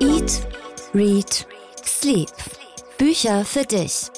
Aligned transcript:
Eat, 0.00 0.46
Read, 0.94 1.46
Sleep. 1.84 2.30
Bücher 2.98 3.44
für 3.44 3.64
dich. 3.64 4.10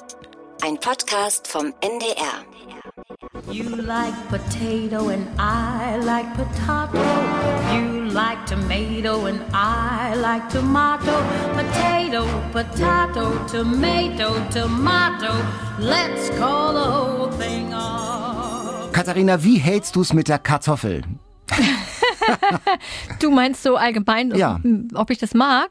Ein 0.62 0.78
Podcast 0.78 1.48
vom 1.48 1.72
NDR. 1.80 2.44
You 3.50 3.76
like 3.76 4.14
potato 4.28 5.08
and 5.08 5.26
I 5.38 5.96
like 6.04 6.26
potato. 6.34 6.98
You 7.72 8.10
like 8.10 8.44
tomato 8.46 9.24
and 9.26 9.40
I 9.54 10.14
like 10.16 10.50
tomato. 10.50 11.22
Potato, 11.54 12.26
potato, 12.52 13.32
tomato, 13.50 14.34
tomato. 14.52 15.32
Let's 15.78 16.28
call 16.38 16.74
the 16.74 16.90
whole 16.90 17.32
thing 17.38 17.72
off. 17.72 18.92
Katharina, 18.92 19.42
wie 19.42 19.58
hältst 19.58 19.96
du 19.96 20.02
es 20.02 20.12
mit 20.12 20.28
der 20.28 20.38
Kartoffel? 20.38 21.04
Du 23.20 23.30
meinst 23.30 23.62
so 23.62 23.76
allgemein, 23.76 24.34
Ja. 24.34 24.60
ob 24.94 25.10
ich 25.10 25.18
das 25.18 25.34
mag? 25.34 25.70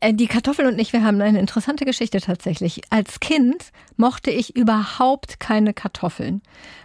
Äh, 0.00 0.14
Die 0.14 0.26
Kartoffel 0.26 0.66
und 0.66 0.78
ich, 0.78 0.92
wir 0.92 1.02
haben 1.04 1.20
eine 1.20 1.38
interessante 1.38 1.84
Geschichte 1.84 2.20
tatsächlich. 2.20 2.80
Als 2.90 3.20
Kind 3.20 3.70
mochte 3.96 4.30
ich 4.30 4.56
überhaupt 4.56 5.40
keine 5.40 5.74
Kartoffeln. 5.74 6.42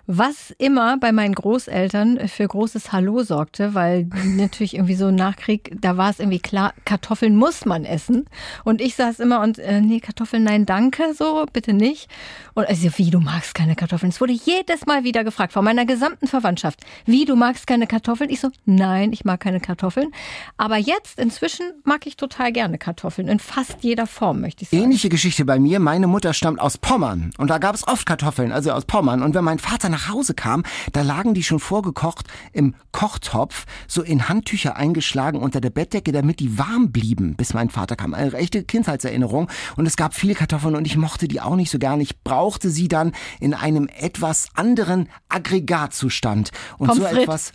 Was 0.07 0.53
immer 0.59 0.97
bei 0.97 1.11
meinen 1.11 1.33
Großeltern 1.33 2.27
für 2.27 2.47
großes 2.47 2.91
Hallo 2.91 3.23
sorgte, 3.23 3.73
weil 3.73 4.07
natürlich 4.35 4.75
irgendwie 4.75 4.95
so 4.95 5.09
nach 5.09 5.35
Krieg, 5.35 5.75
da 5.81 5.97
war 5.97 6.11
es 6.11 6.19
irgendwie 6.19 6.39
klar, 6.39 6.73
Kartoffeln 6.85 7.35
muss 7.35 7.65
man 7.65 7.85
essen. 7.85 8.25
Und 8.63 8.81
ich 8.81 8.95
saß 8.95 9.19
immer 9.19 9.41
und, 9.41 9.57
äh, 9.57 9.81
nee, 9.81 9.99
Kartoffeln, 9.99 10.43
nein, 10.43 10.65
danke, 10.65 11.13
so, 11.15 11.45
bitte 11.51 11.73
nicht. 11.73 12.07
Und 12.53 12.67
also, 12.67 12.89
wie, 12.97 13.09
du 13.09 13.19
magst 13.19 13.55
keine 13.55 13.75
Kartoffeln? 13.75 14.11
Es 14.11 14.21
wurde 14.21 14.33
jedes 14.33 14.85
Mal 14.85 15.03
wieder 15.03 15.23
gefragt 15.23 15.53
von 15.53 15.65
meiner 15.65 15.85
gesamten 15.85 16.27
Verwandtschaft, 16.27 16.81
wie, 17.05 17.25
du 17.25 17.35
magst 17.35 17.65
keine 17.65 17.87
Kartoffeln? 17.87 18.29
Ich 18.29 18.39
so, 18.39 18.49
nein, 18.65 19.11
ich 19.11 19.25
mag 19.25 19.39
keine 19.39 19.59
Kartoffeln. 19.59 20.11
Aber 20.57 20.77
jetzt, 20.77 21.19
inzwischen, 21.19 21.71
mag 21.83 22.05
ich 22.05 22.15
total 22.15 22.51
gerne 22.51 22.77
Kartoffeln. 22.77 23.27
In 23.27 23.39
fast 23.39 23.77
jeder 23.81 24.05
Form, 24.05 24.41
möchte 24.41 24.63
ich 24.63 24.69
sagen. 24.69 24.83
Ähnliche 24.83 25.09
Geschichte 25.09 25.45
bei 25.45 25.57
mir. 25.57 25.79
Meine 25.79 26.07
Mutter 26.07 26.33
stammt 26.33 26.59
aus 26.59 26.77
Pommern 26.77 27.31
und 27.39 27.49
da 27.49 27.57
gab 27.57 27.73
es 27.73 27.87
oft 27.87 28.05
Kartoffeln, 28.05 28.51
also 28.51 28.71
aus 28.71 28.85
Pommern. 28.85 29.23
Und 29.23 29.33
wenn 29.33 29.43
mein 29.43 29.59
Vater 29.59 29.89
nach 29.95 30.09
Hause 30.09 30.33
kam, 30.33 30.63
da 30.91 31.01
lagen 31.03 31.33
die 31.33 31.43
schon 31.43 31.59
vorgekocht 31.59 32.27
im 32.51 32.75
Kochtopf, 32.91 33.65
so 33.87 34.01
in 34.01 34.27
Handtücher 34.27 34.75
eingeschlagen 34.75 35.39
unter 35.39 35.61
der 35.61 35.69
Bettdecke, 35.69 36.11
damit 36.11 36.41
die 36.41 36.57
warm 36.57 36.91
blieben, 36.91 37.35
bis 37.35 37.53
mein 37.53 37.69
Vater 37.69 37.95
kam. 37.95 38.13
Eine 38.13 38.33
echte 38.33 38.63
Kindheitserinnerung. 38.63 39.49
Und 39.77 39.85
es 39.85 39.95
gab 39.95 40.13
viele 40.13 40.35
Kartoffeln 40.35 40.75
und 40.75 40.85
ich 40.85 40.97
mochte 40.97 41.29
die 41.29 41.39
auch 41.39 41.55
nicht 41.55 41.71
so 41.71 41.79
gern. 41.79 42.01
Ich 42.01 42.21
brauchte 42.23 42.69
sie 42.69 42.89
dann 42.89 43.13
in 43.39 43.53
einem 43.53 43.87
etwas 43.97 44.49
anderen 44.53 45.07
Aggregatzustand. 45.29 46.51
Und 46.77 46.87
Pommes 46.87 47.03
so 47.03 47.07
frites. 47.07 47.23
etwas 47.23 47.53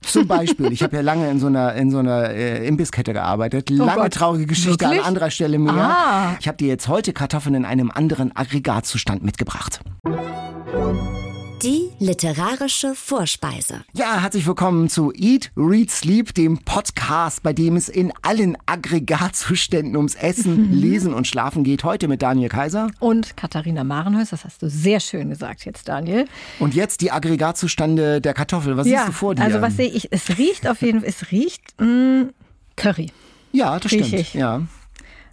zum 0.00 0.26
Beispiel, 0.26 0.72
ich 0.72 0.82
habe 0.82 0.96
ja 0.96 1.02
lange 1.02 1.30
in 1.30 1.38
so 1.38 1.46
einer 1.46 1.74
in 1.74 1.90
so 1.90 1.98
einer 1.98 2.30
äh, 2.30 2.66
Imbisskette 2.66 3.12
gearbeitet. 3.12 3.70
Lange 3.70 4.02
Oh 4.02 4.08
traurige 4.08 4.46
Geschichte 4.46 4.80
Wirklich? 4.80 5.00
an 5.00 5.06
anderer 5.06 5.30
Stelle 5.30 5.58
mehr. 5.58 5.74
Ah. 5.74 6.36
Ich 6.40 6.48
habe 6.48 6.56
dir 6.56 6.68
jetzt 6.68 6.88
heute 6.88 7.12
Kartoffeln 7.12 7.54
in 7.54 7.64
einem 7.64 7.90
anderen 7.90 8.34
Aggregatzustand 8.34 9.22
mitgebracht. 9.22 9.80
Die 11.62 11.90
literarische 12.00 12.92
Vorspeise. 12.96 13.84
Ja, 13.92 14.20
herzlich 14.20 14.44
willkommen 14.48 14.88
zu 14.88 15.12
Eat, 15.14 15.52
Read, 15.56 15.92
Sleep, 15.92 16.34
dem 16.34 16.58
Podcast, 16.58 17.44
bei 17.44 17.52
dem 17.52 17.76
es 17.76 17.88
in 17.88 18.12
allen 18.22 18.58
Aggregatzuständen 18.66 19.96
ums 19.96 20.16
Essen, 20.16 20.72
Lesen 20.72 21.14
und 21.14 21.28
Schlafen 21.28 21.62
geht. 21.62 21.84
Heute 21.84 22.08
mit 22.08 22.20
Daniel 22.20 22.48
Kaiser. 22.48 22.90
Und 22.98 23.36
Katharina 23.36 23.84
Marenhäus, 23.84 24.30
das 24.30 24.44
hast 24.44 24.60
du 24.62 24.68
sehr 24.68 24.98
schön 24.98 25.30
gesagt 25.30 25.64
jetzt, 25.64 25.86
Daniel. 25.86 26.24
Und 26.58 26.74
jetzt 26.74 27.00
die 27.00 27.12
Aggregatzustände 27.12 28.20
der 28.20 28.34
Kartoffel. 28.34 28.76
Was 28.76 28.86
siehst 28.86 29.06
du 29.06 29.12
vor 29.12 29.36
dir? 29.36 29.44
also 29.44 29.60
was 29.60 29.76
sehe 29.76 29.88
ich? 29.88 30.08
Es 30.10 30.36
riecht 30.38 30.66
auf 30.66 30.82
jeden 30.82 31.00
Fall, 31.00 31.08
es 31.10 31.30
riecht 31.30 31.80
mh, 31.80 32.30
Curry. 32.74 33.12
ja, 33.52 33.78
das 33.78 33.92
riech 33.92 34.06
stimmt. 34.08 34.20
ich. 34.20 34.34
Ja. 34.34 34.62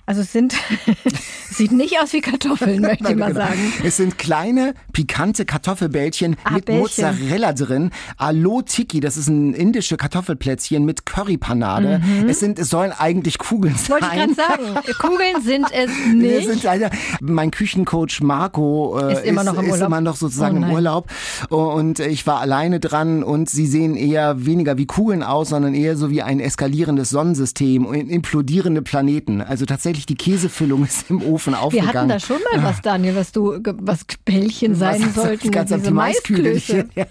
Also 0.10 0.22
es 0.22 0.32
sind, 0.34 0.56
sieht 1.52 1.72
nicht 1.72 2.00
aus 2.02 2.14
wie 2.14 2.22
Kartoffeln, 2.22 2.82
möchte 2.82 2.96
ich 2.96 3.10
Nein, 3.10 3.20
mal 3.20 3.28
genau. 3.28 3.42
sagen. 3.46 3.60
Es 3.84 3.98
sind 3.98 4.18
kleine, 4.18 4.74
pikante 4.92 5.46
Kartoffelbällchen 5.46 6.36
Ah, 6.44 6.54
mit 6.54 6.66
Bällchen. 6.66 6.82
Mozzarella 6.82 7.54
drin. 7.54 7.92
Alo 8.18 8.64
Tiki, 8.64 9.02
das 9.02 9.18
ist 9.18 9.28
ein 9.28 9.54
indische 9.54 9.98
Kartoffelplätzchen 9.98 10.84
mit 10.84 11.06
Currypanade. 11.06 12.02
Es 12.28 12.40
sind, 12.40 12.58
es 12.58 12.70
sollen 12.72 12.92
eigentlich 12.92 13.38
Kugeln 13.38 13.76
sein. 13.76 14.00
Mhm. 14.00 14.02
Wollte 14.02 14.08
ich 14.08 14.20
gerade 14.20 14.34
sagen. 14.34 14.94
Kugeln 15.00 15.42
sind 15.44 15.68
es 15.72 15.92
nicht. 16.12 16.48
sind 16.48 16.64
leider, 16.64 16.90
mein 17.22 17.52
Küchencoach 17.52 18.22
Marco 18.24 18.98
äh, 19.00 19.14
Ist 19.14 19.26
immer 19.26 19.44
noch 19.44 19.62
im 19.62 19.70
ist 19.70 19.80
immer 19.80 20.02
noch 20.02 20.16
sozusagen 20.16 20.64
Oh 20.64 20.68
im. 20.70 20.74
Urlaub. 20.74 21.08
Und 21.50 22.00
ich 22.00 22.26
war 22.26 22.40
alleine 22.40 22.80
dran 22.80 23.22
und 23.22 23.48
sie 23.48 23.68
sehen 23.68 23.96
eher 23.96 24.44
weniger 24.44 24.80
wie 24.80 24.88
Kugeln 24.88 25.22
aus, 25.22 25.50
sondern 25.50 25.76
eher 25.76 25.96
so 25.96 26.10
wie 26.10 26.24
ein 26.24 26.40
eskalierendes 26.40 27.12
Sonnensystem 27.12 27.86
und 27.86 28.10
implodierende 28.10 28.82
Planeten. 28.82 29.42
Also 29.42 29.68
tatsächlich 29.68 29.99
die 30.06 30.16
Käsefüllung 30.16 30.84
ist 30.86 31.10
im 31.10 31.22
Ofen 31.22 31.54
Wir 31.54 31.62
aufgegangen. 31.62 31.96
hatten 31.96 32.10
da 32.10 32.20
schon 32.20 32.38
mal 32.54 32.64
was, 32.64 32.82
Daniel, 32.82 33.16
was 33.16 33.32
du, 33.32 33.60
was 33.82 34.06
Bällchen 34.26 34.76
sein 34.76 35.02
Was- 35.02 35.16
sollten. 35.16 35.52
ganz 35.52 35.72
diese. 35.72 35.98
Eiskügelchen. 36.00 36.90
Ja. 36.96 37.06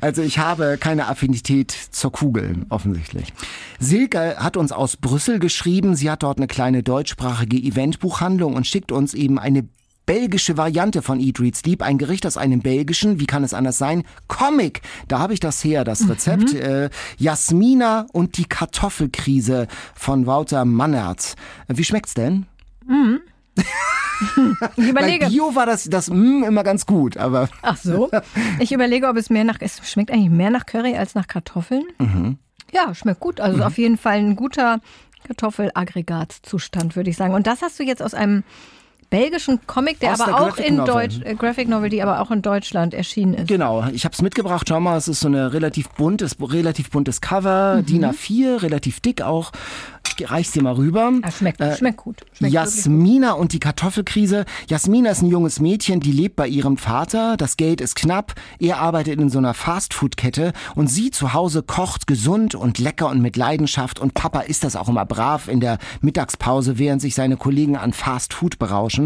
Also 0.00 0.22
ich 0.22 0.38
habe 0.38 0.76
keine 0.78 1.08
Affinität 1.08 1.70
zur 1.90 2.12
Kugel, 2.12 2.64
offensichtlich. 2.68 3.32
Silke 3.80 4.36
hat 4.38 4.56
uns 4.56 4.72
aus 4.72 4.96
Brüssel 4.96 5.38
geschrieben. 5.38 5.94
Sie 5.96 6.10
hat 6.10 6.22
dort 6.22 6.38
eine 6.38 6.46
kleine 6.46 6.82
deutschsprachige 6.82 7.56
Eventbuchhandlung 7.56 8.54
und 8.54 8.66
schickt 8.66 8.92
uns 8.92 9.14
eben 9.14 9.38
eine 9.38 9.68
belgische 10.08 10.56
Variante 10.56 11.02
von 11.02 11.20
Eat, 11.20 11.38
Read, 11.38 11.54
Sleep. 11.54 11.82
Ein 11.82 11.98
Gericht 11.98 12.26
aus 12.26 12.38
einem 12.38 12.60
belgischen, 12.60 13.20
wie 13.20 13.26
kann 13.26 13.44
es 13.44 13.52
anders 13.52 13.76
sein, 13.76 14.04
Comic. 14.26 14.80
Da 15.06 15.18
habe 15.18 15.34
ich 15.34 15.38
das 15.38 15.62
her, 15.62 15.84
das 15.84 16.08
Rezept. 16.08 16.54
Äh, 16.54 16.88
Jasmina 17.18 18.06
und 18.14 18.38
die 18.38 18.46
Kartoffelkrise 18.46 19.68
von 19.94 20.26
Wouter 20.26 20.64
Mannert. 20.64 21.34
Wie 21.68 21.84
schmeckt's 21.84 22.14
denn? 22.14 22.46
Ich 22.88 23.66
Bei 24.76 24.88
überlege, 24.88 25.26
Bio 25.26 25.54
war 25.54 25.66
das, 25.66 25.84
das 25.84 26.08
mm, 26.08 26.42
immer 26.44 26.64
ganz 26.64 26.86
gut, 26.86 27.18
aber 27.18 27.50
ach 27.60 27.76
so, 27.76 28.10
ich 28.60 28.72
überlege, 28.72 29.08
ob 29.08 29.16
es 29.16 29.28
mehr 29.28 29.44
nach, 29.44 29.58
es 29.60 29.78
schmeckt 29.88 30.10
eigentlich 30.10 30.30
mehr 30.30 30.50
nach 30.50 30.64
Curry 30.64 30.96
als 30.96 31.14
nach 31.14 31.26
Kartoffeln. 31.26 31.84
Mhm. 31.98 32.38
Ja, 32.72 32.94
schmeckt 32.94 33.20
gut. 33.20 33.40
Also 33.40 33.62
auf 33.62 33.76
jeden 33.76 33.98
Fall 33.98 34.16
ein 34.16 34.36
guter 34.36 34.80
Kartoffelaggregatzustand, 35.26 36.96
würde 36.96 37.10
ich 37.10 37.16
sagen. 37.16 37.34
Und 37.34 37.46
das 37.46 37.60
hast 37.60 37.78
du 37.78 37.82
jetzt 37.82 38.02
aus 38.02 38.14
einem 38.14 38.42
belgischen 39.10 39.60
Comic, 39.66 40.00
der 40.00 40.12
Aus 40.12 40.20
aber 40.20 40.32
der 40.32 40.40
auch 40.40 40.56
in. 40.58 40.76
Deutsch, 40.84 41.20
äh, 41.24 41.34
Graphic 41.34 41.68
Novel, 41.68 41.90
die 41.90 42.02
aber 42.02 42.20
auch 42.20 42.30
in 42.30 42.42
Deutschland 42.42 42.94
erschienen 42.94 43.34
ist. 43.34 43.48
Genau, 43.48 43.86
ich 43.92 44.04
habe 44.04 44.12
es 44.12 44.22
mitgebracht. 44.22 44.66
Schau 44.68 44.80
mal, 44.80 44.96
es 44.96 45.08
ist 45.08 45.20
so 45.20 45.28
eine 45.28 45.52
relativ 45.52 45.88
buntes, 45.90 46.36
relativ 46.40 46.90
buntes 46.90 47.20
Cover, 47.20 47.82
DIN 47.82 48.04
A4, 48.04 48.62
relativ 48.62 49.00
dick 49.00 49.22
auch. 49.22 49.52
Ich 50.18 50.30
reich's 50.30 50.50
dir 50.50 50.62
mal 50.62 50.74
rüber. 50.74 51.12
Ah, 51.22 51.30
schmeckt, 51.30 51.60
Äh, 51.60 51.76
schmeckt 51.76 51.98
gut. 51.98 52.20
Schmeckt 52.32 52.52
wirklich 52.52 52.52
gut. 52.52 52.52
Jasmina 52.52 53.32
und 53.32 53.52
die 53.52 53.60
Kartoffelkrise. 53.60 54.46
Jasmina 54.68 55.10
ist 55.10 55.22
ein 55.22 55.28
junges 55.28 55.60
Mädchen, 55.60 56.00
die 56.00 56.10
lebt 56.12 56.34
bei 56.36 56.48
ihrem 56.48 56.76
Vater. 56.76 57.36
Das 57.36 57.56
Geld 57.56 57.80
ist 57.80 57.94
knapp. 57.94 58.34
Er 58.58 58.78
arbeitet 58.78 59.20
in 59.20 59.30
so 59.30 59.38
einer 59.38 59.54
Fastfood-Kette 59.54 60.52
und 60.74 60.88
sie 60.88 61.10
zu 61.10 61.34
Hause 61.34 61.62
kocht 61.62 62.06
gesund 62.06 62.54
und 62.56 62.78
lecker 62.78 63.08
und 63.08 63.20
mit 63.20 63.36
Leidenschaft. 63.36 64.00
Und 64.00 64.14
Papa 64.14 64.40
ist 64.40 64.64
das 64.64 64.74
auch 64.76 64.88
immer 64.88 65.06
brav 65.06 65.46
in 65.46 65.60
der 65.60 65.78
Mittagspause, 66.00 66.78
während 66.78 67.00
sich 67.00 67.14
seine 67.14 67.36
Kollegen 67.36 67.76
an 67.76 67.92
Fastfood 67.92 68.58
berauschen. 68.58 68.97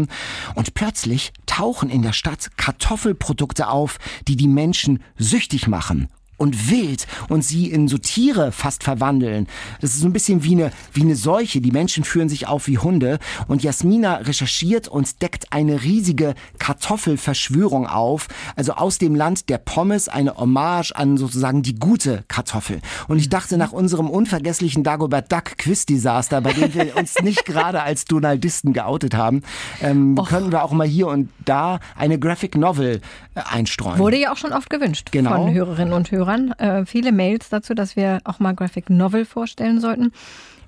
Und 0.55 0.73
plötzlich 0.73 1.33
tauchen 1.45 1.89
in 1.89 2.01
der 2.01 2.13
Stadt 2.13 2.51
Kartoffelprodukte 2.57 3.67
auf, 3.67 3.97
die 4.27 4.35
die 4.35 4.47
Menschen 4.47 5.03
süchtig 5.17 5.67
machen 5.67 6.09
und 6.43 6.69
wild 6.69 7.07
und 7.29 7.41
sie 7.41 7.71
in 7.71 7.87
so 7.87 7.97
Tiere 7.97 8.51
fast 8.51 8.83
verwandeln. 8.83 9.47
Das 9.79 9.91
ist 9.91 10.01
so 10.01 10.07
ein 10.07 10.13
bisschen 10.13 10.43
wie 10.43 10.51
eine, 10.51 10.71
wie 10.91 11.01
eine 11.03 11.15
Seuche. 11.15 11.61
Die 11.61 11.71
Menschen 11.71 12.03
führen 12.03 12.27
sich 12.27 12.47
auf 12.49 12.67
wie 12.67 12.77
Hunde. 12.77 13.17
Und 13.47 13.63
Jasmina 13.63 14.15
recherchiert 14.15 14.89
und 14.89 15.21
deckt 15.21 15.53
eine 15.53 15.83
riesige 15.83 16.35
Kartoffelverschwörung 16.59 17.87
auf. 17.87 18.27
Also 18.57 18.73
aus 18.73 18.97
dem 18.97 19.15
Land 19.15 19.47
der 19.49 19.57
Pommes 19.57 20.09
eine 20.09 20.35
Hommage 20.35 20.91
an 20.91 21.15
sozusagen 21.15 21.63
die 21.63 21.75
gute 21.75 22.25
Kartoffel. 22.27 22.81
Und 23.07 23.19
ich 23.19 23.29
dachte 23.29 23.57
nach 23.57 23.71
unserem 23.71 24.09
unvergesslichen 24.09 24.83
Dagobert 24.83 25.31
Duck 25.31 25.57
Quiz-Desaster, 25.57 26.41
bei 26.41 26.51
dem 26.51 26.73
wir 26.73 26.97
uns 26.97 27.21
nicht 27.21 27.45
gerade 27.45 27.81
als 27.83 28.03
Donaldisten 28.03 28.73
geoutet 28.73 29.15
haben, 29.15 29.43
ähm, 29.81 30.19
können 30.27 30.51
wir 30.51 30.63
auch 30.65 30.71
mal 30.71 30.87
hier 30.87 31.07
und 31.07 31.29
da 31.45 31.79
eine 31.97 32.19
Graphic 32.19 32.57
Novel 32.57 32.99
äh, 33.35 33.41
einstreuen. 33.49 33.97
Wurde 33.99 34.17
ja 34.19 34.33
auch 34.33 34.37
schon 34.37 34.51
oft 34.51 34.69
gewünscht 34.69 35.11
Genau. 35.11 35.35
von 35.45 35.53
Hörerinnen 35.53 35.93
und 35.93 36.11
Hörern. 36.11 36.32
Äh, 36.37 36.85
viele 36.85 37.11
Mails 37.11 37.49
dazu, 37.49 37.73
dass 37.73 37.95
wir 37.95 38.19
auch 38.23 38.39
mal 38.39 38.53
Graphic 38.53 38.89
Novel 38.89 39.25
vorstellen 39.25 39.79
sollten. 39.79 40.11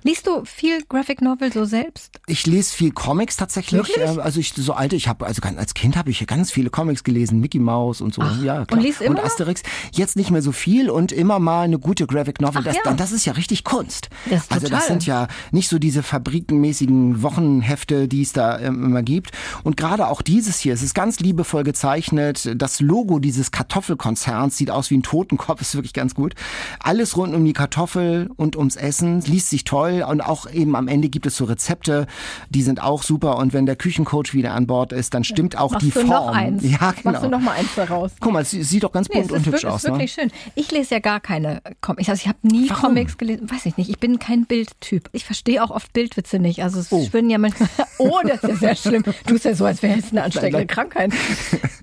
Liest 0.06 0.28
du 0.28 0.44
viel 0.44 0.84
Graphic 0.88 1.20
Novel 1.20 1.52
so 1.52 1.64
selbst? 1.64 2.20
Ich 2.28 2.46
lese 2.46 2.72
viel 2.72 2.92
Comics 2.92 3.36
tatsächlich. 3.36 3.88
Wirklich? 3.88 4.06
Ähm, 4.06 4.20
Also 4.20 4.38
ich 4.38 4.52
so 4.54 4.72
alte, 4.72 4.94
ich 4.94 5.08
habe 5.08 5.26
also 5.26 5.42
als 5.42 5.74
Kind 5.74 5.96
habe 5.96 6.12
ich 6.12 6.24
ganz 6.28 6.52
viele 6.52 6.70
Comics 6.70 7.02
gelesen, 7.02 7.40
Mickey 7.40 7.58
Mouse 7.58 8.00
und 8.00 8.14
so. 8.14 8.22
ja, 8.22 8.64
klar. 8.64 8.66
und 8.70 8.80
liest 8.82 9.00
immer 9.00 9.16
noch? 9.16 9.24
Asterix. 9.24 9.62
Jetzt 9.90 10.14
nicht 10.14 10.30
mehr 10.30 10.42
so 10.42 10.52
viel 10.52 10.90
und 10.90 11.10
immer 11.10 11.40
mal 11.40 11.62
eine 11.62 11.80
gute 11.80 12.06
Graphic 12.06 12.40
Novel. 12.40 12.60
Ach 12.60 12.64
das, 12.64 12.76
ja. 12.76 12.82
dann, 12.84 12.96
das 12.96 13.10
ist 13.10 13.24
ja 13.24 13.32
richtig 13.32 13.64
Kunst. 13.64 14.08
Das 14.30 14.44
ist 14.44 14.52
also 14.52 14.68
das 14.68 14.86
sind 14.86 15.04
ja 15.06 15.26
nicht 15.50 15.68
so 15.68 15.80
diese 15.80 16.04
fabrikenmäßigen 16.04 17.22
Wochenhefte, 17.24 18.06
die 18.06 18.22
es 18.22 18.32
da 18.32 18.60
ähm, 18.60 18.84
immer 18.84 19.02
gibt. 19.02 19.32
Und 19.64 19.76
gerade 19.76 20.06
auch 20.06 20.22
dieses 20.22 20.60
hier, 20.60 20.74
es 20.74 20.84
ist 20.84 20.94
ganz 20.94 21.18
liebevoll 21.18 21.64
gezeichnet. 21.64 22.48
Das 22.54 22.78
Logo 22.78 23.18
dieses 23.18 23.50
Kartoffelkonzerns 23.50 24.56
sieht 24.56 24.70
aus 24.70 24.90
wie 24.90 24.98
ein 24.98 25.02
Totenkopf, 25.02 25.60
ist 25.62 25.74
wirklich 25.74 25.94
ganz 25.94 26.14
gut. 26.14 26.34
Alles 26.78 27.16
rund 27.16 27.34
um 27.34 27.44
die 27.44 27.54
Kartoffel 27.54 28.30
und 28.36 28.54
ums 28.54 28.76
Essen, 28.76 29.20
liest 29.22 29.50
sich 29.50 29.64
toll. 29.64 29.95
Toll. 30.00 30.10
Und 30.10 30.20
auch 30.20 30.50
eben 30.50 30.76
am 30.76 30.88
Ende 30.88 31.08
gibt 31.08 31.26
es 31.26 31.36
so 31.36 31.44
Rezepte, 31.44 32.06
die 32.50 32.62
sind 32.62 32.82
auch 32.82 33.02
super. 33.02 33.36
Und 33.38 33.52
wenn 33.52 33.66
der 33.66 33.76
Küchencoach 33.76 34.32
wieder 34.34 34.54
an 34.54 34.66
Bord 34.66 34.92
ist, 34.92 35.14
dann 35.14 35.24
stimmt 35.24 35.58
auch 35.58 35.72
Machst 35.72 35.86
die 35.86 35.90
du 35.90 36.00
Form. 36.00 36.08
noch 36.08 36.28
eins? 36.28 36.62
Ja, 36.64 36.92
genau. 36.92 37.10
Machst 37.12 37.24
du 37.24 37.28
noch 37.28 37.40
mal 37.40 37.52
eins 37.52 37.68
daraus? 37.76 38.12
Guck 38.20 38.32
mal, 38.32 38.44
sie 38.44 38.62
sieht 38.62 38.82
doch 38.84 38.92
ganz 38.92 39.08
Nee, 39.08 39.16
bunt 39.20 39.26
es 39.26 39.32
und 39.32 39.38
hübsch 39.46 39.62
wirklich, 39.62 39.66
aus. 39.66 39.84
ist 39.84 39.90
wirklich 39.90 40.16
Ne? 40.16 40.22
schön. 40.24 40.32
Ich 40.54 40.70
lese 40.70 40.94
ja 40.94 41.00
gar 41.00 41.20
keine 41.20 41.60
Comics. 41.80 42.08
Also 42.08 42.20
ich 42.22 42.28
habe 42.28 42.38
nie 42.42 42.68
Warum? 42.70 42.82
Comics 42.82 43.18
gelesen. 43.18 43.50
Weiß 43.50 43.66
ich 43.66 43.76
nicht. 43.76 43.90
Ich 43.90 43.98
bin 43.98 44.18
kein 44.18 44.46
Bildtyp. 44.46 45.08
Ich 45.12 45.24
verstehe 45.24 45.62
auch 45.62 45.70
oft 45.70 45.92
Bildwitze 45.92 46.38
nicht. 46.38 46.62
Also 46.62 46.80
es 46.80 46.92
Oh. 46.92 47.06
ja 47.12 47.38
manchmal. 47.38 47.68
Oh, 47.98 48.20
das 48.22 48.42
ist 48.42 48.48
ja 48.50 48.56
sehr 48.56 48.76
schlimm. 48.76 49.02
Du 49.04 49.12
tust 49.26 49.46
ja 49.46 49.54
so, 49.54 49.64
als 49.64 49.82
wäre 49.82 49.98
es 49.98 50.10
eine 50.12 50.24
ansteckende. 50.24 50.66
Krankheit. 50.66 51.12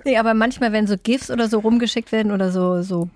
Nee, 0.05 0.17
aber 0.17 0.33
manchmal, 0.33 0.73
wenn 0.73 0.85
so 0.85 0.95
GIFs 1.01 1.31
oder 1.31 1.47
so 1.47 1.59
rumgeschickt 1.59 2.11
werden 2.11 2.33
oder 2.33 2.51
so, 2.51 2.81
so 2.81 3.07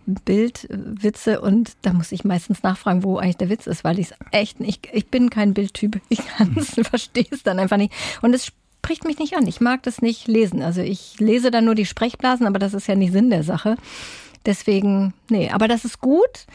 Bildwitze 0.52 1.42
und 1.42 1.74
da 1.82 1.92
muss 1.94 2.12
ich 2.12 2.24
meistens 2.24 2.64
nachfragen, 2.64 3.04
wo 3.04 3.18
eigentlich 3.18 3.38
der 3.38 3.50
Witz 3.50 3.68
ist, 3.68 3.84
weil 3.84 4.00
ich 4.00 4.08
es 4.12 4.14
echt 4.32 4.60
nicht, 4.60 4.87
ich 4.92 5.08
bin 5.08 5.30
kein 5.30 5.54
Bildtyp. 5.54 6.02
Ich 6.10 6.20
es, 6.56 6.88
verstehe 6.88 7.28
es 7.32 7.44
dann 7.44 7.60
einfach 7.60 7.78
nicht. 7.78 7.94
Und 8.22 8.34
es 8.34 8.46
spricht 8.46 9.06
mich 9.06 9.20
nicht 9.20 9.36
an. 9.36 9.48
Ich 9.48 9.60
mag 9.60 9.84
das 9.84 10.02
nicht 10.02 10.28
lesen. 10.28 10.62
Also 10.62 10.82
ich 10.82 11.20
lese 11.20 11.52
dann 11.52 11.66
nur 11.66 11.76
die 11.76 11.86
Sprechblasen, 11.86 12.48
aber 12.48 12.60
das 12.60 12.74
ist 12.74 12.88
ja 12.88 12.96
nicht 12.96 13.12
Sinn 13.12 13.30
der 13.30 13.44
Sache. 13.44 13.78
Deswegen, 14.46 15.14
nee, 15.30 15.50
aber 15.50 15.68
das 15.68 15.84
ist 15.84 16.00
gut. 16.00 16.46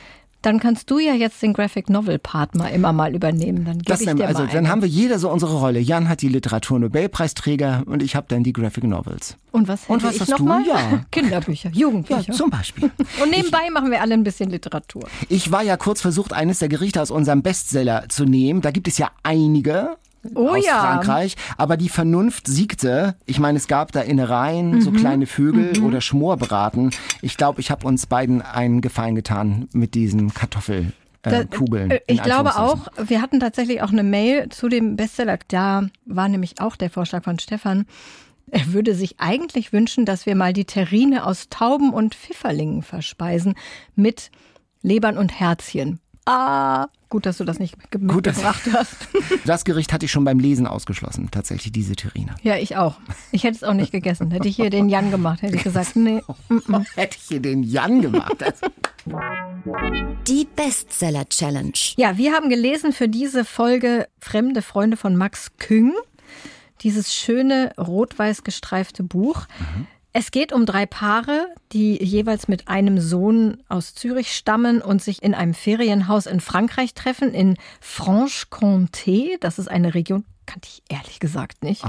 Dann 0.42 0.58
kannst 0.58 0.90
du 0.90 0.98
ja 0.98 1.14
jetzt 1.14 1.40
den 1.42 1.52
Graphic 1.52 1.88
Novel 1.88 2.18
Part 2.18 2.54
mal 2.54 2.66
immer 2.68 2.92
mal 2.92 3.14
übernehmen. 3.14 3.64
Dann 3.64 3.78
gebe 3.78 3.98
ich 3.98 4.04
denn, 4.04 4.16
dir 4.16 4.26
also, 4.26 4.42
mal 4.42 4.52
dann 4.52 4.68
haben 4.68 4.82
wir 4.82 4.88
jeder 4.88 5.18
so 5.18 5.30
unsere 5.30 5.56
Rolle. 5.58 5.78
Jan 5.78 6.08
hat 6.08 6.20
die 6.20 6.28
Literaturnobelpreisträger 6.28 7.82
und 7.86 8.02
ich 8.02 8.16
habe 8.16 8.26
dann 8.28 8.42
die 8.42 8.52
Graphic 8.52 8.84
Novels. 8.84 9.36
Und 9.52 9.68
was, 9.68 9.86
Und 9.86 10.02
was 10.02 10.14
ich 10.16 10.20
hast 10.22 10.30
noch 10.30 10.38
du? 10.38 10.44
Mal? 10.44 10.66
Ja. 10.66 11.04
Kinderbücher, 11.10 11.70
Ja, 11.72 11.80
Jugendbücher. 11.80 12.32
zum 12.32 12.50
Beispiel. 12.50 12.90
Und 13.22 13.30
nebenbei 13.30 13.70
machen 13.72 13.90
wir 13.90 14.00
alle 14.00 14.14
ein 14.14 14.24
bisschen 14.24 14.50
Literatur. 14.50 15.02
Ich 15.28 15.50
war 15.52 15.62
ja 15.62 15.76
kurz 15.76 16.00
versucht, 16.00 16.32
eines 16.32 16.58
der 16.58 16.68
Gerichte 16.68 17.00
aus 17.00 17.10
unserem 17.10 17.42
Bestseller 17.42 18.04
zu 18.08 18.24
nehmen. 18.24 18.60
Da 18.62 18.70
gibt 18.70 18.88
es 18.88 18.98
ja 18.98 19.10
einige. 19.22 19.96
Oh 20.34 20.48
aus 20.50 20.64
ja. 20.64 20.80
Frankreich, 20.80 21.36
aber 21.56 21.76
die 21.76 21.88
Vernunft 21.88 22.46
siegte. 22.46 23.16
Ich 23.26 23.40
meine, 23.40 23.58
es 23.58 23.66
gab 23.69 23.92
da 23.92 24.00
Innereien, 24.00 24.80
so 24.80 24.90
Mhm. 24.90 24.96
kleine 24.96 25.26
Vögel 25.26 25.82
oder 25.82 26.00
Schmorbraten. 26.00 26.90
Ich 27.22 27.36
glaube, 27.36 27.60
ich 27.60 27.70
habe 27.70 27.86
uns 27.86 28.06
beiden 28.06 28.40
einen 28.42 28.80
Gefallen 28.80 29.14
getan 29.16 29.69
mit 29.72 29.94
diesen 29.94 30.32
Kartoffelkugeln. 30.32 30.92
Äh, 31.24 31.46
Kugeln, 31.56 31.90
äh, 31.90 32.00
Ich 32.06 32.22
glaube 32.22 32.56
auch, 32.56 32.88
wir 33.04 33.20
hatten 33.20 33.40
tatsächlich 33.40 33.82
auch 33.82 33.90
eine 33.92 34.02
Mail 34.04 34.48
zu 34.50 34.69
dem 34.69 34.96
Bestseller. 34.96 35.38
Da 35.48 35.88
war 36.06 36.28
nämlich 36.28 36.60
auch 36.60 36.76
der 36.76 36.90
Vorschlag 36.90 37.24
von 37.24 37.38
Stefan. 37.38 37.86
Er 38.50 38.72
würde 38.72 38.94
sich 38.94 39.19
eigentlich 39.19 39.72
wünschen, 39.72 40.04
dass 40.04 40.26
wir 40.26 40.34
mal 40.34 40.52
die 40.52 40.64
Terrine 40.66 41.24
aus 41.26 41.48
Tauben 41.48 41.92
und 41.92 42.14
Pfifferlingen 42.14 42.82
verspeisen 42.82 43.54
mit 43.94 44.30
Lebern 44.82 45.16
und 45.16 45.30
Herzchen. 45.38 46.00
Ah, 46.26 46.86
gut, 47.12 47.26
dass 47.26 47.36
du 47.38 47.44
das 47.44 47.58
nicht 47.60 47.76
ge- 47.90 48.00
Gut, 48.06 48.26
dass- 48.26 48.36
mitgebracht 48.38 48.62
hast. 48.72 48.96
Das 49.44 49.64
Gericht 49.64 49.92
hatte 49.92 50.06
ich 50.06 50.12
schon 50.12 50.24
beim 50.24 50.38
Lesen 50.38 50.66
ausgeschlossen, 50.66 51.28
tatsächlich 51.30 51.72
diese 51.72 51.94
Terrine. 51.94 52.34
Ja, 52.42 52.56
ich 52.56 52.76
auch. 52.76 52.96
Ich 53.30 53.44
hätte 53.44 53.56
es 53.56 53.62
auch 53.64 53.74
nicht 53.74 53.92
gegessen. 53.92 54.30
Hätte 54.30 54.48
ich 54.48 54.56
hier 54.56 54.70
den 54.70 54.88
Jan 54.88 55.10
gemacht, 55.10 55.42
hätte 55.42 55.56
ich 55.56 55.62
gesagt, 55.62 55.94
nee. 55.96 56.22
Hätte 56.94 57.16
ich 57.18 57.28
hier 57.28 57.40
den 57.40 57.62
Jan 57.62 58.00
gemacht. 58.02 58.36
Die 60.26 60.46
Bestseller 60.56 61.28
Challenge. 61.28 61.72
Ja, 61.96 62.16
wir 62.16 62.32
haben 62.32 62.48
gelesen 62.48 62.92
für 62.92 63.08
diese 63.08 63.44
Folge 63.44 64.08
Fremde 64.18 64.62
Freunde 64.62 64.96
von 64.96 65.16
Max 65.16 65.52
Küng. 65.58 65.92
Dieses 66.82 67.14
schöne 67.14 67.72
rot-weiß 67.78 68.42
gestreifte 68.44 69.02
Buch. 69.02 69.46
Es 70.14 70.30
geht 70.30 70.52
um 70.52 70.66
drei 70.66 70.84
Paare, 70.84 71.46
die 71.72 72.02
jeweils 72.02 72.46
mit 72.46 72.68
einem 72.68 73.00
Sohn 73.00 73.62
aus 73.68 73.94
Zürich 73.94 74.32
stammen 74.32 74.82
und 74.82 75.02
sich 75.02 75.22
in 75.22 75.34
einem 75.34 75.54
Ferienhaus 75.54 76.26
in 76.26 76.40
Frankreich 76.40 76.92
treffen, 76.92 77.32
in 77.32 77.56
Franche-Comté. 77.80 79.38
Das 79.40 79.58
ist 79.58 79.68
eine 79.68 79.94
Region, 79.94 80.24
kannte 80.44 80.68
ich 80.70 80.82
ehrlich 80.90 81.18
gesagt 81.18 81.62
nicht. 81.62 81.82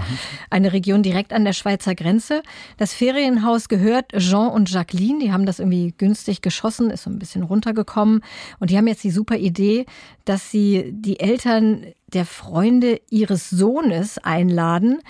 Eine 0.50 0.72
Region 0.72 1.04
direkt 1.04 1.34
an 1.34 1.44
der 1.44 1.52
Schweizer 1.52 1.96
Grenze. 1.96 2.44
Das 2.78 2.94
Ferienhaus 2.94 3.68
gehört 3.68 4.14
Jean 4.18 4.48
und 4.52 4.72
Jacqueline. 4.72 5.20
Die 5.20 5.34
haben 5.34 5.46
das 5.46 5.60
irgendwie 5.60 5.94
günstig 5.98 6.42
geschossen, 6.42 6.92
ist 6.92 7.04
so 7.04 7.10
ein 7.10 7.20
bisschen 7.20 7.44
runtergekommen. 7.44 8.22
Und 8.60 8.70
die 8.70 8.78
haben 8.78 8.88
jetzt 8.88 9.04
die 9.04 9.12
super 9.12 9.36
Idee, 9.36 9.86
dass 10.24 10.50
sie 10.50 10.92
die 10.94 11.20
Eltern 11.20 11.88
der 12.08 12.26
Freunde 12.26 13.02
ihres 13.10 13.50
Sohnes 13.50 14.18
einladen, 14.18 15.02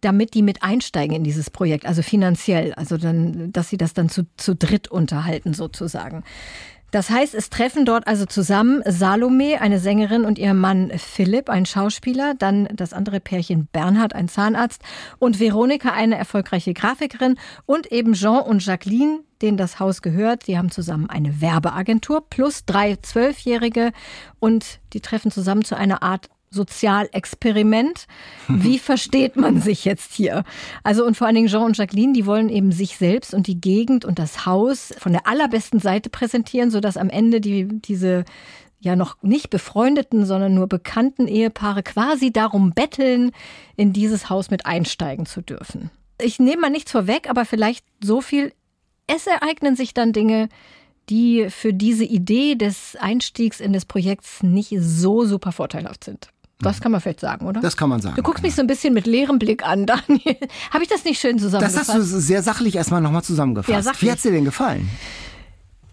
damit 0.00 0.34
die 0.34 0.42
mit 0.42 0.62
einsteigen 0.62 1.16
in 1.16 1.24
dieses 1.24 1.50
Projekt, 1.50 1.86
also 1.86 2.02
finanziell, 2.02 2.74
also 2.74 2.96
dann, 2.96 3.52
dass 3.52 3.68
sie 3.68 3.76
das 3.76 3.94
dann 3.94 4.08
zu, 4.08 4.26
zu 4.36 4.54
dritt 4.54 4.88
unterhalten 4.88 5.54
sozusagen. 5.54 6.24
Das 6.90 7.10
heißt, 7.10 7.34
es 7.34 7.50
treffen 7.50 7.84
dort 7.84 8.06
also 8.06 8.24
zusammen 8.24 8.82
Salome, 8.86 9.60
eine 9.60 9.78
Sängerin, 9.78 10.24
und 10.24 10.38
ihr 10.38 10.54
Mann 10.54 10.90
Philipp, 10.96 11.50
ein 11.50 11.66
Schauspieler, 11.66 12.34
dann 12.34 12.66
das 12.72 12.94
andere 12.94 13.20
Pärchen 13.20 13.68
Bernhard, 13.70 14.14
ein 14.14 14.28
Zahnarzt, 14.28 14.80
und 15.18 15.38
Veronika, 15.38 15.90
eine 15.90 16.16
erfolgreiche 16.16 16.72
Grafikerin, 16.72 17.36
und 17.66 17.92
eben 17.92 18.14
Jean 18.14 18.42
und 18.42 18.64
Jacqueline, 18.64 19.20
denen 19.42 19.58
das 19.58 19.80
Haus 19.80 20.00
gehört. 20.00 20.46
Die 20.46 20.56
haben 20.56 20.70
zusammen 20.70 21.10
eine 21.10 21.42
Werbeagentur 21.42 22.26
plus 22.30 22.64
drei 22.64 22.96
Zwölfjährige 22.96 23.92
und 24.40 24.80
die 24.94 25.00
treffen 25.00 25.30
zusammen 25.30 25.64
zu 25.64 25.76
einer 25.76 26.02
Art 26.02 26.30
Sozialexperiment. 26.50 28.06
Wie 28.48 28.78
versteht 28.78 29.36
man 29.36 29.60
sich 29.60 29.84
jetzt 29.84 30.12
hier? 30.14 30.44
Also 30.82 31.04
und 31.04 31.16
vor 31.16 31.26
allen 31.26 31.36
Dingen 31.36 31.48
Jean 31.48 31.62
und 31.62 31.76
Jacqueline, 31.76 32.12
die 32.12 32.26
wollen 32.26 32.48
eben 32.48 32.72
sich 32.72 32.96
selbst 32.96 33.34
und 33.34 33.46
die 33.46 33.60
Gegend 33.60 34.04
und 34.04 34.18
das 34.18 34.46
Haus 34.46 34.94
von 34.98 35.12
der 35.12 35.26
allerbesten 35.26 35.80
Seite 35.80 36.10
präsentieren, 36.10 36.70
sodass 36.70 36.96
am 36.96 37.10
Ende 37.10 37.40
die, 37.40 37.68
diese 37.68 38.24
ja 38.80 38.96
noch 38.96 39.16
nicht 39.22 39.50
befreundeten, 39.50 40.24
sondern 40.24 40.54
nur 40.54 40.68
bekannten 40.68 41.26
Ehepaare 41.26 41.82
quasi 41.82 42.32
darum 42.32 42.72
betteln, 42.72 43.32
in 43.76 43.92
dieses 43.92 44.30
Haus 44.30 44.50
mit 44.50 44.66
einsteigen 44.66 45.26
zu 45.26 45.40
dürfen. 45.42 45.90
Ich 46.20 46.38
nehme 46.38 46.62
mal 46.62 46.70
nichts 46.70 46.92
vorweg, 46.92 47.28
aber 47.28 47.44
vielleicht 47.44 47.84
so 48.02 48.20
viel. 48.20 48.52
Es 49.06 49.26
ereignen 49.26 49.76
sich 49.76 49.94
dann 49.94 50.12
Dinge, 50.12 50.48
die 51.08 51.48
für 51.48 51.72
diese 51.72 52.04
Idee 52.04 52.54
des 52.54 52.96
Einstiegs 52.96 53.60
in 53.60 53.72
das 53.72 53.84
Projekts 53.84 54.42
nicht 54.42 54.74
so 54.78 55.24
super 55.24 55.52
vorteilhaft 55.52 56.04
sind. 56.04 56.28
Das 56.60 56.80
kann 56.80 56.90
man 56.92 57.00
vielleicht 57.00 57.20
sagen, 57.20 57.46
oder? 57.46 57.60
Das 57.60 57.76
kann 57.76 57.88
man 57.88 58.00
sagen. 58.00 58.16
du 58.16 58.22
guckst 58.22 58.42
mich 58.42 58.54
so 58.54 58.60
ein 58.62 58.66
bisschen 58.66 58.92
mit 58.92 59.06
leerem 59.06 59.38
Blick 59.38 59.64
an, 59.64 59.86
Daniel. 59.86 60.36
Habe 60.72 60.82
ich 60.82 60.88
das 60.88 61.04
nicht 61.04 61.20
schön 61.20 61.36
Das 61.36 61.42
zusammengefasst? 61.44 61.88
hast 61.88 61.96
du 62.12 62.20
sehr 62.20 62.42
sachlich 62.42 62.74
erstmal 62.76 63.00
nochmal 63.00 63.22
zusammengefasst. 63.22 63.86
Ja. 63.86 63.92
Wie 64.00 64.10
hat's 64.10 64.22
dir 64.22 64.32
denn 64.32 64.44
gefallen? 64.44 64.88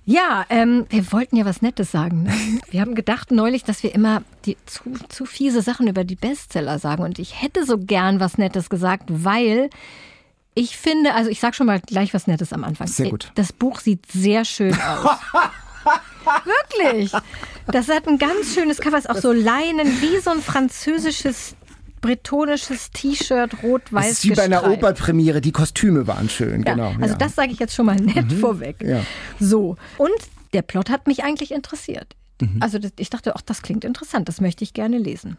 Ja, 0.07 0.45
ähm, 0.49 0.85
wir 0.89 1.11
wollten 1.11 1.35
ja 1.35 1.45
was 1.45 1.61
Nettes 1.63 1.91
sagen. 1.91 2.23
Ne? 2.23 2.33
Wir 2.69 2.81
haben 2.81 2.93
gedacht 2.93 3.31
neulich, 3.31 3.63
dass 3.63 3.81
wir 3.81 3.95
immer 3.95 4.21
die 4.45 4.55
zu, 4.67 4.81
zu 5.09 5.25
fiese 5.25 5.63
Sachen 5.63 5.87
über 5.87 6.03
die 6.03 6.15
Bestseller 6.15 6.77
sagen. 6.77 7.01
Und 7.03 7.17
ich 7.17 7.41
hätte 7.41 7.65
so 7.65 7.79
gern 7.79 8.19
was 8.19 8.37
Nettes 8.37 8.69
gesagt, 8.69 9.05
weil 9.07 9.69
ich 10.53 10.77
finde, 10.77 11.15
also 11.15 11.31
ich 11.31 11.39
sag 11.39 11.55
schon 11.55 11.65
mal 11.65 11.79
gleich 11.79 12.13
was 12.13 12.27
Nettes 12.27 12.53
am 12.53 12.63
Anfang. 12.63 12.85
Sehr 12.87 13.09
gut. 13.09 13.31
Das 13.33 13.51
Buch 13.51 13.79
sieht 13.79 14.11
sehr 14.11 14.45
schön 14.45 14.73
aus. 14.81 15.17
Wirklich. 16.45 17.11
Das 17.67 17.87
hat 17.89 18.07
ein 18.07 18.17
ganz 18.17 18.53
schönes 18.53 18.77
Cover, 18.79 18.97
ist 18.97 19.09
auch 19.09 19.17
so 19.17 19.31
Leinen, 19.31 19.87
wie 20.01 20.19
so 20.19 20.31
ein 20.31 20.41
französisches, 20.41 21.55
bretonisches 22.01 22.91
T-Shirt, 22.91 23.63
rot-weiß 23.63 24.11
ist 24.11 24.23
wie 24.25 24.31
bei 24.31 24.43
einer 24.43 24.57
gestreift. 24.57 24.77
Opernpremiere. 24.83 25.41
Die 25.41 25.51
Kostüme 25.51 26.07
waren 26.07 26.29
schön, 26.29 26.63
Ja, 26.63 26.73
genau. 26.73 26.87
also 26.89 26.99
ja. 27.01 27.13
Mhm. 27.15 27.17
das 27.19 27.35
sage 27.35 27.51
ich 27.51 27.59
jetzt 27.59 27.73
schon 27.73 27.85
mal 27.87 27.95
nett 27.95 28.31
vorweg. 28.33 28.77
ja. 28.83 29.01
So. 29.39 29.77
Und 29.97 30.11
der 30.53 30.61
Plot 30.61 30.89
hat 30.89 31.07
mich 31.07 31.23
eigentlich 31.23 31.51
interessiert. 31.51 32.15
Mhm. 32.41 32.57
Also 32.61 32.77
das, 32.79 32.91
ich 32.99 33.09
dachte, 33.09 33.35
ach, 33.35 33.41
das 33.41 33.61
klingt 33.61 33.83
interessant, 33.83 34.29
das 34.29 34.41
möchte 34.41 34.63
ich 34.63 34.73
gerne 34.73 34.97
lesen. 34.97 35.37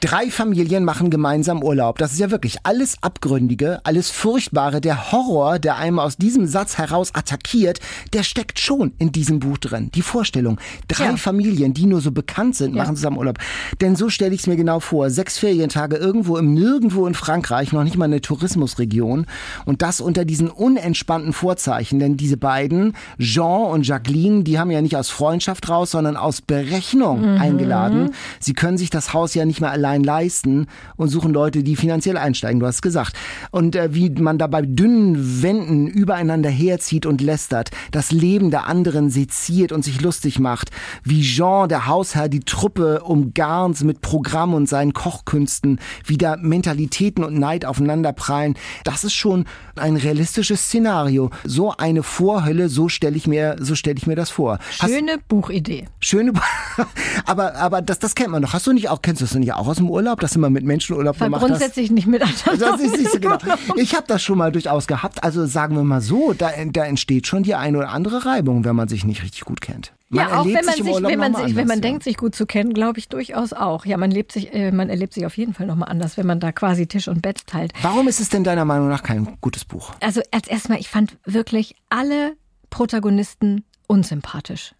Drei 0.00 0.30
Familien 0.30 0.84
machen 0.84 1.10
gemeinsam 1.10 1.62
Urlaub. 1.62 1.98
Das 1.98 2.12
ist 2.12 2.18
ja 2.18 2.30
wirklich 2.30 2.58
alles 2.64 2.96
Abgründige, 3.02 3.80
alles 3.84 4.10
Furchtbare. 4.10 4.80
Der 4.80 5.12
Horror, 5.12 5.58
der 5.58 5.76
einem 5.76 5.98
aus 5.98 6.16
diesem 6.16 6.46
Satz 6.46 6.78
heraus 6.78 7.14
attackiert, 7.14 7.78
der 8.12 8.22
steckt 8.22 8.58
schon 8.58 8.92
in 8.98 9.12
diesem 9.12 9.38
Buch 9.38 9.58
drin. 9.58 9.90
Die 9.94 10.02
Vorstellung. 10.02 10.58
Drei 10.88 11.04
Ja. 11.06 11.16
Familien, 11.16 11.74
die 11.74 11.86
nur 11.86 12.00
so 12.00 12.10
bekannt 12.12 12.56
sind, 12.56 12.74
Ja. 12.74 12.82
machen 12.82 12.96
zusammen 12.96 13.18
Urlaub. 13.18 13.38
Denn 13.80 13.96
so 13.96 14.08
stelle 14.08 14.34
ich 14.34 14.40
es 14.42 14.46
mir 14.46 14.56
genau 14.56 14.80
vor. 14.80 15.10
Sechs 15.10 15.38
Ferientage 15.38 15.96
irgendwo 15.96 16.36
im 16.36 16.52
Nirgendwo 16.54 17.06
in 17.06 17.14
Frankreich, 17.14 17.72
noch 17.72 17.84
nicht 17.84 17.96
mal 17.96 18.06
eine 18.06 18.20
Tourismusregion. 18.20 19.26
Und 19.64 19.82
das 19.82 20.00
unter 20.00 20.24
diesen 20.24 20.50
unentspannten 20.50 21.32
Vorzeichen. 21.32 21.98
Denn 21.98 22.16
diese 22.16 22.36
beiden, 22.36 22.94
Jean 23.18 23.70
und 23.70 23.86
Jacqueline, 23.86 24.42
die 24.44 24.58
haben 24.58 24.70
ja 24.70 24.82
nicht 24.82 24.96
aus 24.96 25.10
Freundschaft 25.10 25.68
raus, 25.68 25.92
sondern 25.92 26.16
aus 26.16 26.40
Berechnung 26.40 27.24
eingeladen. 27.24 28.10
Sie 28.40 28.52
können 28.52 28.78
sich 28.78 28.90
das 28.90 29.12
Haus 29.14 29.34
ja 29.34 29.44
nicht 29.44 29.60
mehr 29.62 29.70
allein 29.70 30.04
leisten 30.04 30.66
und 30.96 31.08
suchen 31.08 31.32
Leute, 31.32 31.62
die 31.62 31.76
finanziell 31.76 32.18
einsteigen, 32.18 32.60
du 32.60 32.66
hast 32.66 32.82
gesagt. 32.82 33.16
Und 33.50 33.74
äh, 33.74 33.94
wie 33.94 34.10
man 34.10 34.38
da 34.38 34.46
bei 34.46 34.62
dünnen 34.62 35.42
Wänden 35.42 35.86
übereinander 35.86 36.50
herzieht 36.50 37.06
und 37.06 37.20
lästert, 37.20 37.70
das 37.90 38.12
Leben 38.12 38.50
der 38.50 38.66
anderen 38.66 39.08
seziert 39.10 39.72
und 39.72 39.82
sich 39.84 40.00
lustig 40.00 40.38
macht, 40.38 40.70
wie 41.02 41.22
Jean, 41.22 41.68
der 41.68 41.86
Hausherr, 41.86 42.28
die 42.28 42.40
Truppe 42.40 43.00
umgarnt 43.02 43.82
mit 43.82 44.02
Programm 44.02 44.54
und 44.54 44.68
seinen 44.68 44.92
Kochkünsten, 44.92 45.80
wie 46.04 46.18
da 46.18 46.36
Mentalitäten 46.36 47.24
und 47.24 47.38
Neid 47.38 47.64
aufeinanderprallen, 47.64 48.54
das 48.84 49.04
ist 49.04 49.14
schon 49.14 49.46
ein 49.76 49.96
realistisches 49.96 50.64
Szenario. 50.64 51.30
So 51.44 51.74
eine 51.76 52.02
Vorhölle, 52.02 52.68
so 52.68 52.88
stelle 52.88 53.16
ich 53.16 53.26
mir, 53.26 53.56
so 53.60 53.74
stelle 53.74 53.96
ich 53.96 54.06
mir 54.06 54.16
das 54.16 54.30
vor. 54.30 54.58
Schöne 54.70 55.12
Hast, 55.12 55.28
Buchidee. 55.28 55.88
Schöne, 56.00 56.32
aber, 57.26 57.54
aber 57.56 57.82
das, 57.82 57.98
das 57.98 58.14
kennt 58.14 58.30
man 58.30 58.42
doch. 58.42 58.52
Hast 58.52 58.66
du 58.66 58.72
nicht 58.72 58.88
auch, 58.88 59.00
kennst 59.02 59.20
du 59.20 59.24
das 59.24 59.34
nicht 59.42 59.52
auch 59.52 59.66
aus 59.66 59.76
dem 59.76 59.90
Urlaub, 59.90 60.20
dass 60.20 60.32
du 60.32 60.38
mal 60.38 60.50
mit 60.50 60.64
Menschen 60.64 60.96
Urlaub 60.96 61.20
War 61.20 61.26
gemacht 61.26 61.44
grundsätzlich 61.44 61.90
nicht 61.90 62.06
mit 62.06 62.22
anderen. 62.46 62.58
Das 62.58 62.80
ist 62.80 62.98
nicht 62.98 63.10
so 63.10 63.20
genau. 63.20 63.36
Ich 63.76 63.94
habe 63.94 64.06
das 64.06 64.22
schon 64.22 64.38
mal 64.38 64.52
durchaus 64.52 64.86
gehabt. 64.86 65.22
Also 65.22 65.46
sagen 65.46 65.76
wir 65.76 65.84
mal 65.84 66.00
so, 66.00 66.32
da, 66.32 66.50
da 66.72 66.84
entsteht 66.84 67.26
schon 67.26 67.42
die 67.42 67.54
eine 67.54 67.78
oder 67.78 67.90
andere 67.90 68.24
Reibung, 68.24 68.64
wenn 68.64 68.76
man 68.76 68.88
sich 68.88 69.04
nicht 69.04 69.22
richtig 69.22 69.42
gut 69.42 69.60
kennt. 69.60 69.92
Man 70.08 70.28
ja, 70.28 70.40
auch 70.40 70.44
wenn 70.44 70.52
man 70.52 70.64
sich, 70.64 70.84
sich 70.84 70.84
wenn 70.84 71.18
man 71.18 71.34
sich, 71.34 71.44
anders, 71.44 71.56
wenn 71.56 71.66
man 71.68 71.78
ja. 71.78 71.82
denkt, 71.82 72.04
sich 72.04 72.16
gut 72.18 72.34
zu 72.34 72.44
kennen, 72.44 72.74
glaube 72.74 72.98
ich 72.98 73.08
durchaus 73.08 73.52
auch. 73.52 73.86
Ja, 73.86 73.96
man 73.96 74.10
lebt 74.10 74.32
sich, 74.32 74.52
äh, 74.52 74.70
man 74.70 74.90
erlebt 74.90 75.14
sich 75.14 75.24
auf 75.24 75.36
jeden 75.38 75.54
Fall 75.54 75.66
nochmal 75.66 75.88
anders, 75.88 76.16
wenn 76.16 76.26
man 76.26 76.38
da 76.38 76.52
quasi 76.52 76.86
Tisch 76.86 77.08
und 77.08 77.22
Bett 77.22 77.46
teilt. 77.46 77.72
Warum 77.80 78.08
ist 78.08 78.20
es 78.20 78.28
denn 78.28 78.44
deiner 78.44 78.66
Meinung 78.66 78.88
nach 78.88 79.02
kein 79.02 79.38
gutes 79.40 79.64
Buch? 79.64 79.92
Also 80.00 80.20
als 80.30 80.48
erstmal, 80.48 80.78
ich 80.80 80.88
fand 80.88 81.16
wirklich 81.24 81.76
alle 81.88 82.34
Protagonisten 82.68 83.64
unsympathisch. 83.86 84.74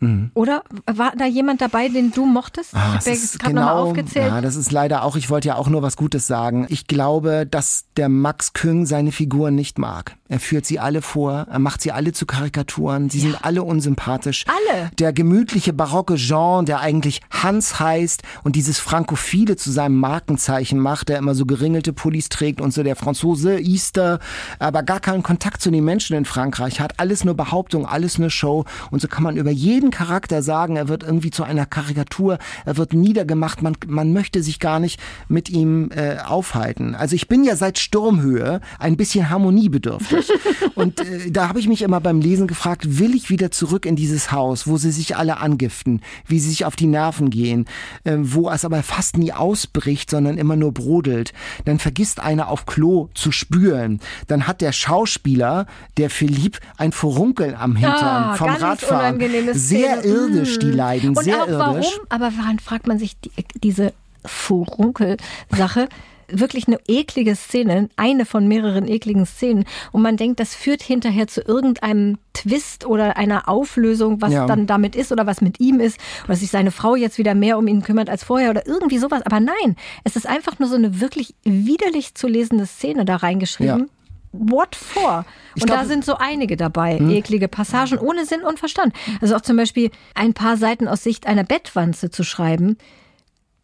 Mhm. 0.00 0.30
Oder 0.34 0.64
war 0.86 1.12
da 1.16 1.26
jemand 1.26 1.60
dabei, 1.60 1.88
den 1.88 2.10
du 2.10 2.26
mochtest? 2.26 2.74
Ah, 2.74 2.98
ich 2.98 3.06
habe 3.06 3.10
ja 3.10 3.14
gerade 3.14 3.48
genau, 3.48 3.60
nochmal 3.60 3.76
aufgezählt. 3.76 4.28
Ja, 4.28 4.40
das 4.40 4.56
ist 4.56 4.72
leider 4.72 5.04
auch, 5.04 5.16
ich 5.16 5.30
wollte 5.30 5.48
ja 5.48 5.56
auch 5.56 5.68
nur 5.68 5.82
was 5.82 5.96
Gutes 5.96 6.26
sagen. 6.26 6.66
Ich 6.70 6.86
glaube, 6.86 7.46
dass 7.48 7.84
der 7.96 8.08
Max 8.08 8.52
Küng 8.54 8.86
seine 8.86 9.12
Figuren 9.12 9.54
nicht 9.54 9.78
mag. 9.78 10.16
Er 10.28 10.40
führt 10.40 10.64
sie 10.64 10.78
alle 10.78 11.02
vor, 11.02 11.46
er 11.50 11.58
macht 11.58 11.82
sie 11.82 11.92
alle 11.92 12.12
zu 12.12 12.24
Karikaturen, 12.24 13.10
sie 13.10 13.18
ja. 13.18 13.24
sind 13.24 13.44
alle 13.44 13.62
unsympathisch. 13.62 14.44
Alle. 14.46 14.90
Der 14.98 15.12
gemütliche 15.12 15.72
barocke 15.72 16.14
Jean, 16.14 16.64
der 16.64 16.80
eigentlich 16.80 17.20
Hans 17.30 17.80
heißt 17.80 18.22
und 18.42 18.56
dieses 18.56 18.78
Frankophile 18.78 19.56
zu 19.56 19.70
seinem 19.70 19.98
Markenzeichen 19.98 20.78
macht, 20.78 21.08
der 21.08 21.18
immer 21.18 21.34
so 21.34 21.46
geringelte 21.46 21.92
Pullis 21.92 22.28
trägt 22.28 22.60
und 22.60 22.72
so 22.72 22.82
der 22.82 22.96
Franzose 22.96 23.58
Easter, 23.58 24.20
aber 24.58 24.82
gar 24.82 25.00
keinen 25.00 25.22
Kontakt 25.22 25.60
zu 25.60 25.70
den 25.70 25.84
Menschen 25.84 26.16
in 26.16 26.24
Frankreich 26.24 26.80
hat. 26.80 27.00
Alles 27.00 27.24
nur 27.24 27.34
Behauptung, 27.34 27.84
alles 27.84 28.18
nur 28.18 28.30
Show. 28.30 28.64
Und 28.90 29.02
so 29.02 29.08
kann 29.08 29.24
man 29.24 29.36
über 29.36 29.50
jeden 29.50 29.89
Charakter 29.90 30.42
sagen, 30.42 30.76
er 30.76 30.88
wird 30.88 31.02
irgendwie 31.02 31.30
zu 31.30 31.44
einer 31.44 31.66
Karikatur, 31.66 32.38
er 32.64 32.76
wird 32.76 32.92
niedergemacht, 32.92 33.62
man, 33.62 33.76
man 33.86 34.12
möchte 34.12 34.42
sich 34.42 34.60
gar 34.60 34.80
nicht 34.80 35.00
mit 35.28 35.48
ihm 35.50 35.90
äh, 35.94 36.18
aufhalten. 36.18 36.94
Also 36.94 37.16
ich 37.16 37.28
bin 37.28 37.44
ja 37.44 37.56
seit 37.56 37.78
Sturmhöhe 37.78 38.60
ein 38.78 38.96
bisschen 38.96 39.30
harmoniebedürftig. 39.30 40.30
Und 40.74 41.00
äh, 41.00 41.30
da 41.30 41.48
habe 41.48 41.60
ich 41.60 41.68
mich 41.68 41.82
immer 41.82 42.00
beim 42.00 42.20
Lesen 42.20 42.46
gefragt, 42.46 42.98
will 42.98 43.14
ich 43.14 43.30
wieder 43.30 43.50
zurück 43.50 43.86
in 43.86 43.96
dieses 43.96 44.32
Haus, 44.32 44.66
wo 44.66 44.76
sie 44.76 44.90
sich 44.90 45.16
alle 45.16 45.38
angiften, 45.38 46.00
wie 46.26 46.38
sie 46.38 46.50
sich 46.50 46.64
auf 46.64 46.76
die 46.76 46.86
Nerven 46.86 47.30
gehen, 47.30 47.66
äh, 48.04 48.16
wo 48.18 48.50
es 48.50 48.64
aber 48.64 48.82
fast 48.82 49.16
nie 49.16 49.32
ausbricht, 49.32 50.10
sondern 50.10 50.38
immer 50.38 50.56
nur 50.56 50.72
brodelt. 50.72 51.32
Dann 51.64 51.78
vergisst 51.78 52.20
einer 52.20 52.48
auf 52.48 52.66
Klo 52.66 53.08
zu 53.14 53.32
spüren. 53.32 54.00
Dann 54.26 54.46
hat 54.46 54.60
der 54.60 54.72
Schauspieler, 54.72 55.66
der 55.96 56.10
Philipp, 56.10 56.58
ein 56.76 56.92
Furunkeln 56.92 57.54
am 57.54 57.76
Hintern 57.76 58.30
ja, 58.30 58.34
vom 58.34 58.50
Radfahren. 58.50 59.18
Sehr 59.52 59.79
irdisch, 60.04 60.58
die 60.58 60.70
leiden, 60.70 61.16
Und 61.16 61.24
sehr 61.24 61.42
auch 61.42 61.48
irdisch. 61.48 61.86
Warum? 61.92 62.06
Aber 62.08 62.32
warum 62.36 62.58
fragt 62.58 62.86
man 62.86 62.98
sich 62.98 63.18
die, 63.20 63.30
diese 63.62 63.92
Furunkel-Sache? 64.24 65.88
wirklich 66.32 66.66
eine 66.66 66.78
eklige 66.86 67.34
Szene, 67.36 67.88
eine 67.96 68.24
von 68.24 68.46
mehreren 68.48 68.86
ekligen 68.88 69.26
Szenen. 69.26 69.64
Und 69.92 70.02
man 70.02 70.16
denkt, 70.16 70.40
das 70.40 70.54
führt 70.54 70.82
hinterher 70.82 71.26
zu 71.26 71.40
irgendeinem 71.40 72.18
Twist 72.32 72.86
oder 72.86 73.16
einer 73.16 73.48
Auflösung, 73.48 74.20
was 74.20 74.32
ja. 74.32 74.46
dann 74.46 74.66
damit 74.66 74.96
ist 74.96 75.12
oder 75.12 75.26
was 75.26 75.40
mit 75.40 75.60
ihm 75.60 75.80
ist. 75.80 75.98
Oder 76.20 76.28
dass 76.28 76.40
sich 76.40 76.50
seine 76.50 76.70
Frau 76.70 76.94
jetzt 76.94 77.18
wieder 77.18 77.34
mehr 77.34 77.58
um 77.58 77.66
ihn 77.66 77.82
kümmert 77.82 78.08
als 78.08 78.24
vorher 78.24 78.50
oder 78.50 78.66
irgendwie 78.66 78.98
sowas. 78.98 79.22
Aber 79.22 79.40
nein, 79.40 79.76
es 80.04 80.16
ist 80.16 80.26
einfach 80.26 80.58
nur 80.58 80.68
so 80.68 80.76
eine 80.76 81.00
wirklich 81.00 81.34
widerlich 81.44 82.14
zu 82.14 82.28
lesende 82.28 82.66
Szene 82.66 83.04
da 83.04 83.16
reingeschrieben. 83.16 83.80
Ja. 83.80 83.86
What 84.32 84.76
for? 84.76 85.24
Und 85.54 85.66
glaub, 85.66 85.80
da 85.80 85.84
sind 85.84 86.04
so 86.04 86.16
einige 86.16 86.56
dabei, 86.56 86.98
hm? 86.98 87.10
eklige 87.10 87.48
Passagen 87.48 87.98
ohne 87.98 88.24
Sinn 88.24 88.42
und 88.42 88.58
Verstand. 88.58 88.94
Also 89.20 89.36
auch 89.36 89.40
zum 89.40 89.56
Beispiel 89.56 89.90
ein 90.14 90.34
paar 90.34 90.56
Seiten 90.56 90.86
aus 90.86 91.02
Sicht 91.02 91.26
einer 91.26 91.44
Bettwanze 91.44 92.10
zu 92.10 92.22
schreiben, 92.22 92.76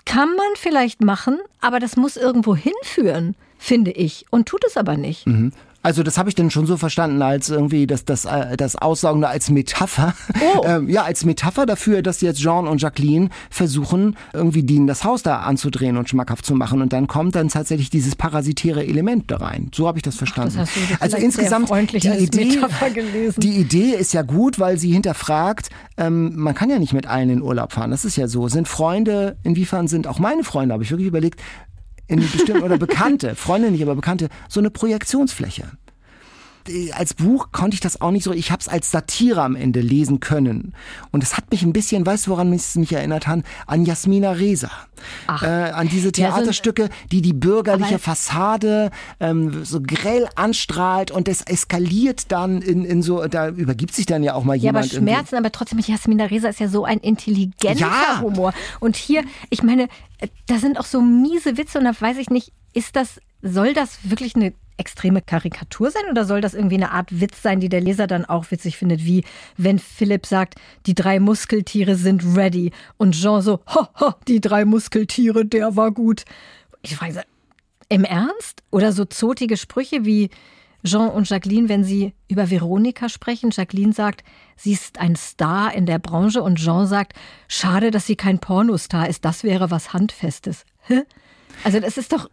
kann 0.05 0.29
man 0.37 0.47
vielleicht 0.57 1.03
machen, 1.03 1.39
aber 1.61 1.81
das 1.81 1.97
muss 1.97 2.17
irgendwo 2.17 2.57
hinführen, 2.57 3.37
finde 3.59 3.91
ich. 3.91 4.25
Und 4.31 4.49
tut 4.49 4.65
es 4.65 4.77
aber 4.77 4.97
nicht. 4.97 5.27
Mhm. 5.27 5.53
Also 5.87 6.03
das 6.03 6.19
habe 6.19 6.29
ich 6.29 6.35
dann 6.35 6.51
schon 6.51 6.67
so 6.67 6.77
verstanden 6.77 7.23
als 7.23 7.49
irgendwie 7.49 7.87
das, 7.87 8.05
das, 8.05 8.25
äh, 8.25 8.57
das 8.57 8.75
Aussaugende 8.75 9.29
als 9.29 9.51
Metapher. 9.51 10.15
Oh. 10.35 10.57
Ähm, 10.67 10.89
ja, 10.89 11.05
als 11.05 11.25
Metapher 11.25 11.65
dafür, 11.65 12.03
dass 12.03 12.23
jetzt 12.23 12.41
Jean 12.41 12.67
und 12.67 12.83
Jacqueline 12.83 13.29
versuchen, 13.51 14.17
irgendwie 14.33 14.65
Dean 14.65 14.89
das 14.89 15.05
Haus 15.05 15.23
da 15.23 15.41
anzudrehen 15.41 15.97
und 15.97 16.09
schmackhaft 16.09 16.45
zu 16.45 16.55
machen. 16.55 16.83
Und 16.83 16.93
dann 16.93 17.07
kommt 17.07 17.37
dann 17.37 17.49
tatsächlich 17.49 17.91
dieses 17.91 18.17
parasitäre 18.17 18.85
Element 18.85 19.31
da 19.31 19.37
rein. 19.37 19.71
So 19.73 19.87
habe 19.87 19.99
ich 19.99 20.03
das 20.03 20.17
verstanden. 20.17 20.59
Ach, 20.59 20.69
das 20.91 21.01
also 21.03 21.17
insgesamt 21.19 21.71
die 21.71 22.09
Idee, 22.09 22.61
die 23.37 23.61
Idee 23.61 23.91
ist 23.91 24.13
ja 24.13 24.23
gut, 24.23 24.59
weil 24.59 24.79
sie 24.79 24.93
hinterfragt, 24.93 25.69
ähm, 25.99 26.35
man 26.35 26.55
kann 26.55 26.69
ja 26.69 26.81
nicht 26.81 26.95
mit 26.95 27.07
allen 27.07 27.31
in 27.31 27.43
Urlaub 27.43 27.73
fahren. 27.73 27.93
Das 27.93 28.05
ist 28.05 28.17
ja 28.17 28.27
so. 28.27 28.49
Sind 28.49 28.67
Freunde, 28.67 29.37
inwiefern 29.45 29.87
sind 29.87 30.09
auch 30.09 30.19
meine 30.19 30.43
Freunde, 30.43 30.73
habe 30.73 30.83
ich 30.83 30.91
wirklich 30.91 31.09
überlegt, 31.09 31.41
in 32.09 32.21
bestimmten 32.21 32.63
oder 32.63 32.79
Bekannte, 32.79 33.35
Freunde 33.35 33.71
nicht, 33.71 33.83
aber 33.83 33.95
Bekannte, 33.95 34.29
so 34.49 34.61
eine 34.61 34.71
Projektionsfläche. 34.71 35.65
Als 36.93 37.15
Buch 37.15 37.53
konnte 37.53 37.75
ich 37.75 37.81
das 37.81 38.01
auch 38.01 38.11
nicht 38.11 38.25
so, 38.25 38.33
ich 38.33 38.51
habe 38.51 38.61
es 38.61 38.69
als 38.69 38.91
Satire 38.91 39.43
am 39.43 39.57
Ende 39.57 39.81
lesen 39.81 40.21
können. 40.21 40.75
Und 41.11 41.23
es 41.23 41.37
hat 41.37 41.51
mich 41.51 41.63
ein 41.63 41.73
bisschen, 41.73 42.05
weißt 42.05 42.27
du, 42.27 42.33
woran 42.33 42.53
es 42.53 42.75
mich 42.77 42.93
erinnert 42.93 43.27
hat? 43.27 43.41
An 43.67 43.85
Jasmina 43.85 44.33
Reza. 44.33 44.71
Ach. 45.27 45.43
Äh, 45.43 45.47
an 45.47 45.89
diese 45.89 46.13
Theaterstücke, 46.13 46.89
die 47.13 47.23
die 47.23 47.33
bürgerliche 47.33 47.99
Fassade 47.99 48.91
ähm, 49.21 49.65
so 49.65 49.81
grell 49.81 50.29
anstrahlt 50.35 51.11
und 51.11 51.29
es 51.29 51.43
eskaliert 51.43 52.33
dann 52.33 52.63
in, 52.63 52.85
in 52.85 53.03
so, 53.03 53.27
da 53.27 53.49
übergibt 53.49 53.95
sich 53.95 54.07
dann 54.07 54.23
ja 54.23 54.35
auch 54.35 54.45
mal 54.45 54.57
jemand. 54.57 54.87
Ja, 54.87 54.99
aber 54.99 55.07
Schmerzen, 55.07 55.35
irgendwie. 55.35 55.37
aber 55.37 55.53
trotzdem, 55.53 55.79
Jasmina 55.79 56.25
Reza 56.25 56.49
ist 56.49 56.61
ja 56.61 56.69
so 56.69 56.85
ein 56.85 56.99
intelligenter 56.99 57.87
ja. 57.87 58.21
Humor. 58.21 58.53
Und 58.81 58.97
hier, 58.97 59.23
ich 59.51 59.63
meine, 59.63 59.89
da 60.47 60.59
sind 60.59 60.79
auch 60.79 60.87
so 60.87 61.01
miese 61.01 61.57
Witze 61.57 61.79
und 61.79 61.85
da 61.85 61.93
weiß 61.99 62.17
ich 62.19 62.31
nicht, 62.31 62.53
ist 62.73 62.97
das, 62.97 63.21
soll 63.43 63.75
das 63.75 63.99
wirklich 64.05 64.35
eine 64.35 64.53
extreme 64.77 65.23
Karikatur 65.23 65.91
sein 65.91 66.03
oder 66.11 66.25
soll 66.25 66.41
das 66.41 66.55
irgendwie 66.55 66.77
eine 66.77 66.93
Art 66.93 67.21
Witz 67.21 67.43
sein, 67.43 67.61
die 67.61 67.69
der 67.69 67.81
Leser 67.81 68.07
dann 68.07 68.25
auch 68.25 68.51
witzig 68.51 68.77
findet, 68.77 69.05
wie 69.05 69.25
wenn 69.57 69.79
Philipp 69.79 70.27
sagt, 70.27 70.57
die 70.87 70.95
drei 70.95 71.21
Muskeltiere 71.21 71.97
sind 71.97 72.37
ready 72.37 72.73
und 72.97 73.13
Jean 73.13 73.43
so, 73.43 73.61
ho, 73.75 74.13
die 74.29 74.41
drei 74.41 74.65
Muskeltiere, 74.65 75.45
der 75.45 75.77
war 75.77 75.93
gut. 75.93 76.25
Ich 76.83 76.97
frage, 76.97 77.23
im 77.89 78.05
Ernst? 78.05 78.63
Oder 78.71 78.93
so 78.93 79.05
zotige 79.05 79.57
Sprüche 79.57 80.05
wie 80.05 80.31
Jean 80.85 81.11
und 81.11 81.29
Jacqueline, 81.29 81.69
wenn 81.69 81.85
sie 81.85 82.15
über 82.29 82.51
Veronika 82.51 83.09
sprechen. 83.09 83.51
Jacqueline 83.51 83.93
sagt, 83.93 84.25
sie 84.57 84.73
ist 84.73 84.99
ein 84.99 85.17
Star 85.17 85.73
in 85.75 85.87
der 85.87 85.99
Branche 85.99 86.43
und 86.43 86.57
Jean 86.57 86.87
sagt, 86.87 87.15
schade, 87.49 87.91
dass 87.91 88.07
sie 88.07 88.17
kein 88.17 88.39
Pornostar 88.39 89.09
ist, 89.09 89.25
das 89.25 89.45
wäre 89.45 89.71
was 89.71 89.93
Handfestes. 89.93 90.65
Hä? 90.83 91.03
Also 91.65 91.81
das 91.81 91.97
ist 91.97 92.13
doch 92.13 92.29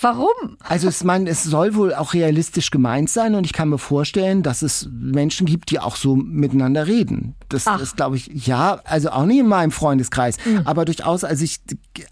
Warum? 0.00 0.56
Also 0.60 0.88
ich 0.88 1.04
meine, 1.04 1.30
es 1.30 1.44
soll 1.44 1.74
wohl 1.74 1.94
auch 1.94 2.14
realistisch 2.14 2.70
gemeint 2.70 3.10
sein 3.10 3.34
und 3.34 3.44
ich 3.44 3.52
kann 3.52 3.68
mir 3.68 3.78
vorstellen, 3.78 4.42
dass 4.42 4.62
es 4.62 4.88
Menschen 4.92 5.46
gibt, 5.46 5.70
die 5.70 5.80
auch 5.80 5.96
so 5.96 6.16
miteinander 6.16 6.86
reden. 6.86 7.34
Das 7.48 7.66
ist, 7.66 7.96
glaube 7.96 8.16
ich, 8.16 8.46
ja, 8.46 8.80
also 8.84 9.10
auch 9.10 9.26
nicht 9.26 9.40
in 9.40 9.48
meinem 9.48 9.70
Freundeskreis, 9.70 10.36
mhm. 10.44 10.62
aber 10.64 10.84
durchaus, 10.84 11.24
also 11.24 11.44
ich, 11.44 11.60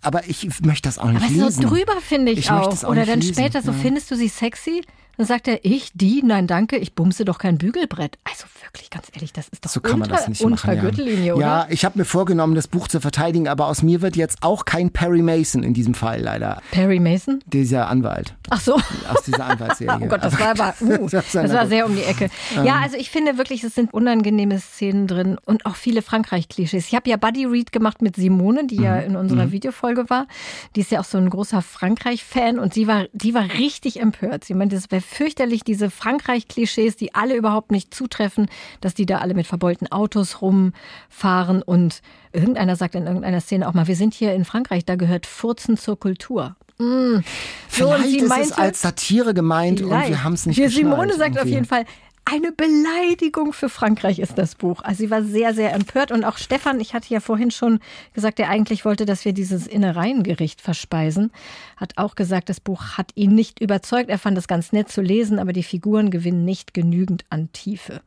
aber 0.03 0.29
ich 0.29 0.61
möchte 0.63 0.89
das 0.89 0.99
auch 0.99 1.09
nicht 1.09 1.23
aber 1.23 1.29
lesen. 1.29 1.43
Aber 1.43 1.53
so 1.53 1.63
drüber 1.63 2.01
finde 2.01 2.33
ich, 2.33 2.39
ich 2.41 2.51
auch. 2.51 2.85
Oder 2.85 3.07
dann 3.07 3.21
lesen. 3.21 3.35
später 3.35 3.63
so, 3.63 3.73
ja. 3.73 3.79
findest 3.79 4.11
du 4.11 4.17
sie 4.17 4.29
sexy? 4.29 4.83
Dann 5.21 5.27
sagt 5.27 5.49
er, 5.49 5.67
ich, 5.67 5.91
die, 5.93 6.23
nein, 6.23 6.47
danke, 6.47 6.79
ich 6.79 6.95
bumse 6.95 7.27
doch 7.27 7.37
kein 7.39 7.59
Bügelbrett. 7.59 8.17
Also 8.25 8.47
wirklich, 8.63 8.89
ganz 8.89 9.09
ehrlich, 9.13 9.35
das 9.35 9.49
ist 9.49 9.63
doch 9.63 9.71
so 9.71 9.83
kann 9.83 9.97
unter, 9.97 10.09
man 10.09 10.17
das 10.17 10.29
nicht 10.29 10.41
unter 10.41 10.67
machen, 10.67 10.81
Gürtellinie, 10.81 11.27
ja. 11.27 11.35
oder? 11.35 11.45
Ja, 11.45 11.67
ich 11.69 11.85
habe 11.85 11.99
mir 11.99 12.07
vorgenommen, 12.07 12.55
das 12.55 12.69
Buch 12.69 12.89
zu 12.89 13.03
verteidigen, 13.03 13.47
aber 13.47 13.67
aus 13.67 13.83
mir 13.83 14.01
wird 14.01 14.17
jetzt 14.17 14.39
auch 14.41 14.65
kein 14.65 14.89
Perry 14.89 15.21
Mason 15.21 15.63
in 15.63 15.75
diesem 15.75 15.93
Fall 15.93 16.23
leider. 16.23 16.63
Perry 16.71 17.01
Mason? 17.01 17.41
Dieser 17.45 17.89
Anwalt. 17.89 18.35
Ach 18.51 18.61
so. 18.61 18.75
Aus 18.75 19.23
dieser 19.25 19.47
Anwaltsserie. 19.47 19.91
Oh 20.03 20.07
Gott, 20.07 20.25
das 20.25 20.39
war 20.39 20.49
aber, 20.51 20.75
uh, 20.81 21.09
das 21.11 21.35
war 21.35 21.67
sehr 21.67 21.87
um 21.87 21.95
die 21.95 22.03
Ecke. 22.03 22.31
Ja, 22.65 22.81
also 22.81 22.97
ich 22.97 23.11
finde 23.11 23.39
wirklich, 23.39 23.63
es 23.65 23.75
sind 23.75 23.93
unangenehme 23.93 24.59
Szenen 24.59 25.07
drin 25.07 25.37
und 25.45 25.67
auch 25.67 25.77
viele 25.77 26.03
Frankreich-Klischees. 26.03 26.89
Ich 26.89 26.95
habe 26.95 27.09
ja 27.09 27.17
Buddy 27.17 27.45
Read 27.45 27.71
gemacht 27.71 28.03
mit 28.03 28.17
Simone, 28.17 28.67
die 28.67 28.77
ja 28.77 28.99
in 28.99 29.17
unserer 29.17 29.53
Videofolge 29.53 30.11
war. 30.11 30.27
Die 30.75 30.81
ist 30.81 30.91
ja 30.91 31.01
auch 31.01 31.05
so 31.05 31.19
ein 31.19 31.31
großer 31.31 31.63
Frankreich-Fan 31.63 32.59
und 32.59 32.75
sie 32.75 32.87
war, 32.87 33.07
die 33.13 33.35
war 33.35 33.45
richtig 33.59 34.01
empört. 34.01 34.45
Sie 34.45 34.55
meinte, 34.55 34.77
es 34.77 34.91
wäre 34.91 35.03
fürchterlich, 35.03 35.63
diese 35.63 35.91
Frankreich-Klischees, 35.91 36.97
die 36.97 37.15
alle 37.15 37.37
überhaupt 37.37 37.71
nicht 37.71 37.95
zutreffen, 37.95 38.47
dass 38.81 38.95
die 38.95 39.07
da 39.07 39.19
alle 39.19 39.35
mit 39.35 39.47
verbeulten 39.47 39.91
Autos 39.93 40.43
rumfahren 40.43 41.63
und 41.63 42.03
irgendeiner 42.33 42.77
sagt 42.77 42.95
in 42.95 43.07
irgendeiner 43.07 43.41
Szene 43.41 43.69
auch 43.69 43.75
mal, 43.75 43.87
wir 43.87 43.97
sind 43.97 44.15
hier 44.15 44.35
in 44.35 44.45
Frankreich, 44.45 44.85
da 44.85 44.97
gehört 44.97 45.27
Furzen 45.27 45.77
zur 45.77 45.99
Kultur. 45.99 46.57
Mm. 46.81 47.23
So, 47.69 47.89
und 47.89 47.95
Vielleicht 47.97 48.11
sie 48.11 48.19
ist 48.19 48.37
es 48.37 48.53
als 48.53 48.83
Satire 48.83 49.35
gemeint 49.35 49.81
und 49.81 49.89
Vielleicht. 49.89 50.09
wir 50.09 50.25
haben 50.25 50.33
es 50.33 50.47
nicht 50.47 50.57
Die 50.59 50.63
geschnallt 50.63 50.85
Simone 50.87 51.15
sagt 51.15 51.33
auf 51.33 51.37
irgendwie. 51.39 51.55
jeden 51.55 51.67
Fall, 51.67 51.85
eine 52.25 52.53
Beleidigung 52.53 53.53
für 53.53 53.69
Frankreich 53.69 54.19
ist 54.19 54.39
das 54.39 54.55
Buch. 54.55 54.83
Also 54.83 54.99
sie 54.99 55.11
war 55.11 55.23
sehr, 55.23 55.53
sehr 55.53 55.73
empört. 55.73 56.13
Und 56.13 56.25
auch 56.25 56.39
Stefan, 56.39 56.79
ich 56.79 56.95
hatte 56.95 57.13
ja 57.13 57.21
vorhin 57.21 57.51
schon 57.51 57.81
gesagt, 58.15 58.39
der 58.39 58.49
eigentlich 58.49 58.85
wollte, 58.85 59.05
dass 59.05 59.25
wir 59.25 59.33
dieses 59.33 59.67
Innereiengericht 59.67 60.61
verspeisen, 60.61 61.33
hat 61.77 61.95
auch 61.97 62.15
gesagt, 62.15 62.49
das 62.49 62.61
Buch 62.61 62.97
hat 62.97 63.11
ihn 63.15 63.35
nicht 63.35 63.61
überzeugt. 63.61 64.11
Er 64.11 64.19
fand 64.19 64.39
es 64.39 64.49
ganz 64.49 64.73
nett 64.73 64.91
zu 64.91 65.01
lesen, 65.01 65.39
aber 65.39 65.53
die 65.53 65.63
Figuren 65.63 66.11
gewinnen 66.11 66.45
nicht 66.45 66.73
genügend 66.73 67.25
an 67.31 67.51
Tiefe. 67.53 68.01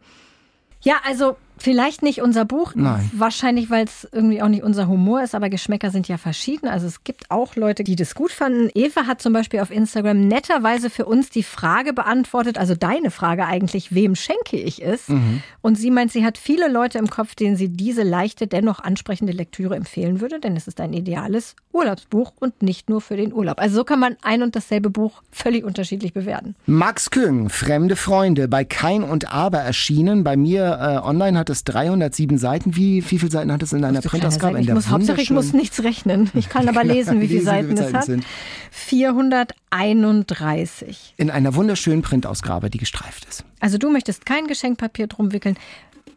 Ja, 0.82 0.96
also 1.06 1.38
vielleicht 1.64 2.04
nicht 2.04 2.22
unser 2.22 2.44
Buch. 2.44 2.74
Nein. 2.76 3.10
Wahrscheinlich, 3.14 3.70
weil 3.70 3.86
es 3.86 4.06
irgendwie 4.12 4.42
auch 4.42 4.50
nicht 4.50 4.64
unser 4.64 4.90
Humor 4.90 5.24
ist, 5.24 5.34
aber 5.34 5.50
Geschmäcker 5.50 5.92
sind 5.92 6.10
ja 6.10 6.18
verschieden. 6.18 6.68
Also 6.68 6.88
es 6.88 7.06
gibt 7.06 7.32
auch 7.32 7.56
Leute, 7.56 7.86
die 7.86 7.96
das 7.96 8.16
gut 8.16 8.32
fanden. 8.32 8.70
Eva 8.76 9.08
hat 9.08 9.22
zum 9.22 9.32
Beispiel 9.32 9.62
auf 9.62 9.72
Instagram 9.72 10.28
netterweise 10.28 10.90
für 10.90 11.06
uns 11.06 11.30
die 11.30 11.42
Frage 11.44 11.94
beantwortet, 11.94 12.58
also 12.58 12.76
deine 12.76 13.12
Frage 13.12 13.46
eigentlich, 13.46 13.96
wem 13.96 14.16
schenke 14.16 14.58
ich 14.58 14.84
es? 14.84 15.08
Und 15.62 15.76
sie 15.78 15.90
meint, 15.90 16.12
sie 16.12 16.26
hat 16.26 16.38
viele 16.38 16.68
Leute 16.68 16.98
im 16.98 17.10
Kopf, 17.10 17.34
denen 17.36 17.56
sie 17.56 17.70
diese 17.70 18.04
leichte, 18.04 18.48
dennoch 18.48 18.80
ansprechende 18.80 19.32
Lektüre 19.32 19.76
empfehlen 19.76 20.20
würde, 20.20 20.42
denn 20.42 20.58
es 20.58 20.68
ist 20.68 20.82
ein 20.82 20.92
ideales 20.92 21.56
Urlaubsbuch 21.72 22.34
und 22.40 22.62
nicht 22.62 22.90
nur 22.90 23.00
für 23.00 23.16
den 23.16 23.32
Urlaub. 23.32 23.60
Also 23.60 23.78
so 23.78 23.84
kann 23.86 24.00
man 24.00 24.18
ein 24.22 24.44
und 24.44 24.58
dasselbe 24.58 24.90
Buch 24.90 25.24
völlig 25.32 25.64
unterschiedlich 25.64 26.14
bewerten. 26.14 26.56
Max 26.66 27.10
Küng, 27.10 27.48
Fremde 27.48 27.96
Freunde, 27.96 28.50
bei 28.50 28.66
Kein 28.66 29.04
und 29.04 29.32
Aber 29.32 29.60
erschienen. 29.60 30.26
Bei 30.26 30.36
mir 30.36 30.80
äh, 30.82 31.08
online 31.08 31.38
hat 31.38 31.50
es 31.50 31.53
307 31.64 32.38
Seiten. 32.38 32.76
Wie, 32.76 33.10
wie 33.10 33.18
viele 33.20 33.32
Seiten 33.32 33.52
hat 33.52 33.62
es 33.62 33.74
in 33.74 33.84
deiner 33.84 34.02
Printausgabe? 34.02 34.60
Ich 34.60 34.66
der 34.66 34.74
muss, 34.76 34.90
Hauptsache, 34.90 35.22
ich 35.22 35.30
muss 35.30 35.54
nichts 35.54 35.84
rechnen. 35.84 36.32
Ich 36.34 36.50
kann 36.50 36.68
aber 36.70 36.84
lesen, 36.84 37.22
wie 37.22 37.28
viele 37.28 37.42
Lesen, 37.42 37.46
Seiten 37.46 37.70
wie 37.70 37.76
viele 37.76 37.88
es 37.88 37.94
hat. 37.94 38.06
Seiten 38.06 38.22
sind. 38.22 38.26
431. 38.72 41.14
In 41.18 41.30
einer 41.30 41.54
wunderschönen 41.56 42.02
Printausgabe, 42.02 42.70
die 42.70 42.80
gestreift 42.80 43.26
ist. 43.26 43.44
Also 43.60 43.78
du 43.78 43.92
möchtest 43.92 44.26
kein 44.26 44.48
Geschenkpapier 44.48 45.08
drum 45.08 45.32
wickeln. 45.32 45.58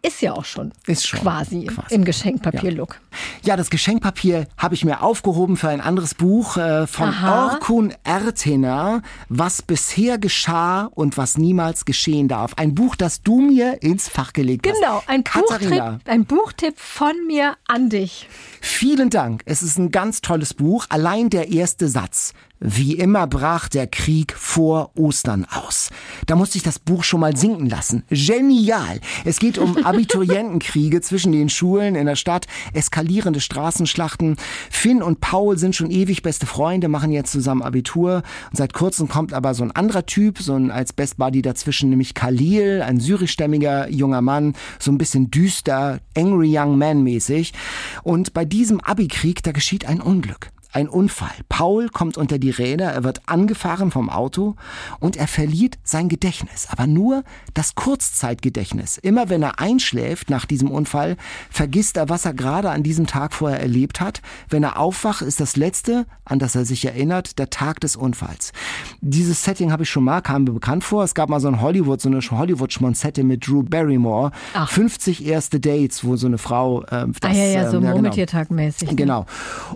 Ist 0.07 0.21
ja 0.23 0.35
auch 0.35 0.45
schon. 0.45 0.73
Ist 0.87 1.07
schon, 1.07 1.21
Quasi, 1.21 1.65
quasi. 1.65 1.95
im 1.95 2.05
Geschenkpapier-Look. 2.05 3.01
Ja, 3.43 3.57
das 3.57 3.71
Geschenkpapier 3.71 4.47
habe 4.57 4.75
ich 4.75 4.85
mir 4.85 5.03
aufgehoben 5.03 5.57
für 5.57 5.69
ein 5.69 5.81
anderes 5.81 6.15
Buch 6.15 6.57
äh, 6.57 6.87
von 6.87 7.09
Aha. 7.09 7.53
Orkun 7.53 7.93
Ertener, 8.05 9.03
Was 9.29 9.63
bisher 9.63 10.19
geschah 10.19 10.85
und 10.95 11.17
was 11.17 11.39
niemals 11.39 11.85
geschehen 11.85 12.29
darf. 12.29 12.55
Ein 12.57 12.75
Buch, 12.75 12.95
das 12.95 13.23
du 13.23 13.41
mir 13.41 13.83
ins 13.83 14.09
Fach 14.09 14.33
gelegt 14.33 14.67
hast. 14.69 14.75
Genau, 14.81 15.03
ein 15.07 15.25
Katharina, 15.25 15.91
Buchtipp, 15.93 16.09
ein 16.09 16.25
Buchtipp 16.25 16.79
von 16.79 17.15
mir 17.27 17.57
an 17.67 17.89
dich. 17.89 18.29
vielen 18.61 19.11
Dank. 19.11 19.43
Es 19.47 19.63
ist 19.63 19.79
ein 19.79 19.91
ganz 19.91 20.21
tolles 20.21 20.55
Buch. 20.55 20.87
Allein 20.89 21.31
der 21.31 21.49
erste 21.49 21.89
Satz. 21.89 22.33
Wie 22.59 22.95
immer 22.95 23.27
brach 23.27 23.69
der 23.69 23.87
Krieg 23.87 24.33
vor 24.33 24.91
Ostern 24.97 25.45
aus. 25.45 25.91
Da 26.27 26.37
musste 26.37 26.57
ich 26.57 26.65
das 26.65 26.79
Buch 26.79 27.05
schon 27.05 27.21
mal 27.21 27.37
sinken 27.37 27.69
lassen. 27.69 28.05
Genial. 28.09 28.99
Es 29.27 29.39
geht 29.39 29.59
um 29.59 29.77
Abiturientenkriege 29.97 31.01
zwischen 31.01 31.33
den 31.33 31.49
Schulen 31.49 31.95
in 31.95 32.05
der 32.05 32.17
Stadt, 32.17 32.47
eskalierende 32.75 33.41
Straßenschlachten. 33.41 34.37
Finn 34.71 35.03
und 35.03 35.21
Paul 35.21 35.57
sind 35.57 35.75
schon 35.75 35.91
ewig 35.91 36.23
beste 36.23 36.45
Freunde, 36.45 36.89
machen 36.89 37.13
jetzt 37.13 37.33
zusammen 37.33 37.63
Abitur. 37.63 38.23
Und 38.51 38.57
seit 38.57 38.75
kurzem 38.75 39.09
kommt 39.09 39.33
aber 39.33 39.55
so 39.55 39.65
ein 39.65 39.73
anderer 39.73 40.05
Typ, 40.05 40.39
so 40.39 40.55
ein 40.55 40.71
als 40.71 40.93
Best 40.93 41.17
Buddy 41.17 41.41
dazwischen, 41.41 41.89
nämlich 41.89 42.13
Khalil, 42.13 42.83
ein 42.83 43.01
syrischstämmiger 43.01 43.89
junger 43.89 44.21
Mann, 44.21 44.55
so 44.79 44.91
ein 44.91 44.99
bisschen 44.99 45.31
düster, 45.31 46.01
angry 46.15 46.57
young 46.59 46.77
man 46.77 47.03
mäßig. 47.03 47.55
Und 48.03 48.35
bei 48.35 48.45
diesem 48.45 48.81
Abi-Krieg, 48.81 49.43
da 49.43 49.53
geschieht 49.53 49.87
ein 49.87 50.03
Unglück. 50.03 50.51
Ein 50.77 50.91
Unfall. 50.91 51.33
Paul 51.49 51.89
kommt 51.89 52.19
unter 52.19 52.39
die 52.39 52.51
Räder, 52.51 52.93
er 52.93 53.03
wird 53.03 53.23
angefahren 53.25 53.91
vom 53.91 54.11
Auto 54.11 54.57
und 55.01 55.17
er 55.17 55.27
verliert 55.27 55.79
sein 55.85 56.11
Gedächtnis, 56.11 56.69
aber 56.71 56.87
nur 56.87 57.25
das 57.55 57.77
Kurzzeitgedächtnis. 57.77 58.99
Immer 58.99 59.31
wenn 59.31 59.43
er 59.43 59.59
einschläft 59.59 60.29
nach 60.29 60.45
diesem 60.45 60.71
Unfall, 60.71 61.17
vergisst 61.49 61.97
er, 61.97 62.11
was 62.11 62.27
er 62.27 62.35
gerade 62.35 62.69
an 62.69 62.83
diesem 62.83 63.07
Tag 63.07 63.33
vorher 63.33 63.59
erlebt 63.59 64.03
hat. 64.03 64.21
Wenn 64.51 64.65
er 64.65 64.79
aufwacht, 64.79 65.23
ist 65.23 65.41
das 65.41 65.57
Letzte, 65.57 66.05
an 66.27 66.39
das 66.39 66.55
er 66.55 66.67
sich 66.67 66.85
erinnert, 66.85 67.39
der 67.39 67.49
Tag 67.49 67.81
des 67.81 67.97
Unfalls. 67.97 68.53
Dieses 69.01 69.45
Setting 69.45 69.73
habe 69.73 69.85
ich 69.85 69.89
schon 69.89 70.05
mal, 70.05 70.21
kam 70.21 70.45
mir 70.45 70.53
bekannt 70.53 70.85
vor. 70.85 71.05
Es 71.05 71.15
gab 71.15 71.31
mal 71.31 71.41
so 71.41 71.49
ein 71.49 71.63
Hollywood, 71.63 72.03
so 72.03 72.11
eine 72.11 72.21
Hollywood-Schmonzette 72.21 73.25
mit 73.25 73.47
Drew 73.47 73.63
Barrymore. 73.63 74.31
Ach. 74.53 74.69
50 74.69 75.25
erste 75.25 75.59
Dates, 75.59 76.05
wo 76.05 76.17
so 76.17 76.27
eine 76.27 76.37
Frau 76.37 76.85
ähm, 76.91 77.15
das, 77.19 77.31
ah 77.31 77.35
ja, 77.35 77.45
ja, 77.45 77.71
so 77.71 77.79
ähm, 77.79 77.85
Murmeltiertag-mäßig. 77.85 78.91
ne? 78.91 78.97
Genau. 78.97 79.25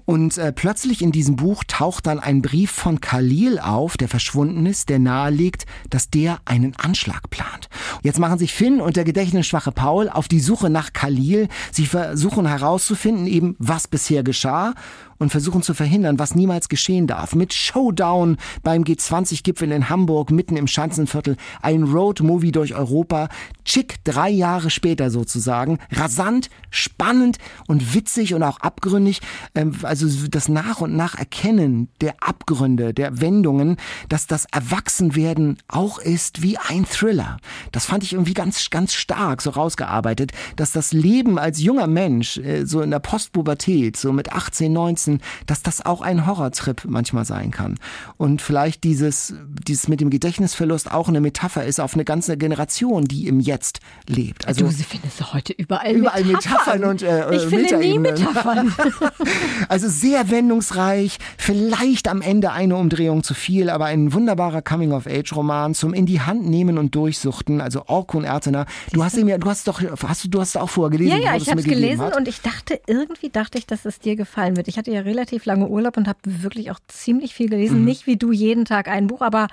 Und 0.05 0.37
äh, 0.37 0.53
plötzlich 0.53 0.90
in 0.99 1.13
diesem 1.13 1.37
Buch 1.37 1.63
taucht 1.67 2.07
dann 2.07 2.19
ein 2.19 2.43
Brief 2.43 2.71
von 2.73 3.01
Khalil 3.01 3.59
auf, 3.61 3.97
der 3.97 4.09
verschwunden 4.09 4.67
ist, 4.67 4.89
der 4.89 4.99
nahelegt, 4.99 5.65
dass 5.89 6.11
der 6.11 6.39
einen 6.45 6.75
Anschlag 6.77 7.31
plant. 7.31 7.69
Jetzt 8.03 8.19
machen 8.19 8.39
sich 8.39 8.53
Finn 8.53 8.81
und 8.81 8.97
der 8.97 9.05
gedächtnisschwache 9.05 9.73
Paul 9.73 10.09
auf 10.09 10.27
die 10.27 10.41
Suche 10.41 10.69
nach 10.69 10.93
Khalil. 10.93 11.49
Sie 11.71 11.87
versuchen 11.87 12.47
herauszufinden, 12.47 13.27
eben 13.27 13.55
was 13.59 13.87
bisher 13.87 14.25
geschah 14.25 14.75
und 15.21 15.31
versuchen 15.31 15.63
zu 15.63 15.75
verhindern, 15.75 16.19
was 16.19 16.35
niemals 16.35 16.69
geschehen 16.69 17.07
darf. 17.07 17.35
Mit 17.35 17.53
Showdown 17.55 18.39
beim 18.63 18.83
G20-Gipfel 18.83 19.71
in 19.71 19.89
Hamburg, 19.89 20.31
mitten 20.31 20.57
im 20.57 20.67
Schanzenviertel, 20.67 21.37
ein 21.63 21.85
Road-Movie 21.85 22.53
durch 22.53 22.75
Europa. 22.75 23.29
Chick 23.65 24.03
drei 24.03 24.31
Jahre 24.31 24.71
später 24.71 25.11
sozusagen. 25.11 25.79
Rasant, 25.93 26.49
spannend 26.71 27.37
und 27.69 27.95
witzig 27.95 28.35
und 28.35 28.43
auch 28.43 28.59
abgründig. 28.61 29.21
Ähm, 29.55 29.75
Also 29.83 30.09
das 30.29 30.49
Nach 30.49 30.81
und 30.81 30.97
Nach 30.97 31.15
Erkennen 31.15 31.89
der 32.01 32.15
Abgründe, 32.21 32.95
der 32.95 33.21
Wendungen, 33.21 33.77
dass 34.09 34.27
das 34.27 34.47
Erwachsenwerden 34.51 35.59
auch 35.69 35.99
ist 35.99 36.43
wie 36.43 36.57
ein 36.57 36.87
Thriller. 36.87 37.37
Das 37.73 37.85
fand 37.85 38.05
ich 38.05 38.15
irgendwie 38.15 38.35
ganz, 38.35 38.71
ganz 38.71 38.95
stark 38.95 39.43
so 39.43 39.51
rausgearbeitet, 39.51 40.33
dass 40.57 40.73
das 40.73 40.93
Leben 40.93 41.39
als 41.39 41.61
junger 41.61 41.87
Mensch, 41.87 42.39
äh, 42.39 42.65
so 42.65 42.81
in 42.81 42.91
der 42.91 43.01
Postpubertät, 43.01 43.99
so 43.99 44.13
mit 44.13 44.33
18, 44.33 44.73
19, 44.73 45.10
dass 45.47 45.63
das 45.63 45.85
auch 45.85 46.01
ein 46.01 46.27
Horrortrip 46.27 46.85
manchmal 46.87 47.25
sein 47.25 47.51
kann. 47.51 47.79
Und 48.17 48.43
vielleicht 48.43 48.85
dieses, 48.85 49.35
dieses 49.67 49.89
mit 49.89 50.01
dem 50.01 50.11
Gedächtnisverlust 50.11 50.91
auch 50.91 51.09
eine 51.09 51.21
Metapher 51.21 51.65
ist 51.65 51.81
auf 51.81 51.95
eine 51.95 52.05
ganze 52.05 52.37
Generation, 52.37 53.05
die 53.05 53.27
im 53.27 53.41
Jetzt 53.41 53.81
lebt. 54.07 54.47
Also 54.47 54.67
du, 54.67 54.71
sie 54.71 54.85
findest 54.85 55.21
du 55.21 55.33
heute 55.33 55.53
überall, 55.53 55.95
Überall 55.95 56.25
Metaphern 56.25 56.85
und, 56.85 57.03
äh, 57.03 57.35
Ich 57.35 57.47
finde 57.47 57.79
nie. 57.79 57.99
Metaphern. 57.99 58.75
also 59.69 59.89
sehr 59.89 60.31
wendungsreich, 60.31 61.19
vielleicht 61.39 62.09
am 62.09 62.23
Ende 62.23 62.53
eine 62.53 62.77
Umdrehung 62.77 63.23
zu 63.23 63.35
viel, 63.35 63.71
aber 63.71 63.87
ein 63.87 64.13
wunderbarer 64.13 64.63
Coming-of-Age-Roman 64.63 65.75
zum 65.75 65.95
in 65.95 66.07
die 66.07 66.21
Hand 66.21 66.47
nehmen 66.47 66.79
und 66.79 66.95
durchsuchten. 66.95 67.61
Also 67.61 67.85
Orkun 67.87 68.25
Ertener. 68.25 68.67
Du 68.93 69.05
hast 69.05 69.17
ihn 69.17 69.29
ja, 69.29 69.39
du 69.39 69.49
hast 69.49 69.69
doch, 69.69 69.81
hast 70.07 70.25
du, 70.25 70.29
du 70.29 70.41
hast 70.41 70.57
auch 70.57 70.71
vorgelesen. 70.71 71.19
Ja, 71.19 71.33
ja, 71.33 71.37
ich 71.37 71.51
habe 71.51 71.61
es 71.61 71.67
gelesen 71.67 72.01
hat. 72.01 72.17
und 72.17 72.29
ich 72.29 72.41
dachte, 72.41 72.81
irgendwie 72.87 73.31
dachte 73.31 73.59
ich, 73.59 73.67
dass 73.67 73.85
es 73.85 73.99
dir 73.99 74.17
gefallen 74.17 74.57
wird. 74.57 74.69
Ich 74.69 74.79
hatte 74.79 74.91
ja 74.91 75.00
relativ 75.05 75.45
lange 75.45 75.69
Urlaub 75.69 75.97
und 75.97 76.07
habe 76.09 76.19
wirklich 76.25 76.71
auch 76.71 76.79
ziemlich 76.89 77.35
viel 77.35 77.49
gelesen. 77.49 77.81
Mhm. 77.81 77.85
Nicht 77.85 78.07
wie 78.07 78.17
du 78.17 78.33
jeden 78.33 78.65
Tag 78.65 78.89
ein 78.89 79.07
Buch, 79.07 79.23
aber 79.23 79.49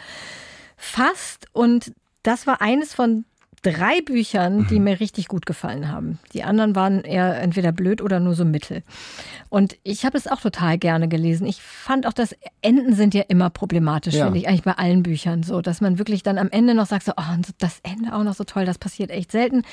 fast. 0.75 1.47
Und 1.53 1.93
das 2.23 2.47
war 2.47 2.61
eines 2.61 2.93
von 2.93 3.25
drei 3.63 4.01
Büchern, 4.01 4.59
Mhm. 4.59 4.67
die 4.67 4.79
mir 4.79 4.99
richtig 4.99 5.27
gut 5.27 5.45
gefallen 5.45 5.91
haben. 5.91 6.19
Die 6.33 6.43
anderen 6.43 6.75
waren 6.75 7.01
eher 7.01 7.41
entweder 7.41 7.71
blöd 7.71 8.01
oder 8.01 8.19
nur 8.19 8.35
so 8.35 8.45
mittel. 8.45 8.83
Und 9.49 9.75
ich 9.83 10.05
habe 10.05 10.17
es 10.17 10.27
auch 10.27 10.39
total 10.39 10.77
gerne 10.77 11.07
gelesen. 11.07 11.47
Ich 11.47 11.61
fand 11.61 12.05
auch, 12.05 12.13
dass 12.13 12.35
Enden 12.61 12.93
sind 12.93 13.13
ja 13.15 13.23
immer 13.27 13.49
problematisch, 13.49 14.13
Ja. 14.13 14.25
finde 14.25 14.39
ich, 14.39 14.47
eigentlich 14.47 14.63
bei 14.63 14.73
allen 14.73 15.01
Büchern 15.03 15.41
so, 15.43 15.61
dass 15.61 15.81
man 15.81 15.97
wirklich 15.97 16.21
dann 16.21 16.37
am 16.37 16.49
Ende 16.51 16.75
noch 16.75 16.85
sagt, 16.85 17.05
so, 17.05 17.13
oh, 17.17 17.33
und 17.33 17.47
das 17.57 17.79
Ende 17.83 18.13
auch 18.13 18.23
noch 18.23 18.35
so 18.35 18.43
toll, 18.43 18.65
das 18.65 18.77
passiert 18.77 19.09
echt 19.09 19.31
selten. 19.31 19.63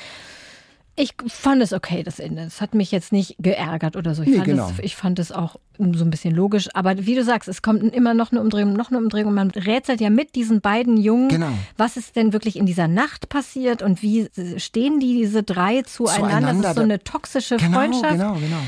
Ich 0.97 1.13
fand 1.27 1.61
es 1.61 1.73
okay, 1.73 2.03
das 2.03 2.19
Ende. 2.19 2.43
Es 2.43 2.61
hat 2.61 2.73
mich 2.73 2.89
jetzt 2.89 3.11
nicht 3.11 3.35
geärgert 3.37 3.97
oder 3.97 4.15
so. 4.15 4.23
Ich, 4.23 4.29
Nee, 4.29 4.35
fand, 4.35 4.45
genau. 4.45 4.69
es, 4.69 4.79
ich 4.79 4.95
fand 4.95 5.19
es 5.19 5.33
auch 5.33 5.57
so 5.77 6.05
ein 6.05 6.09
bisschen 6.09 6.33
logisch. 6.33 6.69
Aber 6.73 7.05
wie 7.05 7.15
du 7.15 7.23
sagst, 7.25 7.49
es 7.49 7.61
kommt 7.61 7.83
immer 7.93 8.13
noch 8.13 8.31
eine 8.31 8.39
Umdrehung, 8.39 8.71
noch 8.73 8.91
eine 8.91 8.99
Umdrehung. 8.99 9.33
Man 9.33 9.51
rätselt 9.51 9.99
ja 9.99 10.09
mit 10.09 10.35
diesen 10.35 10.61
beiden 10.61 10.95
Jungen, 10.95 11.27
Genau. 11.27 11.49
was 11.75 11.97
ist 11.97 12.15
denn 12.15 12.31
wirklich 12.31 12.55
in 12.55 12.65
dieser 12.65 12.87
Nacht 12.87 13.27
passiert 13.27 13.81
und 13.81 14.01
wie 14.01 14.29
stehen 14.55 15.01
die, 15.01 15.15
diese 15.17 15.43
drei 15.43 15.81
zueinander. 15.81 16.29
Zueinander, 16.29 16.61
das 16.61 16.71
ist 16.71 16.75
so 16.77 16.81
eine 16.83 17.03
toxische 17.03 17.57
Genau, 17.57 17.77
Freundschaft. 17.79 18.11
genau, 18.13 18.33
genau. 18.35 18.59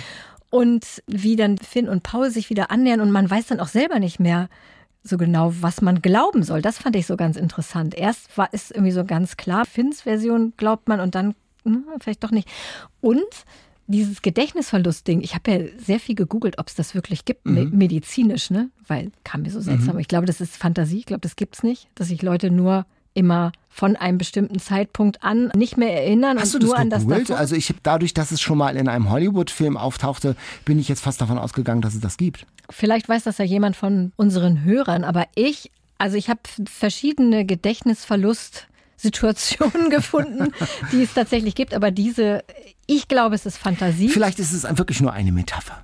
Und 0.50 0.86
wie 1.08 1.38
dann 1.38 1.58
Finn 1.58 1.88
und 1.88 2.04
Paul 2.04 2.30
sich 2.30 2.50
wieder 2.50 2.72
annähern 2.72 3.00
und 3.00 3.12
man 3.12 3.30
weiß 3.30 3.48
dann 3.48 3.62
auch 3.62 3.68
selber 3.70 4.00
nicht 4.00 4.20
mehr, 4.20 4.50
so 5.02 5.18
genau, 5.18 5.54
was 5.62 5.82
man 5.82 6.02
glauben 6.02 6.44
soll. 6.44 6.62
Das 6.62 6.78
fand 6.78 6.98
ich 6.98 7.06
so 7.06 7.16
ganz 7.16 7.38
interessant. 7.38 7.96
Erst 7.96 8.38
war 8.38 8.50
es 8.52 8.72
irgendwie 8.72 8.92
so 8.92 9.06
ganz 9.06 9.38
klar, 9.38 9.66
Finns 9.66 10.02
Version 10.02 10.52
glaubt 10.58 10.90
man 10.90 11.00
und 11.00 11.16
dann 11.16 11.34
hm, 11.74 11.86
vielleicht 12.00 12.24
doch 12.24 12.32
nicht. 12.32 12.48
Und 13.02 13.26
dieses 13.88 14.22
Gedächtnisverlustding, 14.22 15.22
ich 15.22 15.34
habe 15.34 15.52
ja 15.52 15.60
sehr 15.78 16.00
viel 16.00 16.16
gegoogelt, 16.16 16.60
ob 16.60 16.68
es 16.68 16.76
das 16.76 16.94
wirklich 16.94 17.24
gibt, 17.24 17.46
mhm. 17.46 17.72
medizinisch, 17.74 18.50
ne? 18.50 18.70
Weil 18.86 19.12
kam 19.24 19.44
mir 19.44 19.52
so 19.52 19.62
seltsam. 19.62 19.96
Mhm. 19.96 20.02
Ich 20.02 20.10
glaube, 20.10 20.26
das 20.26 20.42
ist 20.42 20.58
Fantasie. 20.58 21.00
Ich 21.00 21.06
glaube, 21.06 21.22
das 21.22 21.38
gibt 21.38 21.56
es 21.56 21.64
nicht, 21.64 21.88
dass 21.96 22.10
sich 22.10 22.22
Leute 22.22 22.52
nur 22.52 22.86
immer 23.14 23.52
von 23.70 23.96
einem 23.96 24.18
bestimmten 24.18 24.60
Zeitpunkt 24.60 25.24
an 25.24 25.52
nicht 25.56 25.78
mehr 25.78 25.92
erinnern 25.92 26.38
Hast 26.40 26.54
und 26.54 26.64
du 26.64 26.68
das 26.68 26.76
nur 26.76 26.78
an 26.78 26.90
das 26.90 27.08
davor. 27.08 27.38
Also 27.38 27.56
ich 27.56 27.70
habe 27.70 27.80
dadurch, 27.82 28.14
dass 28.14 28.32
es 28.32 28.42
schon 28.42 28.58
mal 28.60 28.76
in 28.76 28.88
einem 28.88 29.10
Hollywood-Film 29.10 29.76
auftauchte, 29.76 30.36
bin 30.66 30.78
ich 30.78 30.88
jetzt 30.88 31.02
fast 31.02 31.20
davon 31.20 31.38
ausgegangen, 31.40 31.82
dass 31.82 31.96
es 31.96 32.02
das 32.02 32.18
gibt. 32.18 32.46
Vielleicht 32.70 33.10
weiß 33.10 33.24
das 33.24 33.40
ja 33.40 33.46
jemand 33.46 33.76
von 33.76 34.12
unseren 34.18 34.64
Hörern, 34.64 35.04
aber 35.04 35.26
ich, 35.34 35.72
also 35.98 36.16
ich 36.16 36.30
habe 36.30 36.42
verschiedene 36.70 37.46
Gedächtnisverlust 37.46 38.68
Situationen 38.98 39.90
gefunden, 39.90 40.52
die 40.92 41.04
es 41.04 41.14
tatsächlich 41.14 41.56
gibt, 41.56 41.74
aber 41.74 41.92
diese, 41.92 42.44
ich 42.88 43.08
glaube, 43.08 43.36
es 43.36 43.46
ist 43.46 43.58
Fantasie. 43.58 44.10
Vielleicht 44.10 44.40
ist 44.40 44.52
es 44.52 44.64
wirklich 44.78 45.02
nur 45.02 45.14
eine 45.14 45.32
Metapher. 45.32 45.84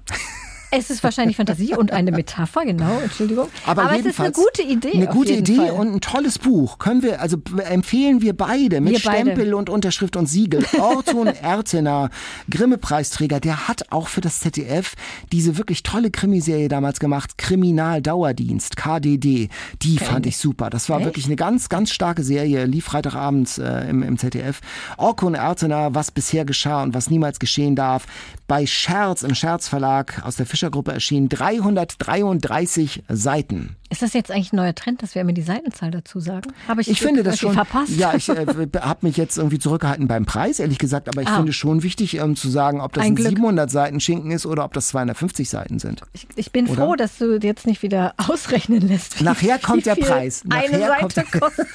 Es 0.75 0.89
ist 0.89 1.03
wahrscheinlich 1.03 1.38
Fantasie 1.38 1.75
und 1.75 1.91
eine 1.91 2.12
Metapher, 2.12 2.65
genau, 2.65 2.99
Entschuldigung. 3.03 3.47
Aber, 3.67 3.83
Aber 3.83 3.99
es 3.99 4.07
ist 4.07 4.19
eine 4.19 4.31
gute 4.31 4.63
Idee. 4.63 4.93
Eine 4.93 5.05
gute 5.05 5.33
Idee 5.33 5.57
Fall. 5.57 5.71
und 5.71 5.93
ein 5.93 6.01
tolles 6.01 6.39
Buch. 6.39 6.79
Können 6.79 7.03
wir, 7.03 7.21
also 7.21 7.38
empfehlen 7.69 8.23
wir 8.23 8.36
beide 8.36 8.81
mit 8.81 8.93
wir 8.93 8.99
Stempel 8.99 9.36
beide. 9.36 9.55
und 9.55 9.69
Unterschrift 9.69 10.15
und 10.15 10.25
Siegel. 10.25 10.65
Orton 10.79 11.27
Ertener, 11.43 12.09
Grimme-Preisträger, 12.49 13.39
der 13.39 13.67
hat 13.67 13.91
auch 13.91 14.07
für 14.07 14.21
das 14.21 14.39
ZDF 14.39 14.95
diese 15.31 15.59
wirklich 15.59 15.83
tolle 15.83 16.09
Krimiserie 16.09 16.69
damals 16.69 16.99
gemacht, 16.99 17.38
Kriminaldauerdienst, 17.38 18.75
KDD. 18.75 19.49
Die 19.83 19.95
okay. 19.97 20.03
fand 20.03 20.25
ich 20.25 20.38
super. 20.38 20.71
Das 20.71 20.89
war 20.89 20.97
Echt? 20.97 21.05
wirklich 21.05 21.27
eine 21.27 21.36
ganz, 21.36 21.69
ganz 21.69 21.91
starke 21.91 22.23
Serie, 22.23 22.65
lief 22.65 22.86
Freitagabends 22.86 23.59
äh, 23.59 23.88
im, 23.88 24.01
im 24.01 24.17
ZDF. 24.17 24.59
Orton 24.97 25.36
Ertener, 25.36 25.93
was 25.93 26.09
bisher 26.09 26.45
geschah 26.45 26.81
und 26.81 26.95
was 26.95 27.12
niemals 27.12 27.38
geschehen 27.38 27.75
darf. 27.75 28.07
Bei 28.47 28.65
Scherz 28.65 29.21
im 29.21 29.36
Scherzverlag 29.36 30.23
aus 30.25 30.36
der 30.36 30.47
Fischer 30.47 30.62
Gruppe 30.69 30.91
erschienen 30.91 31.30
333 31.30 33.04
Seiten. 33.10 33.76
Ist 33.89 34.02
das 34.02 34.13
jetzt 34.13 34.32
eigentlich 34.32 34.54
ein 34.54 34.56
neuer 34.56 34.73
Trend, 34.73 35.04
dass 35.04 35.13
wir 35.13 35.21
immer 35.21 35.34
die 35.34 35.43
Seitenzahl 35.43 35.91
dazu 35.91 36.19
sagen? 36.19 36.52
Habe 36.67 36.82
ich, 36.82 36.88
ich 36.88 36.99
finde 36.99 37.21
das 37.21 37.38
schon 37.38 37.54
verpasst? 37.54 37.95
Ja, 37.95 38.15
ich 38.15 38.28
äh, 38.28 38.45
habe 38.82 39.06
mich 39.06 39.17
jetzt 39.17 39.38
irgendwie 39.38 39.60
zurückgehalten 39.60 40.08
beim 40.08 40.26
Preis, 40.26 40.60
ehrlich 40.60 40.80
gesagt, 40.80 41.08
aber 41.08 41.21
ich 41.21 41.28
ah. 41.28 41.36
finde 41.36 41.54
schon 41.54 41.84
wichtig 41.84 42.15
ähm, 42.15 42.36
zu 42.36 42.49
sagen, 42.49 42.82
ob 42.82 42.93
das 42.93 43.06
ein, 43.06 43.15
ein 43.15 43.23
700 43.23 43.69
Seiten 43.69 43.99
Schinken 43.99 44.32
ist 44.32 44.47
oder 44.47 44.65
ob 44.65 44.73
das 44.73 44.88
250 44.88 45.47
Seiten 45.47 45.78
sind. 45.78 46.02
Ich, 46.13 46.26
ich 46.36 46.52
bin 46.52 46.65
oder? 46.65 46.76
froh, 46.76 46.95
dass 46.95 47.19
du 47.19 47.38
jetzt 47.38 47.67
nicht 47.67 47.84
wieder 47.84 48.15
ausrechnen 48.28 48.82
lässt. 48.82 49.21
Nachher 49.21 49.60
kommt 49.60 49.86
der 49.86 49.95
Preis. 49.95 50.43
Nachher 50.43 50.91
eine 50.91 50.99
kommt, 50.99 51.13
Seite 51.13 51.28
kostet. 51.39 51.67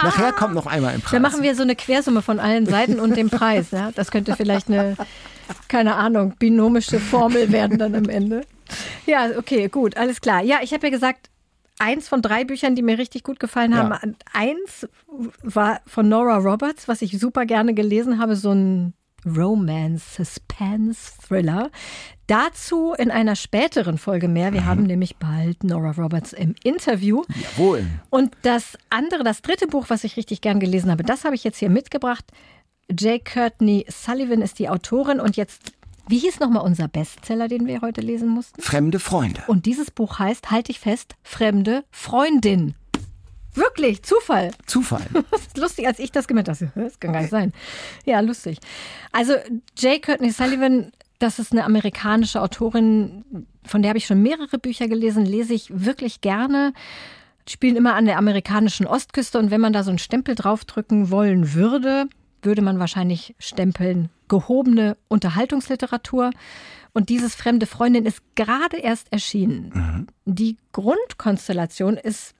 Nachher 0.00 0.28
ah. 0.28 0.32
kommt 0.32 0.54
noch 0.54 0.66
einmal 0.66 0.94
ein 0.94 1.00
Preis. 1.00 1.10
Dann 1.10 1.22
machen 1.22 1.42
wir 1.42 1.56
so 1.56 1.62
eine 1.62 1.74
Quersumme 1.74 2.22
von 2.22 2.38
allen 2.38 2.66
Seiten 2.66 3.00
und 3.00 3.16
dem 3.16 3.30
Preis. 3.30 3.72
Ja? 3.72 3.90
Das 3.92 4.12
könnte 4.12 4.36
vielleicht 4.36 4.68
eine, 4.68 4.96
keine 5.68 5.96
Ahnung, 5.96 6.34
binomische 6.38 7.00
Formel 7.00 7.52
werden 7.52 7.78
dann 7.78 7.94
am 7.94 8.08
Ende. 8.08 8.42
Ja, 9.06 9.30
okay, 9.36 9.68
gut, 9.68 9.96
alles 9.96 10.20
klar. 10.20 10.42
Ja, 10.42 10.58
ich 10.62 10.72
habe 10.72 10.86
ja 10.86 10.90
gesagt, 10.90 11.30
eins 11.78 12.08
von 12.08 12.22
drei 12.22 12.44
Büchern, 12.44 12.74
die 12.74 12.82
mir 12.82 12.98
richtig 12.98 13.22
gut 13.22 13.40
gefallen 13.40 13.76
haben. 13.76 13.90
Ja. 13.90 14.14
Eins 14.32 14.88
war 15.42 15.80
von 15.86 16.08
Nora 16.08 16.36
Roberts, 16.36 16.88
was 16.88 17.02
ich 17.02 17.18
super 17.18 17.46
gerne 17.46 17.74
gelesen 17.74 18.18
habe, 18.18 18.36
so 18.36 18.52
ein 18.52 18.94
Romance, 19.26 20.16
Suspense, 20.16 21.12
Thriller. 21.26 21.70
Dazu 22.26 22.94
in 22.96 23.10
einer 23.10 23.36
späteren 23.36 23.98
Folge 23.98 24.28
mehr. 24.28 24.52
Wir 24.52 24.62
mhm. 24.62 24.66
haben 24.66 24.82
nämlich 24.84 25.16
bald 25.16 25.64
Nora 25.64 25.90
Roberts 25.90 26.32
im 26.32 26.54
Interview. 26.62 27.22
Jawohl. 27.28 27.86
Und 28.10 28.34
das 28.42 28.78
andere, 28.90 29.24
das 29.24 29.42
dritte 29.42 29.66
Buch, 29.66 29.86
was 29.88 30.04
ich 30.04 30.16
richtig 30.16 30.40
gern 30.40 30.60
gelesen 30.60 30.90
habe, 30.90 31.04
das 31.04 31.24
habe 31.24 31.34
ich 31.34 31.44
jetzt 31.44 31.58
hier 31.58 31.70
mitgebracht. 31.70 32.24
J. 32.90 33.24
Courtney 33.24 33.86
Sullivan 33.88 34.42
ist 34.42 34.58
die 34.58 34.68
Autorin 34.68 35.20
und 35.20 35.36
jetzt 35.36 35.72
wie 36.06 36.18
hieß 36.18 36.38
nochmal 36.40 36.62
unser 36.62 36.86
Bestseller, 36.86 37.48
den 37.48 37.66
wir 37.66 37.80
heute 37.80 38.02
lesen 38.02 38.28
mussten? 38.28 38.60
Fremde 38.60 38.98
Freunde. 38.98 39.42
Und 39.46 39.64
dieses 39.64 39.90
Buch 39.90 40.18
heißt, 40.18 40.50
halte 40.50 40.70
ich 40.70 40.78
fest, 40.78 41.16
Fremde 41.22 41.84
Freundin. 41.90 42.74
Wirklich, 43.54 44.02
Zufall. 44.02 44.50
Zufall. 44.66 45.06
Das 45.30 45.46
ist 45.46 45.56
lustig, 45.56 45.86
als 45.86 45.98
ich 45.98 46.12
das 46.12 46.28
gemerkt 46.28 46.48
habe. 46.48 46.72
Das 46.74 47.00
kann 47.00 47.12
gar 47.12 47.20
nicht 47.20 47.30
sein. 47.30 47.52
Ja, 48.04 48.20
lustig. 48.20 48.58
Also, 49.12 49.34
J. 49.78 50.02
Courtney 50.02 50.30
Sullivan, 50.30 50.92
das 51.20 51.38
ist 51.38 51.52
eine 51.52 51.64
amerikanische 51.64 52.42
Autorin, 52.42 53.46
von 53.64 53.80
der 53.80 53.90
habe 53.90 53.98
ich 53.98 54.06
schon 54.06 54.22
mehrere 54.22 54.58
Bücher 54.58 54.88
gelesen, 54.88 55.24
lese 55.24 55.54
ich 55.54 55.68
wirklich 55.72 56.20
gerne. 56.20 56.74
Spielen 57.48 57.76
immer 57.76 57.94
an 57.94 58.06
der 58.06 58.18
amerikanischen 58.18 58.86
Ostküste 58.86 59.38
und 59.38 59.50
wenn 59.50 59.60
man 59.60 59.72
da 59.72 59.84
so 59.84 59.90
einen 59.90 59.98
Stempel 59.98 60.34
draufdrücken 60.34 61.10
wollen 61.10 61.54
würde, 61.54 62.08
würde 62.44 62.62
man 62.62 62.78
wahrscheinlich 62.78 63.34
stempeln 63.38 64.10
gehobene 64.28 64.96
Unterhaltungsliteratur. 65.08 66.30
Und 66.92 67.08
dieses 67.08 67.34
Fremde 67.34 67.66
Freundin 67.66 68.06
ist 68.06 68.22
gerade 68.34 68.76
erst 68.76 69.12
erschienen. 69.12 69.70
Mhm. 69.74 70.06
Die 70.24 70.56
Grundkonstellation 70.72 71.96
ist 71.96 72.34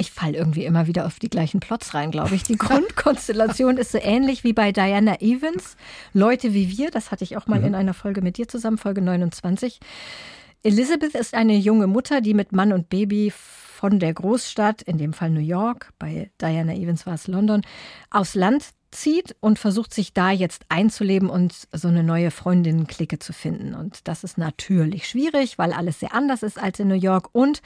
ich 0.00 0.12
falle 0.12 0.38
irgendwie 0.38 0.64
immer 0.64 0.86
wieder 0.86 1.06
auf 1.06 1.18
die 1.18 1.28
gleichen 1.28 1.58
Plots 1.58 1.92
rein, 1.92 2.12
glaube 2.12 2.34
ich. 2.36 2.44
Die 2.44 2.56
Grundkonstellation 2.58 3.76
ist 3.76 3.90
so 3.90 3.98
ähnlich 3.98 4.44
wie 4.44 4.52
bei 4.52 4.70
Diana 4.70 5.20
Evans. 5.20 5.76
Leute 6.14 6.54
wie 6.54 6.78
wir, 6.78 6.90
das 6.90 7.10
hatte 7.10 7.24
ich 7.24 7.36
auch 7.36 7.48
mal 7.48 7.58
mhm. 7.58 7.66
in 7.66 7.74
einer 7.74 7.94
Folge 7.94 8.22
mit 8.22 8.38
dir 8.38 8.46
zusammen, 8.46 8.78
Folge 8.78 9.02
29. 9.02 9.80
Elizabeth 10.62 11.14
ist 11.14 11.34
eine 11.34 11.56
junge 11.56 11.88
Mutter, 11.88 12.20
die 12.20 12.34
mit 12.34 12.52
Mann 12.52 12.72
und 12.72 12.88
Baby 12.88 13.32
von 13.34 13.98
der 13.98 14.14
Großstadt, 14.14 14.82
in 14.82 14.98
dem 14.98 15.12
Fall 15.12 15.30
New 15.30 15.40
York, 15.40 15.92
bei 15.98 16.30
Diana 16.40 16.74
Evans 16.74 17.06
war 17.06 17.14
es 17.14 17.26
London, 17.26 17.62
aufs 18.10 18.34
Land 18.34 18.70
zieht 18.90 19.36
und 19.40 19.58
versucht 19.58 19.92
sich 19.92 20.12
da 20.12 20.30
jetzt 20.30 20.64
einzuleben 20.68 21.30
und 21.30 21.54
so 21.72 21.88
eine 21.88 22.02
neue 22.02 22.30
Freundinnenklicke 22.30 23.18
zu 23.18 23.32
finden. 23.32 23.74
Und 23.74 24.08
das 24.08 24.24
ist 24.24 24.38
natürlich 24.38 25.08
schwierig, 25.08 25.58
weil 25.58 25.72
alles 25.72 26.00
sehr 26.00 26.14
anders 26.14 26.42
ist 26.42 26.58
als 26.58 26.80
in 26.80 26.88
New 26.88 26.94
York. 26.94 27.28
Und 27.32 27.60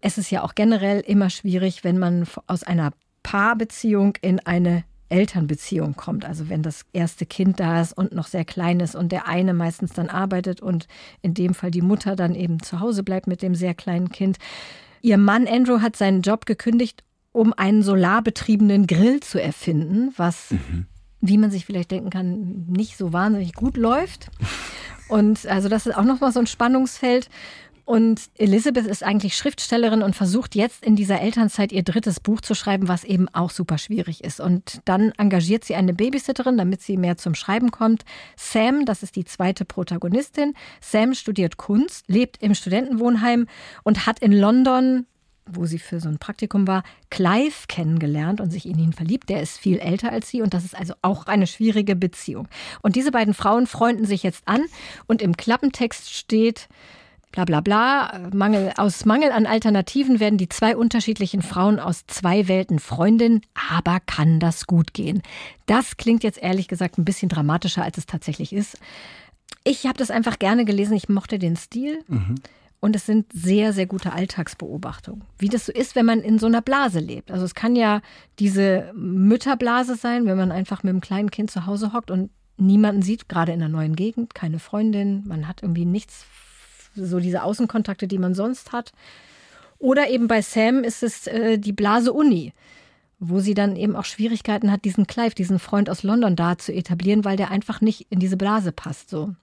es 0.00 0.18
ist 0.18 0.30
ja 0.30 0.42
auch 0.42 0.54
generell 0.54 1.00
immer 1.00 1.30
schwierig, 1.30 1.84
wenn 1.84 1.98
man 1.98 2.26
aus 2.46 2.62
einer 2.62 2.92
Paarbeziehung 3.22 4.16
in 4.22 4.40
eine 4.40 4.84
Elternbeziehung 5.08 5.94
kommt. 5.94 6.24
Also 6.24 6.48
wenn 6.48 6.62
das 6.62 6.84
erste 6.92 7.26
Kind 7.26 7.60
da 7.60 7.80
ist 7.80 7.92
und 7.92 8.12
noch 8.12 8.26
sehr 8.26 8.44
klein 8.44 8.80
ist 8.80 8.96
und 8.96 9.12
der 9.12 9.28
eine 9.28 9.54
meistens 9.54 9.92
dann 9.92 10.08
arbeitet 10.08 10.60
und 10.60 10.88
in 11.22 11.34
dem 11.34 11.54
Fall 11.54 11.70
die 11.70 11.82
Mutter 11.82 12.16
dann 12.16 12.34
eben 12.34 12.62
zu 12.62 12.80
Hause 12.80 13.02
bleibt 13.02 13.26
mit 13.26 13.42
dem 13.42 13.54
sehr 13.54 13.74
kleinen 13.74 14.10
Kind. 14.10 14.38
Ihr 15.02 15.18
Mann 15.18 15.46
Andrew 15.46 15.80
hat 15.80 15.96
seinen 15.96 16.22
Job 16.22 16.46
gekündigt 16.46 17.04
um 17.36 17.52
einen 17.52 17.82
solarbetriebenen 17.82 18.86
Grill 18.86 19.20
zu 19.20 19.40
erfinden, 19.40 20.10
was, 20.16 20.52
mhm. 20.52 20.86
wie 21.20 21.36
man 21.36 21.50
sich 21.50 21.66
vielleicht 21.66 21.90
denken 21.90 22.08
kann, 22.08 22.64
nicht 22.66 22.96
so 22.96 23.12
wahnsinnig 23.12 23.52
gut 23.52 23.76
läuft. 23.76 24.30
Und 25.08 25.46
also 25.46 25.68
das 25.68 25.86
ist 25.86 25.94
auch 25.96 26.04
nochmal 26.04 26.32
so 26.32 26.40
ein 26.40 26.46
Spannungsfeld. 26.46 27.28
Und 27.84 28.22
Elizabeth 28.36 28.86
ist 28.86 29.04
eigentlich 29.04 29.36
Schriftstellerin 29.36 30.02
und 30.02 30.16
versucht 30.16 30.54
jetzt 30.54 30.82
in 30.82 30.96
dieser 30.96 31.20
Elternzeit 31.20 31.72
ihr 31.72 31.82
drittes 31.82 32.20
Buch 32.20 32.40
zu 32.40 32.54
schreiben, 32.54 32.88
was 32.88 33.04
eben 33.04 33.28
auch 33.28 33.50
super 33.50 33.76
schwierig 33.76 34.24
ist. 34.24 34.40
Und 34.40 34.80
dann 34.86 35.12
engagiert 35.18 35.62
sie 35.62 35.74
eine 35.74 35.92
Babysitterin, 35.92 36.56
damit 36.56 36.80
sie 36.80 36.96
mehr 36.96 37.18
zum 37.18 37.34
Schreiben 37.34 37.70
kommt. 37.70 38.06
Sam, 38.36 38.86
das 38.86 39.02
ist 39.02 39.14
die 39.14 39.26
zweite 39.26 39.66
Protagonistin. 39.66 40.54
Sam 40.80 41.12
studiert 41.12 41.58
Kunst, 41.58 42.06
lebt 42.08 42.42
im 42.42 42.54
Studentenwohnheim 42.54 43.46
und 43.84 44.06
hat 44.06 44.20
in 44.20 44.32
London 44.32 45.04
wo 45.46 45.66
sie 45.66 45.78
für 45.78 46.00
so 46.00 46.08
ein 46.08 46.18
Praktikum 46.18 46.66
war, 46.66 46.82
Clive 47.10 47.66
kennengelernt 47.68 48.40
und 48.40 48.50
sich 48.50 48.66
in 48.66 48.78
ihn 48.78 48.92
verliebt. 48.92 49.28
Der 49.28 49.42
ist 49.42 49.58
viel 49.58 49.78
älter 49.78 50.12
als 50.12 50.28
sie 50.28 50.42
und 50.42 50.54
das 50.54 50.64
ist 50.64 50.76
also 50.76 50.94
auch 51.02 51.26
eine 51.26 51.46
schwierige 51.46 51.96
Beziehung. 51.96 52.48
Und 52.82 52.96
diese 52.96 53.12
beiden 53.12 53.34
Frauen 53.34 53.66
freunden 53.66 54.04
sich 54.04 54.22
jetzt 54.22 54.46
an 54.46 54.62
und 55.06 55.22
im 55.22 55.36
Klappentext 55.36 56.12
steht, 56.12 56.68
bla 57.32 57.44
bla 57.44 57.60
bla, 57.60 58.30
Mangel, 58.32 58.72
aus 58.76 59.04
Mangel 59.04 59.30
an 59.30 59.46
Alternativen 59.46 60.20
werden 60.20 60.38
die 60.38 60.48
zwei 60.48 60.76
unterschiedlichen 60.76 61.42
Frauen 61.42 61.78
aus 61.78 62.06
zwei 62.06 62.48
Welten 62.48 62.78
Freundin, 62.78 63.42
aber 63.70 64.00
kann 64.00 64.40
das 64.40 64.66
gut 64.66 64.94
gehen? 64.94 65.22
Das 65.66 65.96
klingt 65.96 66.24
jetzt 66.24 66.42
ehrlich 66.42 66.66
gesagt 66.66 66.98
ein 66.98 67.04
bisschen 67.04 67.28
dramatischer, 67.28 67.82
als 67.82 67.98
es 67.98 68.06
tatsächlich 68.06 68.52
ist. 68.52 68.78
Ich 69.64 69.84
habe 69.84 69.98
das 69.98 70.10
einfach 70.10 70.38
gerne 70.38 70.64
gelesen, 70.64 70.96
ich 70.96 71.08
mochte 71.08 71.38
den 71.38 71.56
Stil. 71.56 72.02
Mhm. 72.08 72.36
Und 72.86 72.94
es 72.94 73.04
sind 73.04 73.32
sehr, 73.32 73.72
sehr 73.72 73.86
gute 73.86 74.12
Alltagsbeobachtungen. 74.12 75.24
Wie 75.38 75.48
das 75.48 75.66
so 75.66 75.72
ist, 75.72 75.96
wenn 75.96 76.06
man 76.06 76.20
in 76.20 76.38
so 76.38 76.46
einer 76.46 76.62
Blase 76.62 77.00
lebt. 77.00 77.32
Also 77.32 77.44
es 77.44 77.56
kann 77.56 77.74
ja 77.74 78.00
diese 78.38 78.92
Mütterblase 78.94 79.96
sein, 79.96 80.24
wenn 80.26 80.36
man 80.36 80.52
einfach 80.52 80.84
mit 80.84 80.90
einem 80.90 81.00
kleinen 81.00 81.32
Kind 81.32 81.50
zu 81.50 81.66
Hause 81.66 81.92
hockt 81.92 82.12
und 82.12 82.30
niemanden 82.58 83.02
sieht, 83.02 83.28
gerade 83.28 83.50
in 83.50 83.60
einer 83.60 83.68
neuen 83.68 83.96
Gegend, 83.96 84.36
keine 84.36 84.60
Freundin, 84.60 85.24
man 85.26 85.48
hat 85.48 85.64
irgendwie 85.64 85.84
nichts, 85.84 86.26
so 86.94 87.18
diese 87.18 87.42
Außenkontakte, 87.42 88.06
die 88.06 88.18
man 88.18 88.36
sonst 88.36 88.70
hat. 88.70 88.92
Oder 89.78 90.08
eben 90.08 90.28
bei 90.28 90.40
Sam 90.40 90.84
ist 90.84 91.02
es 91.02 91.26
äh, 91.26 91.58
die 91.58 91.72
Blase 91.72 92.12
Uni, 92.12 92.52
wo 93.18 93.40
sie 93.40 93.54
dann 93.54 93.74
eben 93.74 93.96
auch 93.96 94.04
Schwierigkeiten 94.04 94.70
hat, 94.70 94.84
diesen 94.84 95.08
Clive, 95.08 95.34
diesen 95.34 95.58
Freund 95.58 95.90
aus 95.90 96.04
London 96.04 96.36
da 96.36 96.56
zu 96.56 96.72
etablieren, 96.72 97.24
weil 97.24 97.36
der 97.36 97.50
einfach 97.50 97.80
nicht 97.80 98.06
in 98.10 98.20
diese 98.20 98.36
Blase 98.36 98.70
passt. 98.70 99.10
So. 99.10 99.34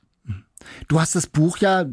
Du 0.87 0.99
hast 0.99 1.15
das 1.15 1.27
Buch 1.27 1.57
ja 1.57 1.85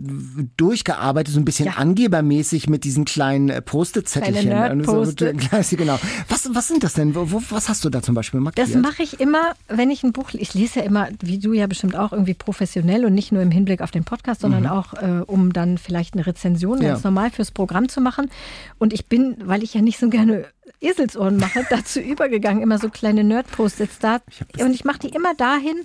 durchgearbeitet, 0.57 1.33
so 1.35 1.41
ein 1.41 1.45
bisschen 1.45 1.67
Ja. 1.67 1.73
angebermäßig 1.73 2.69
mit 2.69 2.85
diesen 2.85 3.05
kleinen 3.05 3.49
äh, 3.49 3.63
Post-it-Zettelchen. 3.63 4.51
Kleine 4.51 4.77
Nerd-Post-it. 4.77 5.39
genau. 5.79 5.99
Was, 6.29 6.49
was 6.55 6.69
sind 6.69 6.83
das 6.85 6.95
denn? 6.95 7.15
Wo, 7.15 7.43
was 7.51 7.69
hast 7.69 7.85
du 7.85 7.91
da 7.91 8.03
zum 8.03 8.15
Beispiel 8.15 8.41
markiert? 8.41 8.69
Das 8.69 8.75
mache 8.77 9.03
ich 9.03 9.21
immer, 9.21 9.53
wenn 9.69 9.91
ich 9.91 10.03
ein 10.03 10.13
Buch, 10.13 10.31
ich 10.33 10.55
lese 10.55 10.81
ja 10.81 10.85
immer, 10.85 11.09
wie 11.21 11.39
du 11.39 11.53
ja 11.53 11.67
bestimmt 11.67 11.97
auch 11.97 12.13
irgendwie 12.13 12.35
professionell 12.35 13.05
und 13.05 13.15
nicht 13.15 13.33
nur 13.33 13.43
im 13.43 13.51
Hinblick 13.51 13.81
auf 13.83 13.91
den 13.91 14.05
Podcast, 14.05 14.41
sondern 14.43 14.67
auch, 14.67 14.95
äh, 14.95 15.23
um 15.27 15.53
dann 15.53 15.79
vielleicht 15.79 16.15
eine 16.15 16.27
Rezension 16.27 16.79
Mhm. 16.79 16.85
Ja. 16.85 16.93
ganz 16.93 17.05
normal 17.05 17.31
fürs 17.31 17.51
Programm 17.51 17.89
zu 17.89 18.01
machen. 18.01 18.31
Und 18.79 18.93
ich 18.93 19.07
bin, 19.07 19.37
weil 19.45 19.63
ich 19.63 19.75
ja 19.75 19.81
nicht 19.81 19.99
so 19.99 20.09
gerne 20.09 20.45
Eselsohren 20.81 21.37
mache, 21.37 21.65
dazu 21.71 22.01
übergegangen, 22.01 22.63
immer 22.63 22.79
so 22.79 22.89
kleine 22.89 23.25
Nerd-Post-its 23.25 23.99
da. 23.99 24.21
und 24.59 24.73
ich 24.73 24.85
mache 24.85 25.01
die 25.01 25.09
immer 25.09 25.35
dahin, 25.35 25.77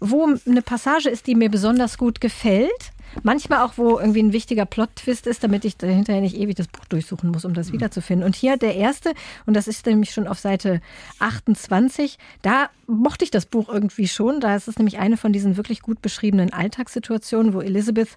wo 0.00 0.28
eine 0.46 0.62
Passage 0.62 1.08
ist, 1.08 1.26
die 1.26 1.34
mir 1.34 1.50
besonders 1.50 1.98
gut 1.98 2.20
gefällt. 2.20 2.92
Manchmal 3.22 3.60
auch, 3.60 3.74
wo 3.76 3.98
irgendwie 3.98 4.22
ein 4.22 4.32
wichtiger 4.32 4.66
Plot-Twist 4.66 5.26
ist, 5.26 5.44
damit 5.44 5.64
ich 5.64 5.76
hinterher 5.80 6.20
nicht 6.20 6.36
ewig 6.36 6.56
das 6.56 6.66
Buch 6.66 6.84
durchsuchen 6.86 7.30
muss, 7.30 7.44
um 7.44 7.54
das 7.54 7.72
wiederzufinden. 7.72 8.26
Und 8.26 8.34
hier 8.34 8.56
der 8.56 8.74
erste, 8.74 9.12
und 9.46 9.54
das 9.54 9.68
ist 9.68 9.86
nämlich 9.86 10.10
schon 10.10 10.26
auf 10.26 10.40
Seite 10.40 10.80
28, 11.20 12.18
da 12.42 12.70
mochte 12.86 13.24
ich 13.24 13.30
das 13.30 13.46
Buch 13.46 13.68
irgendwie 13.68 14.08
schon. 14.08 14.40
Da 14.40 14.56
ist 14.56 14.66
es 14.66 14.78
nämlich 14.78 14.98
eine 14.98 15.16
von 15.16 15.32
diesen 15.32 15.56
wirklich 15.56 15.80
gut 15.80 16.02
beschriebenen 16.02 16.52
Alltagssituationen, 16.52 17.54
wo 17.54 17.60
Elizabeth 17.60 18.16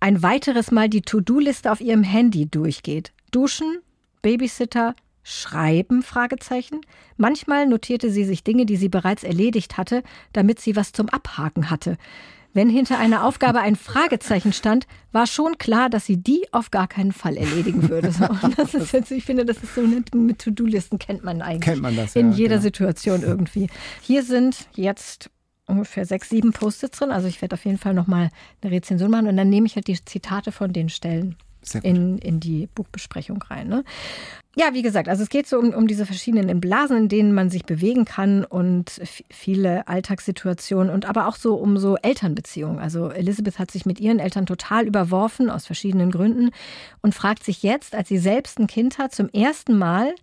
ein 0.00 0.22
weiteres 0.22 0.70
Mal 0.70 0.88
die 0.88 1.02
To-Do-Liste 1.02 1.70
auf 1.70 1.80
ihrem 1.80 2.02
Handy 2.02 2.46
durchgeht. 2.46 3.12
Duschen, 3.30 3.78
Babysitter, 4.22 4.94
Schreiben? 5.30 6.02
Fragezeichen. 6.02 6.80
Manchmal 7.18 7.66
notierte 7.66 8.10
sie 8.10 8.24
sich 8.24 8.44
Dinge, 8.44 8.64
die 8.64 8.76
sie 8.76 8.88
bereits 8.88 9.24
erledigt 9.24 9.76
hatte, 9.76 10.02
damit 10.32 10.58
sie 10.58 10.74
was 10.74 10.92
zum 10.92 11.10
Abhaken 11.10 11.68
hatte. 11.68 11.98
Wenn 12.54 12.70
hinter 12.70 12.98
einer 12.98 13.24
Aufgabe 13.24 13.60
ein 13.60 13.76
Fragezeichen 13.76 14.54
stand, 14.54 14.86
war 15.12 15.26
schon 15.26 15.58
klar, 15.58 15.90
dass 15.90 16.06
sie 16.06 16.16
die 16.16 16.46
auf 16.50 16.70
gar 16.70 16.88
keinen 16.88 17.12
Fall 17.12 17.36
erledigen 17.36 17.90
würde. 17.90 18.08
Und 18.08 18.58
das 18.58 18.72
ist 18.72 18.92
jetzt, 18.92 19.10
ich 19.10 19.26
finde, 19.26 19.44
das 19.44 19.58
ist 19.58 19.74
so 19.74 19.82
mit 19.82 20.14
mit 20.14 20.38
To-Do-Listen 20.38 20.98
kennt 20.98 21.22
man 21.24 21.42
eigentlich. 21.42 21.60
Kennt 21.60 21.82
man 21.82 21.94
das, 21.94 22.16
In 22.16 22.30
ja, 22.30 22.38
jeder 22.38 22.56
genau. 22.56 22.62
Situation 22.62 23.22
irgendwie. 23.22 23.68
Hier 24.00 24.22
sind 24.22 24.66
jetzt 24.76 25.30
ungefähr 25.66 26.06
sechs, 26.06 26.30
sieben 26.30 26.54
Post-its 26.54 26.98
drin. 26.98 27.10
Also 27.10 27.28
ich 27.28 27.42
werde 27.42 27.52
auf 27.52 27.66
jeden 27.66 27.78
Fall 27.78 27.92
nochmal 27.92 28.30
eine 28.62 28.72
Rezension 28.72 29.10
machen 29.10 29.28
und 29.28 29.36
dann 29.36 29.50
nehme 29.50 29.66
ich 29.66 29.76
halt 29.76 29.88
die 29.88 30.02
Zitate 30.02 30.52
von 30.52 30.72
den 30.72 30.88
Stellen. 30.88 31.36
In, 31.74 32.18
in 32.18 32.40
die 32.40 32.68
Buchbesprechung 32.74 33.42
rein. 33.42 33.68
Ne? 33.68 33.84
Ja, 34.56 34.74
wie 34.74 34.82
gesagt, 34.82 35.08
also 35.08 35.22
es 35.22 35.28
geht 35.28 35.46
so 35.46 35.58
um, 35.58 35.72
um 35.72 35.86
diese 35.86 36.04
verschiedenen 36.04 36.60
Blasen, 36.60 36.96
in 36.96 37.08
denen 37.08 37.32
man 37.32 37.48
sich 37.48 37.64
bewegen 37.64 38.04
kann 38.04 38.44
und 38.44 39.00
viele 39.30 39.86
Alltagssituationen 39.86 40.92
und 40.92 41.06
aber 41.06 41.28
auch 41.28 41.36
so 41.36 41.54
um 41.54 41.78
so 41.78 41.96
Elternbeziehungen. 41.96 42.80
Also 42.80 43.10
Elizabeth 43.10 43.58
hat 43.58 43.70
sich 43.70 43.86
mit 43.86 44.00
ihren 44.00 44.18
Eltern 44.18 44.46
total 44.46 44.86
überworfen 44.86 45.48
aus 45.48 45.66
verschiedenen 45.66 46.10
Gründen 46.10 46.50
und 47.02 47.14
fragt 47.14 47.44
sich 47.44 47.62
jetzt, 47.62 47.94
als 47.94 48.08
sie 48.08 48.18
selbst 48.18 48.58
ein 48.58 48.66
Kind 48.66 48.98
hat, 48.98 49.14
zum 49.14 49.28
ersten 49.28 49.78
Mal, 49.78 50.14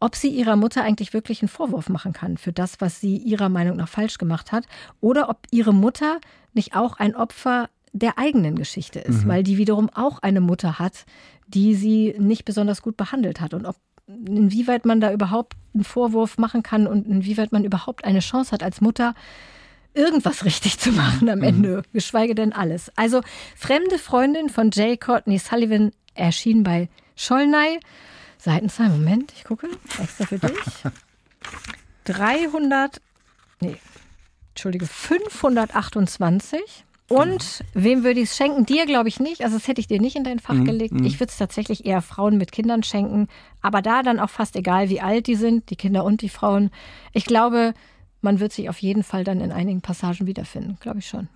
ob 0.00 0.14
sie 0.14 0.28
ihrer 0.28 0.56
Mutter 0.56 0.82
eigentlich 0.82 1.12
wirklich 1.12 1.42
einen 1.42 1.48
Vorwurf 1.48 1.88
machen 1.88 2.12
kann 2.12 2.36
für 2.36 2.52
das, 2.52 2.80
was 2.80 3.00
sie 3.00 3.16
ihrer 3.16 3.48
Meinung 3.48 3.76
nach 3.76 3.88
falsch 3.88 4.18
gemacht 4.18 4.52
hat, 4.52 4.64
oder 5.00 5.28
ob 5.28 5.38
ihre 5.50 5.74
Mutter 5.74 6.20
nicht 6.54 6.74
auch 6.74 6.96
ein 6.98 7.14
Opfer 7.14 7.68
der 7.98 8.18
eigenen 8.18 8.56
Geschichte 8.56 8.98
ist, 9.00 9.26
weil 9.26 9.42
die 9.42 9.58
wiederum 9.58 9.88
auch 9.90 10.18
eine 10.20 10.40
Mutter 10.40 10.78
hat, 10.78 11.06
die 11.46 11.74
sie 11.74 12.14
nicht 12.18 12.44
besonders 12.44 12.82
gut 12.82 12.96
behandelt 12.96 13.40
hat 13.40 13.54
und 13.54 13.66
ob 13.66 13.76
inwieweit 14.06 14.84
man 14.86 15.00
da 15.00 15.12
überhaupt 15.12 15.54
einen 15.74 15.84
Vorwurf 15.84 16.38
machen 16.38 16.62
kann 16.62 16.86
und 16.86 17.06
inwieweit 17.06 17.52
man 17.52 17.64
überhaupt 17.64 18.04
eine 18.04 18.20
Chance 18.20 18.52
hat 18.52 18.62
als 18.62 18.80
Mutter 18.80 19.14
irgendwas 19.94 20.44
richtig 20.44 20.78
zu 20.78 20.92
machen 20.92 21.28
am 21.28 21.42
Ende, 21.42 21.82
geschweige 21.92 22.34
denn 22.34 22.52
alles. 22.52 22.92
Also 22.96 23.22
Fremde 23.56 23.98
Freundin 23.98 24.48
von 24.48 24.70
J. 24.70 25.00
Courtney 25.00 25.38
Sullivan 25.38 25.92
erschien 26.14 26.62
bei 26.62 26.88
Schollnei. 27.16 27.80
Seitenzahl, 28.38 28.90
Moment, 28.90 29.32
ich 29.36 29.44
gucke, 29.44 29.68
extra 30.00 30.26
für 30.26 30.38
dich. 30.38 30.52
300, 32.04 33.00
nee, 33.60 33.76
Entschuldige, 34.56 34.86
528. 34.86 36.60
Und 37.08 37.62
wem 37.72 38.02
würde 38.02 38.20
ich 38.20 38.30
es 38.30 38.36
schenken? 38.36 38.66
Dir 38.66 38.84
glaube 38.84 39.08
ich 39.08 39.20
nicht. 39.20 39.42
Also 39.42 39.56
das 39.56 39.68
hätte 39.68 39.80
ich 39.80 39.86
dir 39.86 40.00
nicht 40.00 40.16
in 40.16 40.24
dein 40.24 40.40
Fach 40.40 40.64
gelegt. 40.64 40.94
Ich 41.02 41.20
würde 41.20 41.30
es 41.30 41.36
tatsächlich 41.36 41.86
eher 41.86 42.02
Frauen 42.02 42.36
mit 42.36 42.50
Kindern 42.50 42.82
schenken. 42.82 43.28
Aber 43.62 43.80
da 43.80 44.02
dann 44.02 44.18
auch 44.18 44.30
fast 44.30 44.56
egal, 44.56 44.88
wie 44.88 45.00
alt 45.00 45.28
die 45.28 45.36
sind, 45.36 45.70
die 45.70 45.76
Kinder 45.76 46.04
und 46.04 46.20
die 46.22 46.28
Frauen. 46.28 46.70
Ich 47.12 47.24
glaube, 47.24 47.74
man 48.22 48.40
wird 48.40 48.52
sich 48.52 48.68
auf 48.68 48.78
jeden 48.78 49.04
Fall 49.04 49.22
dann 49.22 49.40
in 49.40 49.52
einigen 49.52 49.82
Passagen 49.82 50.26
wiederfinden. 50.26 50.78
Glaube 50.80 50.98
ich 50.98 51.06
schon. 51.06 51.28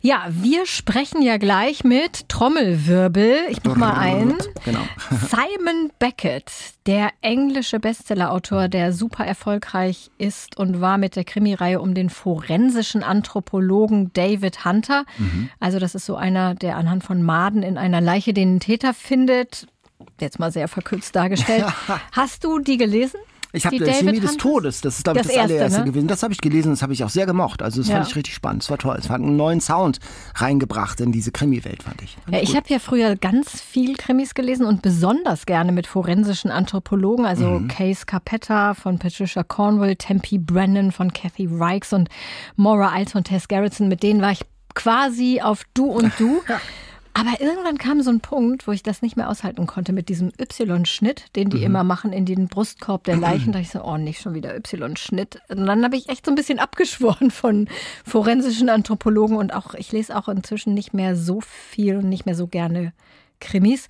Ja, 0.00 0.26
wir 0.28 0.66
sprechen 0.66 1.22
ja 1.22 1.36
gleich 1.36 1.82
mit 1.82 2.28
Trommelwirbel. 2.28 3.46
Ich 3.48 3.64
mach 3.64 3.76
mal 3.76 3.94
ein. 3.94 4.34
Genau. 4.64 4.80
Simon 5.10 5.90
Beckett, 5.98 6.52
der 6.86 7.10
englische 7.22 7.80
Bestsellerautor, 7.80 8.68
der 8.68 8.92
super 8.92 9.24
erfolgreich 9.26 10.10
ist 10.18 10.58
und 10.58 10.80
war 10.80 10.98
mit 10.98 11.16
der 11.16 11.24
Krimireihe 11.24 11.80
um 11.80 11.94
den 11.94 12.10
forensischen 12.10 13.02
Anthropologen 13.02 14.12
David 14.12 14.64
Hunter. 14.64 15.06
Also 15.58 15.78
das 15.78 15.94
ist 15.94 16.06
so 16.06 16.14
einer, 16.14 16.54
der 16.54 16.76
anhand 16.76 17.02
von 17.02 17.22
Maden 17.22 17.62
in 17.62 17.78
einer 17.78 18.00
Leiche 18.00 18.32
den 18.32 18.60
Täter 18.60 18.94
findet. 18.94 19.66
Jetzt 20.20 20.38
mal 20.38 20.52
sehr 20.52 20.68
verkürzt 20.68 21.16
dargestellt. 21.16 21.64
Hast 22.12 22.44
du 22.44 22.58
die 22.58 22.76
gelesen? 22.76 23.18
Ich 23.56 23.66
habe 23.66 23.76
Chemie 23.76 24.20
des 24.20 24.30
Hunters? 24.32 24.36
Todes, 24.36 24.80
das 24.82 24.96
ist 24.98 25.04
glaube 25.04 25.20
ich 25.20 25.26
Das 25.26 25.32
das, 25.34 25.36
erste, 25.42 25.54
allererste 25.54 25.80
ne? 25.80 25.86
gewesen. 25.86 26.08
Das 26.08 26.22
habe 26.22 26.32
ich 26.32 26.40
gelesen, 26.40 26.70
das 26.70 26.82
habe 26.82 26.92
ich 26.92 27.02
auch 27.04 27.08
sehr 27.10 27.26
gemocht. 27.26 27.62
Also 27.62 27.80
das 27.80 27.88
Ja. 27.88 27.96
fand 27.96 28.08
ich 28.08 28.16
richtig 28.16 28.34
spannend. 28.34 28.62
Es 28.62 28.70
war 28.70 28.78
toll. 28.78 28.96
Es 28.98 29.08
hat 29.08 29.20
einen 29.20 29.36
neuen 29.36 29.60
Sound 29.60 29.98
reingebracht 30.34 31.00
in 31.00 31.12
diese 31.12 31.32
Krimi-Welt, 31.32 31.82
fand 31.82 32.02
ich. 32.02 32.16
Fand 32.24 32.36
Ja, 32.36 32.42
ich 32.42 32.54
habe 32.56 32.66
ja 32.68 32.78
früher 32.78 33.16
ganz 33.16 33.60
viel 33.60 33.96
Krimis 33.96 34.34
gelesen 34.34 34.66
und 34.66 34.82
besonders 34.82 35.46
gerne 35.46 35.72
mit 35.72 35.86
forensischen 35.86 36.50
Anthropologen, 36.50 37.24
also 37.26 37.46
Mhm. 37.60 37.68
Case 37.68 38.04
Capetta 38.06 38.74
von 38.74 38.98
Patricia 38.98 39.42
Cornwall, 39.42 39.96
Tempe 39.96 40.38
Brennan 40.38 40.92
von 40.92 41.12
Kathy 41.12 41.48
Reichs 41.50 41.92
und 41.92 42.08
Maura 42.56 42.96
Iles 42.98 43.12
von 43.12 43.24
Tess 43.24 43.48
Gerritsen. 43.48 43.88
Mit 43.88 44.02
denen 44.02 44.20
war 44.20 44.32
ich 44.32 44.40
quasi 44.74 45.40
auf 45.40 45.62
Du 45.74 45.86
und 45.86 46.12
Du. 46.18 46.42
Aber 47.18 47.40
irgendwann 47.40 47.78
kam 47.78 48.02
so 48.02 48.10
ein 48.10 48.20
Punkt, 48.20 48.68
wo 48.68 48.72
ich 48.72 48.82
das 48.82 49.00
nicht 49.00 49.16
mehr 49.16 49.30
aushalten 49.30 49.66
konnte 49.66 49.94
mit 49.94 50.10
diesem 50.10 50.32
Y-Schnitt, 50.38 51.34
den 51.34 51.48
Mhm. 51.48 51.50
die 51.50 51.62
immer 51.62 51.82
machen 51.82 52.12
in 52.12 52.26
den 52.26 52.46
Brustkorb 52.48 53.04
der 53.04 53.16
Leichen. 53.16 53.52
Da 53.56 53.58
ich 53.58 53.70
so, 53.70 53.82
oh, 53.82 53.96
nicht 53.96 54.20
schon 54.20 54.34
wieder 54.34 54.54
Y-Schnitt. 54.54 55.40
Und 55.48 55.64
dann 55.64 55.82
habe 55.82 55.96
ich 55.96 56.10
echt 56.10 56.26
so 56.26 56.32
ein 56.32 56.34
bisschen 56.34 56.58
abgeschworen 56.58 57.30
von 57.30 57.68
forensischen 58.04 58.68
Anthropologen 58.68 59.38
und 59.38 59.54
auch, 59.54 59.72
ich 59.72 59.92
lese 59.92 60.14
auch 60.14 60.28
inzwischen 60.28 60.74
nicht 60.74 60.92
mehr 60.92 61.16
so 61.16 61.40
viel 61.40 61.96
und 61.96 62.08
nicht 62.10 62.26
mehr 62.26 62.34
so 62.34 62.48
gerne 62.48 62.92
Krimis. 63.40 63.88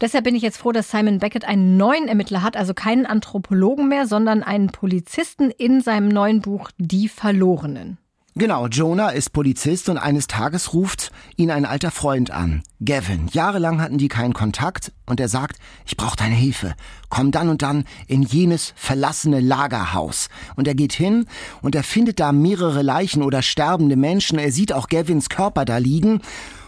Deshalb 0.00 0.24
bin 0.24 0.34
ich 0.34 0.42
jetzt 0.42 0.56
froh, 0.58 0.72
dass 0.72 0.90
Simon 0.90 1.18
Beckett 1.20 1.44
einen 1.44 1.76
neuen 1.76 2.08
Ermittler 2.08 2.42
hat, 2.42 2.56
also 2.56 2.74
keinen 2.74 3.06
Anthropologen 3.06 3.86
mehr, 3.88 4.08
sondern 4.08 4.42
einen 4.42 4.68
Polizisten 4.68 5.50
in 5.50 5.82
seinem 5.82 6.08
neuen 6.08 6.40
Buch 6.40 6.70
Die 6.78 7.08
Verlorenen. 7.08 7.98
Genau, 8.36 8.68
Jonah 8.68 9.08
ist 9.08 9.32
Polizist 9.32 9.88
und 9.88 9.98
eines 9.98 10.28
Tages 10.28 10.72
ruft 10.72 11.10
ihn 11.36 11.50
ein 11.50 11.64
alter 11.64 11.90
Freund 11.90 12.30
an, 12.30 12.62
Gavin. 12.78 13.26
Jahrelang 13.32 13.80
hatten 13.80 13.98
die 13.98 14.06
keinen 14.06 14.34
Kontakt 14.34 14.92
und 15.06 15.18
er 15.18 15.28
sagt, 15.28 15.58
ich 15.84 15.96
brauche 15.96 16.16
deine 16.16 16.36
Hilfe. 16.36 16.74
Komm 17.08 17.32
dann 17.32 17.48
und 17.48 17.62
dann 17.62 17.84
in 18.06 18.22
jenes 18.22 18.72
verlassene 18.76 19.40
Lagerhaus. 19.40 20.28
Und 20.54 20.68
er 20.68 20.76
geht 20.76 20.92
hin 20.92 21.26
und 21.60 21.74
er 21.74 21.82
findet 21.82 22.20
da 22.20 22.30
mehrere 22.30 22.82
Leichen 22.82 23.24
oder 23.24 23.42
sterbende 23.42 23.96
Menschen. 23.96 24.38
Er 24.38 24.52
sieht 24.52 24.72
auch 24.72 24.88
Gavins 24.88 25.28
Körper 25.28 25.64
da 25.64 25.78
liegen 25.78 26.22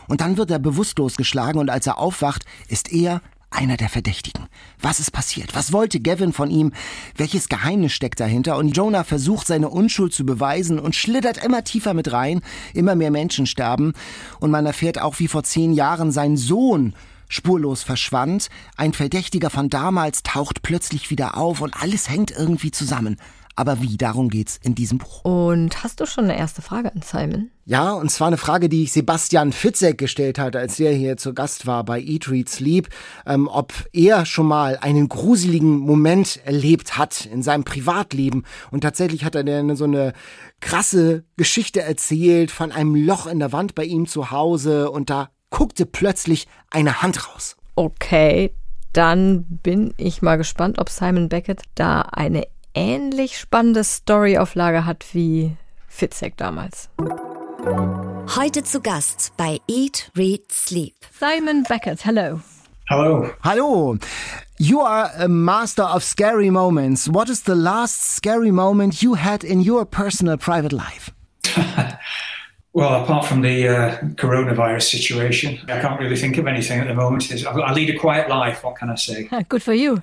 und 0.09 0.20
dann 0.20 0.37
wird 0.37 0.51
er 0.51 0.59
bewusstlos 0.59 1.14
geschlagen 1.14 1.61
und 1.61 1.70
als 1.70 1.87
er 1.87 1.96
aufwacht, 1.96 2.44
ist 2.66 2.92
er 2.92 3.22
einer 3.53 3.77
der 3.77 3.88
Verdächtigen. 3.88 4.47
Was 4.81 5.01
ist 5.01 5.12
passiert? 5.12 5.55
Was 5.55 5.73
wollte 5.73 6.01
Gavin 6.01 6.33
von 6.33 6.51
ihm? 6.51 6.73
Welches 7.17 7.49
Geheimnis 7.49 7.93
steckt 7.93 8.21
dahinter? 8.21 8.57
Und 8.57 8.77
Jonah 8.77 9.05
versucht 9.05 9.47
seine 9.47 9.69
Unschuld 9.69 10.12
zu 10.12 10.27
beweisen 10.27 10.79
und 10.79 10.95
schlittert 10.97 11.45
immer 11.45 11.65
tiefer 11.65 11.95
mit 11.95 12.12
rein. 12.12 12.41
Immer 12.75 12.95
mehr 12.95 13.11
Menschen 13.11 13.47
sterben. 13.47 13.93
Und 14.41 14.51
man 14.51 14.67
erfährt 14.67 15.01
auch, 15.01 15.19
wie 15.19 15.29
vor 15.29 15.45
zehn 15.45 15.73
Jahren 15.73 16.11
sein 16.11 16.37
Sohn 16.37 16.95
spurlos 17.29 17.83
verschwand. 17.83 18.49
Ein 18.77 18.93
Verdächtiger 18.93 19.51
von 19.51 19.71
damals 19.71 20.23
taucht 20.23 20.62
plötzlich 20.62 21.11
wieder 21.11 21.37
auf 21.37 21.61
und 21.61 21.83
alles 21.83 22.11
hängt 22.11 22.31
irgendwie 22.31 22.71
zusammen. 22.71 23.17
Aber 23.55 23.81
wie? 23.81 23.97
Darum 23.97 24.29
geht's 24.29 24.59
in 24.62 24.75
diesem 24.75 24.99
Buch. 24.99 25.25
Und 25.25 25.85
hast 25.85 26.01
du 26.01 26.07
schon 26.07 26.25
eine 26.25 26.38
erste 26.38 26.62
Frage 26.62 26.93
an 26.93 27.03
Simon? 27.03 27.51
Ja, 27.65 27.93
und 27.93 28.11
zwar 28.11 28.29
eine 28.29 28.38
Frage, 28.38 28.69
die 28.69 28.83
ich 28.83 28.93
Sebastian 28.93 29.53
Fitzek 29.53 29.99
gestellt 29.99 30.38
hat, 30.38 30.57
als 30.57 30.77
der 30.77 30.93
hier 30.93 31.17
zu 31.17 31.35
Gast 31.35 31.67
war 31.67 31.85
bei 31.85 32.01
Eat, 32.01 32.29
Read, 32.29 32.49
Sleep, 32.49 32.88
ähm, 33.27 33.49
ob 33.49 33.73
er 33.93 34.27
schon 34.27 34.47
mal 34.47 34.79
einen 34.81 35.09
gruseligen 35.09 35.79
Moment 35.79 36.41
erlebt 36.45 36.99
hat 36.99 37.27
in 37.27 37.43
seinem 37.43 37.65
Privatleben. 37.65 38.45
Und 38.71 38.81
tatsächlich 38.81 39.25
hat 39.25 39.35
er 39.35 39.45
dann 39.45 39.77
so 39.77 39.85
eine 39.85 40.12
krasse 40.61 41.25
Geschichte 41.37 41.83
erzählt 41.83 42.51
von 42.51 42.73
einem 42.73 42.95
Loch 42.95 43.27
in 43.27 43.38
der 43.38 43.53
Wand 43.53 43.75
bei 43.75 43.85
ihm 43.85 44.07
zu 44.07 44.31
Hause 44.31 44.91
und 44.91 45.11
da 45.11 45.31
guckte 45.51 45.87
plötzlich 45.87 46.49
eine 46.71 47.03
Hand 47.03 47.29
raus. 47.29 47.57
Okay, 47.77 48.53
dann 48.93 49.45
bin 49.45 49.95
ich 49.97 50.21
mal 50.21 50.37
gespannt, 50.37 50.79
ob 50.79 50.88
Simon 50.88 51.29
Beckett 51.29 51.62
da 51.75 52.03
eine 52.03 52.47
ähnlich 52.74 53.38
spannende 53.38 53.85
Story 53.85 54.38
auf 54.38 54.54
Lager 54.54 54.87
hat 54.87 55.04
wie 55.12 55.56
Fitzek 55.88 56.37
damals. 56.37 56.88
Heute 58.37 58.64
zu 58.64 58.80
Gast 58.80 59.32
bei 59.37 59.61
Eat, 59.68 60.11
Read, 60.16 60.50
Sleep. 60.50 60.94
Simon 61.18 61.64
Beckett, 61.64 62.04
hello. 62.04 62.40
Hello. 62.88 63.30
Hallo. 63.42 63.96
You 64.58 64.80
are 64.80 65.11
a 65.18 65.28
master 65.28 65.85
of 65.85 66.02
scary 66.02 66.50
moments. 66.50 67.08
What 67.08 67.28
is 67.28 67.44
the 67.44 67.54
last 67.54 68.16
scary 68.16 68.50
moment 68.50 69.02
you 69.02 69.14
had 69.14 69.44
in 69.44 69.61
your 69.61 69.85
personal 69.85 70.37
private 70.37 70.72
life? 70.72 71.11
well, 72.72 73.02
apart 73.02 73.26
from 73.26 73.42
the 73.42 73.68
uh, 73.68 73.98
coronavirus 74.16 74.82
situation, 74.82 75.58
I 75.68 75.80
can't 75.80 76.00
really 76.00 76.16
think 76.16 76.38
of 76.38 76.46
anything 76.46 76.80
at 76.80 76.87
the 76.87 76.94
moment. 76.94 77.30
I 77.30 77.72
lead 77.72 77.90
a 77.90 77.98
quiet 77.98 78.28
life, 78.28 78.64
what 78.64 78.76
can 78.76 78.90
I 78.90 78.96
say? 78.96 79.28
Good 79.48 79.62
for 79.62 79.74
you. 79.74 80.00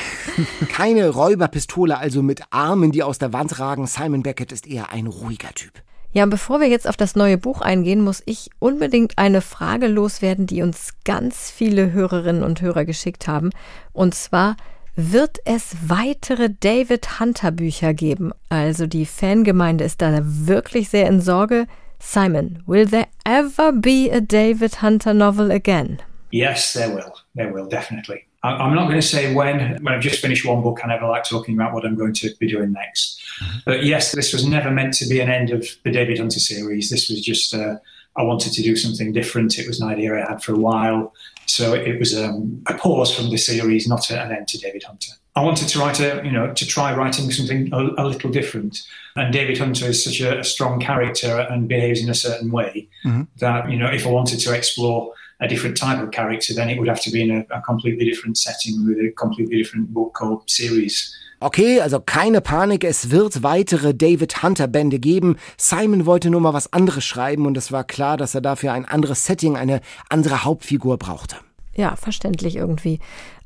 Keine 0.68 1.10
Räuberpistole, 1.10 1.98
also 1.98 2.22
mit 2.22 2.42
Armen, 2.50 2.90
die 2.90 3.02
aus 3.02 3.18
der 3.18 3.32
Wand 3.32 3.58
ragen. 3.58 3.86
Simon 3.86 4.22
Beckett 4.22 4.52
ist 4.52 4.66
eher 4.66 4.92
ein 4.92 5.06
ruhiger 5.06 5.52
Typ. 5.54 5.72
Ja, 6.12 6.24
bevor 6.24 6.60
wir 6.60 6.68
jetzt 6.68 6.88
auf 6.88 6.96
das 6.96 7.14
neue 7.14 7.36
Buch 7.36 7.60
eingehen, 7.60 8.00
muss 8.00 8.22
ich 8.24 8.48
unbedingt 8.58 9.18
eine 9.18 9.42
Frage 9.42 9.86
loswerden, 9.86 10.46
die 10.46 10.62
uns 10.62 10.94
ganz 11.04 11.50
viele 11.50 11.92
Hörerinnen 11.92 12.42
und 12.42 12.62
Hörer 12.62 12.86
geschickt 12.86 13.28
haben. 13.28 13.50
Und 13.92 14.14
zwar, 14.14 14.56
wird 14.94 15.40
es 15.44 15.76
weitere 15.88 16.48
David 16.58 17.20
Hunter 17.20 17.52
Bücher 17.52 17.92
geben? 17.92 18.32
Also 18.48 18.86
die 18.86 19.04
Fangemeinde 19.04 19.84
ist 19.84 20.00
da 20.00 20.22
wirklich 20.22 20.88
sehr 20.88 21.06
in 21.06 21.20
Sorge. 21.20 21.66
Simon, 21.98 22.62
will 22.66 22.86
there 22.86 23.08
ever 23.24 23.72
be 23.72 24.10
a 24.10 24.20
David 24.20 24.76
Hunter 24.76 25.12
novel 25.14 25.50
again? 25.50 26.02
Yes, 26.30 26.72
there 26.72 26.94
will. 26.94 27.16
There 27.34 27.52
will, 27.52 27.68
definitely. 27.68 28.26
I'm 28.42 28.74
not 28.74 28.84
going 28.84 29.00
to 29.00 29.06
say 29.06 29.34
when. 29.34 29.82
When 29.82 29.92
I've 29.92 30.00
just 30.00 30.20
finished 30.20 30.46
one 30.46 30.62
book, 30.62 30.80
I 30.84 30.88
never 30.88 31.08
like 31.08 31.24
talking 31.24 31.54
about 31.54 31.72
what 31.72 31.84
I'm 31.84 31.96
going 31.96 32.14
to 32.14 32.30
be 32.38 32.46
doing 32.46 32.72
next. 32.72 33.20
Mm-hmm. 33.42 33.58
But 33.64 33.84
yes, 33.84 34.12
this 34.12 34.32
was 34.32 34.46
never 34.46 34.70
meant 34.70 34.94
to 34.94 35.06
be 35.06 35.20
an 35.20 35.28
end 35.28 35.50
of 35.50 35.66
the 35.82 35.90
David 35.90 36.18
Hunter 36.18 36.38
series. 36.38 36.88
This 36.90 37.08
was 37.08 37.20
just, 37.20 37.54
uh, 37.54 37.76
I 38.16 38.22
wanted 38.22 38.52
to 38.54 38.62
do 38.62 38.76
something 38.76 39.12
different. 39.12 39.58
It 39.58 39.66
was 39.66 39.80
an 39.80 39.88
idea 39.88 40.14
I 40.14 40.30
had 40.30 40.42
for 40.42 40.52
a 40.52 40.58
while. 40.58 41.14
So 41.46 41.74
it 41.74 41.98
was 41.98 42.16
um, 42.16 42.62
a 42.66 42.74
pause 42.74 43.14
from 43.14 43.30
the 43.30 43.36
series, 43.36 43.86
not 43.86 44.10
an 44.10 44.32
end 44.32 44.48
to 44.48 44.58
David 44.58 44.82
Hunter. 44.82 45.12
I 45.36 45.42
wanted 45.42 45.68
to 45.68 45.78
write 45.78 46.00
a, 46.00 46.22
you 46.24 46.32
know, 46.32 46.52
to 46.52 46.66
try 46.66 46.94
writing 46.94 47.30
something 47.30 47.68
a, 47.72 48.02
a 48.02 48.04
little 48.06 48.30
different. 48.30 48.82
And 49.16 49.32
David 49.32 49.58
Hunter 49.58 49.86
is 49.86 50.02
such 50.02 50.20
a, 50.20 50.40
a, 50.40 50.44
strong 50.44 50.80
character 50.80 51.46
and 51.50 51.68
behaves 51.68 52.02
in 52.02 52.08
a 52.08 52.14
certain 52.14 52.50
way 52.50 52.88
mm-hmm. 53.04 53.22
that, 53.38 53.70
you 53.70 53.78
know, 53.78 53.88
if 53.88 54.06
I 54.06 54.10
wanted 54.10 54.40
to 54.40 54.54
explore 54.54 55.12
a 55.40 55.46
different 55.46 55.76
type 55.76 56.02
of 56.02 56.10
character, 56.10 56.54
then 56.54 56.70
it 56.70 56.78
would 56.78 56.88
have 56.88 57.02
to 57.02 57.10
be 57.10 57.22
in 57.22 57.30
a, 57.30 57.46
a 57.54 57.60
completely 57.60 58.06
different 58.06 58.38
setting 58.38 58.86
with 58.86 58.98
a 58.98 59.12
completely 59.12 59.58
different 59.58 59.92
book 59.92 60.22
or 60.22 60.42
series. 60.46 61.14
Okay, 61.38 61.80
also 61.82 62.00
keine 62.00 62.40
Panik, 62.40 62.82
es 62.82 63.10
wird 63.10 63.42
weitere 63.42 63.94
David 63.94 64.42
Hunter 64.42 64.68
Bände 64.68 64.98
geben. 64.98 65.36
Simon 65.58 66.06
wollte 66.06 66.30
nur 66.30 66.40
mal 66.40 66.54
was 66.54 66.72
anderes 66.72 67.04
schreiben 67.04 67.46
und 67.46 67.58
es 67.58 67.72
war 67.72 67.84
klar, 67.84 68.16
dass 68.16 68.34
er 68.34 68.40
dafür 68.40 68.72
ein 68.72 68.86
anderes 68.86 69.26
Setting, 69.26 69.56
eine 69.56 69.82
andere 70.08 70.44
Hauptfigur 70.44 70.96
brauchte. 70.96 71.36
Ja, 71.74 71.94
verständlich 71.96 72.56
irgendwie. 72.56 73.00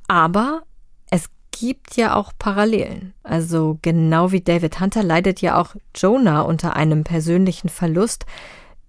Aber 0.07 0.62
es 1.11 1.24
gibt 1.50 1.96
ja 1.96 2.14
auch 2.14 2.33
Parallelen. 2.38 3.12
Also 3.24 3.79
genau 3.83 4.31
wie 4.31 4.40
David 4.40 4.79
Hunter 4.79 5.03
leidet 5.03 5.40
ja 5.40 5.61
auch 5.61 5.74
Jonah 5.96 6.42
unter 6.42 6.76
einem 6.76 7.03
persönlichen 7.03 7.68
Verlust. 7.68 8.24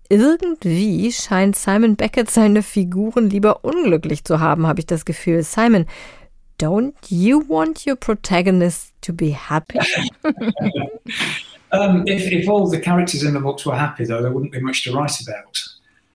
Irgendwie 0.10 1.12
scheint 1.12 1.56
Simon 1.56 1.96
Beckett 1.96 2.30
seine 2.30 2.62
Figuren 2.62 3.30
lieber 3.32 3.64
unglücklich 3.64 4.26
zu 4.26 4.40
haben, 4.40 4.68
habe 4.68 4.82
ich 4.82 4.86
das 4.86 5.06
Gefühl. 5.06 5.42
Simon, 5.42 5.88
don't 6.60 6.94
you 7.10 7.42
want 7.50 7.88
your 7.88 7.96
protagonist 7.96 8.91
to 9.02 9.14
be 9.14 9.32
happy? 9.32 9.80
um, 11.72 12.08
if, 12.08 12.32
if 12.32 12.48
all 12.48 12.68
the 12.68 12.80
characters 12.80 13.24
in 13.24 13.34
the 13.34 13.40
books 13.40 13.66
were 13.66 13.76
happy, 13.76 14.06
though, 14.06 14.22
there 14.22 14.32
wouldn't 14.32 14.52
be 14.52 14.60
much 14.60 14.84
to 14.84 14.94
write 14.94 15.20
about. 15.22 15.58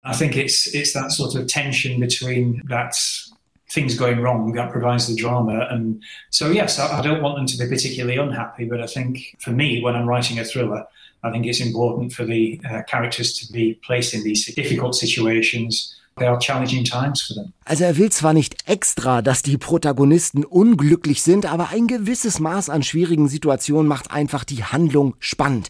I 0.05 0.15
think 0.15 0.37
it's 0.37 0.73
it's 0.73 0.93
that 0.93 1.11
sort 1.11 1.35
of 1.35 1.49
tension 1.49 1.99
between 1.99 2.63
that 2.69 2.95
things 3.71 3.99
going 3.99 4.21
wrong 4.21 4.53
that 4.53 4.71
provides 4.71 5.09
the 5.09 5.17
drama. 5.17 5.67
And 5.71 6.03
so, 6.31 6.51
yes, 6.51 6.79
I, 6.79 6.99
I 6.99 7.03
don't 7.03 7.23
want 7.23 7.37
them 7.37 7.47
to 7.47 7.59
be 7.59 7.69
particularly 7.69 8.17
unhappy, 8.17 8.65
but 8.65 8.81
I 8.81 8.87
think 8.87 9.37
for 9.41 9.51
me, 9.51 9.83
when 9.83 9.97
I'm 9.97 10.07
writing 10.07 10.39
a 10.39 10.45
thriller, 10.45 10.85
I 11.25 11.33
think 11.33 11.47
it's 11.47 11.61
important 11.61 12.13
for 12.13 12.25
the 12.25 12.61
uh, 12.71 12.83
characters 12.83 13.37
to 13.39 13.53
be 13.53 13.75
placed 13.85 14.15
in 14.15 14.23
these 14.23 14.47
difficult 14.55 14.95
situations. 14.95 15.96
They 16.19 16.29
are 16.29 16.39
challenging 16.39 16.83
times 16.83 17.21
for 17.21 17.35
them. 17.35 17.53
Also 17.67 17.85
er 17.85 17.99
will 17.99 18.11
zwar 18.11 18.33
nicht 18.33 18.67
extra, 18.67 19.21
dass 19.21 19.43
die 19.43 19.59
Protagonisten 19.59 20.47
unglücklich 20.47 21.23
sind, 21.23 21.45
aber 21.45 21.69
ein 21.69 21.89
gewisses 21.89 22.41
Maß 22.41 22.71
an 22.71 22.83
schwierigen 22.83 23.29
Situationen 23.29 23.87
macht 23.87 24.11
einfach 24.11 24.45
die 24.45 24.65
Handlung 24.65 25.15
spannend. 25.19 25.69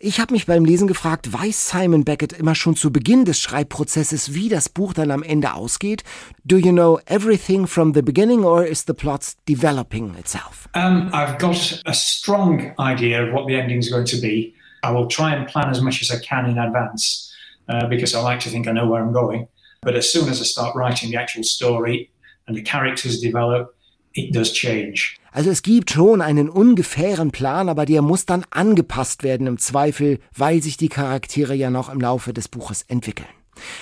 Ich 0.00 0.18
habe 0.18 0.34
mich 0.34 0.46
beim 0.46 0.64
Lesen 0.64 0.88
gefragt, 0.88 1.32
weiß 1.32 1.68
Simon 1.68 2.04
Beckett 2.04 2.32
immer 2.32 2.56
schon 2.56 2.74
zu 2.74 2.92
Beginn 2.92 3.24
des 3.24 3.40
Schreibprozesses, 3.40 4.34
wie 4.34 4.48
das 4.48 4.68
Buch 4.68 4.94
dann 4.94 5.12
am 5.12 5.22
Ende 5.22 5.54
ausgeht? 5.54 6.02
Do 6.42 6.56
you 6.56 6.72
know 6.72 6.98
everything 7.06 7.68
from 7.68 7.94
the 7.94 8.02
beginning 8.02 8.42
or 8.42 8.66
is 8.66 8.84
the 8.88 8.94
plot 8.94 9.34
developing 9.48 10.16
itself? 10.18 10.68
Um, 10.74 11.08
I've 11.12 11.38
got 11.38 11.80
a 11.86 11.94
strong 11.94 12.72
idea 12.80 13.24
of 13.24 13.32
what 13.32 13.46
the 13.46 13.54
ending 13.54 13.78
is 13.78 13.92
going 13.92 14.06
to 14.06 14.20
be. 14.20 14.54
I 14.82 14.90
will 14.92 15.06
try 15.06 15.36
and 15.36 15.46
plan 15.46 15.70
as 15.70 15.80
much 15.80 16.02
as 16.02 16.10
I 16.10 16.18
can 16.18 16.46
in 16.50 16.58
advance 16.58 17.32
uh, 17.68 17.86
because 17.88 18.12
I 18.12 18.20
like 18.22 18.40
to 18.40 18.50
think 18.50 18.66
I 18.66 18.72
know 18.72 18.88
where 18.88 19.00
I'm 19.00 19.12
going. 19.12 19.46
But 19.84 19.94
as 19.94 20.10
soon 20.10 20.28
as 20.28 20.40
I 20.40 20.44
start 20.44 20.74
writing 20.74 21.10
the 21.10 21.16
actual 21.16 21.44
story 21.44 22.10
and 22.46 22.56
the 22.56 22.62
characters 22.62 23.20
develop, 23.20 23.74
it 24.14 24.34
does 24.34 24.52
change. 24.52 25.16
Also 25.32 25.50
es 25.50 25.62
gibt 25.62 25.90
schon 25.90 26.20
einen 26.20 26.48
ungefähren 26.48 27.32
Plan, 27.32 27.68
aber 27.68 27.86
der 27.86 28.02
muss 28.02 28.24
dann 28.24 28.44
angepasst 28.50 29.24
werden 29.24 29.48
im 29.48 29.58
Zweifel, 29.58 30.20
weil 30.36 30.62
sich 30.62 30.76
die 30.76 30.88
Charaktere 30.88 31.54
ja 31.54 31.70
noch 31.70 31.92
im 31.92 32.00
Laufe 32.00 32.32
des 32.32 32.48
Buches 32.48 32.82
entwickeln. 32.82 33.28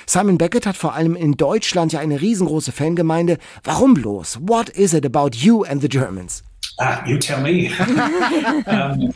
Simon 0.07 0.39
Beckett 0.39 0.67
hat 0.67 0.77
vor 0.77 0.95
allem 0.95 1.15
in 1.15 1.37
Deutschland 1.37 1.93
ja 1.93 2.01
eine 2.01 2.21
riesengroße 2.21 2.73
Fangemeinde. 2.73 3.39
Warum 3.65 3.95
bloß? 3.95 4.41
What 4.43 4.71
is 4.71 4.95
it 4.95 5.05
about 5.05 5.31
you 5.37 5.65
and 5.65 5.83
the 5.83 5.89
Germans? 5.89 6.43
Ah, 6.79 7.05
you 7.07 7.19
tell 7.19 7.41
me. 7.41 7.71
um, 8.67 9.13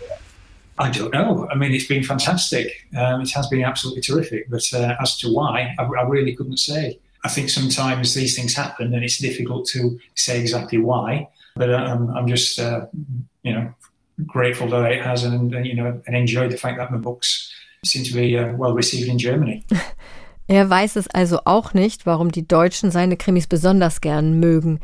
I 0.79 0.91
don't 0.91 1.13
know. 1.13 1.49
I 1.51 1.55
mean, 1.55 1.73
it's 1.73 1.87
been 1.87 2.03
fantastic. 2.03 2.87
Um, 2.97 3.23
it 3.23 3.31
has 3.31 3.47
been 3.49 3.65
absolutely 3.65 4.03
terrific. 4.03 4.51
But 4.51 4.63
uh, 4.75 4.95
as 5.01 5.17
to 5.19 5.33
why, 5.33 5.75
I, 5.79 5.83
I, 5.83 6.03
really 6.03 6.37
couldn't 6.37 6.59
say. 6.59 6.99
I 7.25 7.29
think 7.29 7.49
sometimes 7.49 8.15
these 8.15 8.37
things 8.37 8.55
happen 8.55 8.95
and 8.95 9.03
it's 9.03 9.19
difficult 9.19 9.67
to 9.69 9.99
say 10.15 10.41
exactly 10.41 10.79
why. 10.79 11.29
But 11.55 11.73
um, 11.73 12.11
I'm 12.11 12.27
just, 12.27 12.59
uh, 12.59 12.87
you 13.43 13.55
know, 13.55 13.73
grateful 14.27 14.69
that 14.69 14.93
it 14.93 15.03
has 15.03 15.25
and, 15.25 15.55
and, 15.55 15.67
you 15.67 15.75
know, 15.75 16.01
and 16.07 16.17
enjoyed 16.17 16.53
the 16.53 16.59
fact 16.59 16.79
that 16.79 16.91
my 16.91 16.99
books 16.99 17.53
seem 17.85 18.05
to 18.05 18.13
be 18.13 18.37
uh, 18.37 18.53
well 18.57 18.75
received 18.75 19.09
in 19.09 19.19
Germany. 19.19 19.65
Er 20.49 20.71
weiß 20.71 20.95
es 20.95 21.09
also 21.09 21.41
auch 21.45 21.75
nicht, 21.75 22.07
warum 22.07 22.31
die 22.31 22.47
Deutschen 22.47 22.93
seine 22.93 23.17
Krimis 23.17 23.49
besonders 23.49 24.01
gern 24.01 24.39
mögen. 24.39 24.79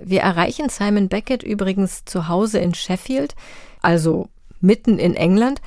Wir 0.00 0.20
erreichen 0.20 0.68
Simon 0.68 1.08
Beckett 1.08 1.42
übrigens 1.42 2.04
zu 2.04 2.28
Hause 2.28 2.60
in 2.60 2.74
Sheffield, 2.74 3.34
also 3.82 4.28
mitten 4.60 4.98
in 4.98 5.14
England, 5.14 5.60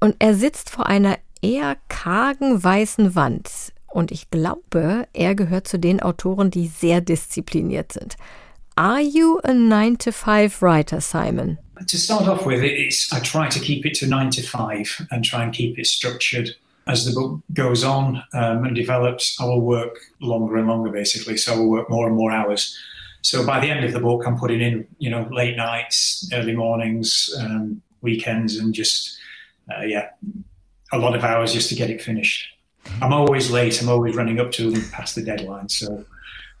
und 0.00 0.16
er 0.18 0.34
sitzt 0.34 0.70
vor 0.70 0.86
einer 0.86 1.18
eher 1.42 1.76
kargen 1.88 2.62
weißen 2.62 3.14
Wand. 3.14 3.72
Und 3.86 4.12
ich 4.12 4.30
glaube, 4.30 5.08
er 5.12 5.34
gehört 5.34 5.66
zu 5.66 5.78
den 5.78 6.00
Autoren, 6.00 6.50
die 6.50 6.68
sehr 6.68 7.00
diszipliniert 7.00 7.92
sind. 7.92 8.16
Are 8.76 9.00
you 9.00 9.40
a 9.42 9.52
9 9.52 9.98
to 9.98 10.12
5 10.12 10.62
writer, 10.62 11.00
Simon? 11.00 11.58
To 11.86 11.96
start 11.96 12.28
off 12.28 12.46
with, 12.46 12.62
I 12.62 13.20
try 13.20 13.48
to 13.48 13.58
keep 13.58 13.84
it 13.84 13.98
to 13.98 14.06
9 14.06 14.30
to 14.30 14.42
5 14.42 15.08
and 15.10 15.24
try 15.24 15.42
and 15.42 15.52
keep 15.52 15.78
it 15.78 15.86
structured. 15.86 16.56
As 16.86 17.04
the 17.04 17.12
book 17.12 17.40
goes 17.52 17.84
on 17.84 18.22
um, 18.32 18.64
and 18.64 18.74
develops, 18.74 19.38
I 19.40 19.44
will 19.44 19.60
work 19.60 19.98
longer 20.20 20.56
and 20.56 20.68
longer, 20.68 20.90
basically. 20.90 21.36
So 21.36 21.54
I 21.54 21.56
will 21.58 21.68
work 21.68 21.90
more 21.90 22.06
and 22.06 22.16
more 22.16 22.32
hours. 22.32 22.76
So 23.22 23.44
by 23.44 23.60
the 23.60 23.70
end 23.70 23.84
of 23.84 23.92
the 23.92 24.00
book, 24.00 24.26
I'm 24.26 24.38
putting 24.38 24.60
in, 24.60 24.86
you 24.98 25.10
know, 25.10 25.28
late 25.30 25.56
nights, 25.56 26.28
early 26.32 26.54
mornings, 26.54 27.28
um, 27.38 27.82
weekends 28.02 28.58
and 28.58 28.74
just 28.74 29.18
uh, 29.70 29.84
yeah, 29.84 30.08
a 30.92 30.98
lot 30.98 31.16
of 31.16 31.24
hours 31.24 31.52
just 31.52 31.68
to 31.68 31.74
get 31.74 31.90
it 31.90 32.00
finished. 32.02 32.46
I'm 33.02 33.12
always 33.12 33.50
late. 33.50 33.80
I'm 33.80 33.88
always 33.88 34.16
running 34.16 34.40
up 34.40 34.50
to 34.52 34.68
and 34.68 34.90
past 34.92 35.14
the 35.14 35.22
deadline. 35.22 35.68
So 35.68 36.04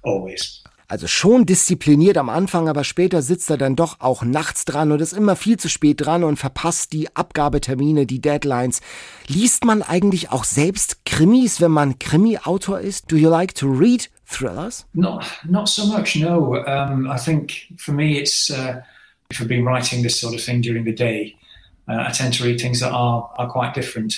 always. 0.02 0.62
Also 0.90 1.06
schon 1.06 1.46
diszipliniert 1.46 2.18
am 2.18 2.28
Anfang, 2.28 2.68
aber 2.68 2.82
später 2.82 3.22
sitzt 3.22 3.48
er 3.48 3.56
dann 3.56 3.76
doch 3.76 4.00
auch 4.00 4.24
nachts 4.24 4.64
dran 4.64 4.90
und 4.90 5.00
ist 5.00 5.12
immer 5.12 5.36
viel 5.36 5.56
zu 5.56 5.68
spät 5.68 6.04
dran 6.04 6.24
und 6.24 6.36
verpasst 6.36 6.92
die 6.92 7.14
Abgabetermine, 7.14 8.06
die 8.06 8.20
Deadlines. 8.20 8.80
Liest 9.28 9.64
man 9.64 9.82
eigentlich 9.82 10.32
auch 10.32 10.42
selbst 10.42 11.04
Krimis, 11.06 11.60
wenn 11.60 11.70
man 11.70 12.00
Krimi-Autor 12.00 12.80
ist? 12.80 13.12
Do 13.12 13.16
you 13.16 13.30
like 13.30 13.54
to 13.54 13.68
read 13.68 14.10
thrillers? 14.26 14.84
Not, 14.92 15.22
not 15.48 15.68
so 15.68 15.86
much, 15.86 16.16
no. 16.16 16.56
Um, 16.66 17.06
I 17.06 17.18
think 17.18 17.68
for 17.76 17.94
me 17.94 18.18
it's 18.18 18.50
uh, 18.50 18.80
if 19.30 19.40
I've 19.40 19.48
been 19.48 19.64
writing 19.64 20.02
this 20.02 20.20
sort 20.20 20.34
of 20.34 20.42
thing 20.42 20.60
during 20.60 20.84
the 20.84 20.92
day, 20.92 21.36
uh, 21.88 22.04
I 22.08 22.10
tend 22.10 22.34
to 22.34 22.44
read 22.44 22.60
things 22.60 22.80
that 22.80 22.92
are, 22.92 23.30
are 23.36 23.48
quite 23.48 23.74
different. 23.74 24.14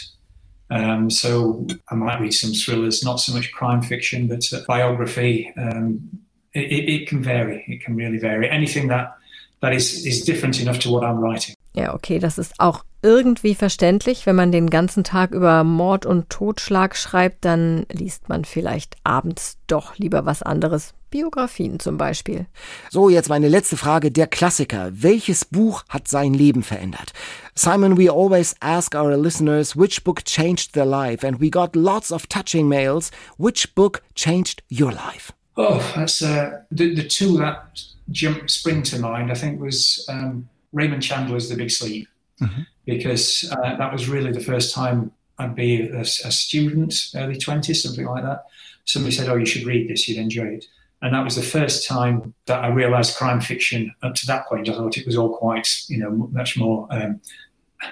Um, 0.70 1.10
so 1.10 1.66
I 1.90 1.94
might 1.94 2.20
read 2.20 2.32
some 2.32 2.52
thrillers, 2.52 3.04
not 3.04 3.16
so 3.16 3.34
much 3.34 3.52
crime 3.52 3.82
fiction, 3.82 4.26
but 4.26 4.50
uh, 4.52 4.60
biography. 4.66 5.52
Um, 5.56 6.08
it, 6.54 6.88
it, 6.88 7.08
can 7.08 7.22
vary. 7.22 7.64
It 7.68 7.84
can 7.84 7.94
really 7.94 8.18
vary. 8.18 8.48
Anything 8.48 8.88
that 8.88 9.16
that 9.60 9.72
is, 9.72 10.04
is 10.06 10.22
different 10.22 10.60
enough 10.60 10.80
to 10.80 10.90
what 10.90 11.04
I'm 11.04 11.18
writing. 11.18 11.54
Ja, 11.74 11.94
okay, 11.94 12.18
das 12.18 12.38
ist 12.38 12.54
auch 12.58 12.84
irgendwie 13.02 13.54
verständlich. 13.54 14.26
Wenn 14.26 14.36
man 14.36 14.52
den 14.52 14.70
ganzen 14.70 15.04
Tag 15.04 15.32
über 15.32 15.64
Mord 15.64 16.06
und 16.06 16.30
Totschlag 16.30 16.96
schreibt, 16.96 17.44
dann 17.44 17.84
liest 17.90 18.28
man 18.28 18.44
vielleicht 18.44 18.96
abends 19.04 19.56
doch 19.66 19.96
lieber 19.96 20.24
was 20.24 20.42
anderes. 20.42 20.94
Biografien 21.10 21.78
zum 21.78 21.98
Beispiel. 21.98 22.46
So, 22.90 23.10
jetzt 23.10 23.28
meine 23.28 23.48
letzte 23.48 23.76
Frage. 23.76 24.10
Der 24.10 24.26
Klassiker. 24.26 24.90
Welches 24.92 25.44
Buch 25.44 25.84
hat 25.88 26.08
sein 26.08 26.32
Leben 26.32 26.62
verändert? 26.62 27.12
Simon, 27.54 27.98
we 27.98 28.10
always 28.10 28.54
ask 28.60 28.94
our 28.94 29.16
listeners 29.16 29.76
which 29.76 30.04
book 30.04 30.24
changed 30.24 30.72
their 30.72 30.86
life, 30.86 31.26
and 31.26 31.40
we 31.40 31.50
got 31.50 31.76
lots 31.76 32.10
of 32.10 32.26
touching 32.28 32.66
mails. 32.66 33.10
Which 33.36 33.74
book 33.74 34.02
changed 34.14 34.62
your 34.70 34.90
life? 34.90 35.32
Oh, 35.56 35.82
that's 35.94 36.22
uh, 36.22 36.62
the, 36.70 36.94
the 36.94 37.06
two 37.06 37.36
that 37.38 37.78
jump 38.10 38.48
spring 38.48 38.82
to 38.84 38.98
mind, 38.98 39.30
I 39.30 39.34
think, 39.34 39.60
was 39.60 40.06
um, 40.08 40.48
Raymond 40.72 41.02
Chandler's 41.02 41.48
The 41.48 41.56
Big 41.56 41.70
Sleep, 41.70 42.08
mm-hmm. 42.40 42.62
because 42.86 43.50
uh, 43.52 43.76
that 43.76 43.92
was 43.92 44.08
really 44.08 44.32
the 44.32 44.40
first 44.40 44.74
time 44.74 45.12
I'd 45.38 45.54
be 45.54 45.88
a, 45.88 46.00
a, 46.00 46.04
student, 46.04 46.94
early 47.14 47.36
20s, 47.36 47.76
something 47.76 48.06
like 48.06 48.22
that. 48.24 48.44
Somebody 48.84 49.14
said, 49.14 49.28
Oh, 49.28 49.36
you 49.36 49.46
should 49.46 49.66
read 49.66 49.88
this, 49.88 50.08
you'd 50.08 50.18
enjoy 50.18 50.46
it. 50.46 50.64
And 51.02 51.14
that 51.14 51.24
was 51.24 51.34
the 51.34 51.42
first 51.42 51.86
time 51.86 52.32
that 52.46 52.62
I 52.62 52.68
realized 52.68 53.16
crime 53.16 53.40
fiction. 53.40 53.92
Up 54.02 54.14
to 54.14 54.26
that 54.26 54.46
point, 54.46 54.68
I 54.68 54.72
thought 54.72 54.96
it 54.96 55.06
was 55.06 55.16
all 55.16 55.36
quite, 55.36 55.68
you 55.88 55.98
know, 55.98 56.10
much 56.32 56.56
more 56.56 56.86
um, 56.90 57.20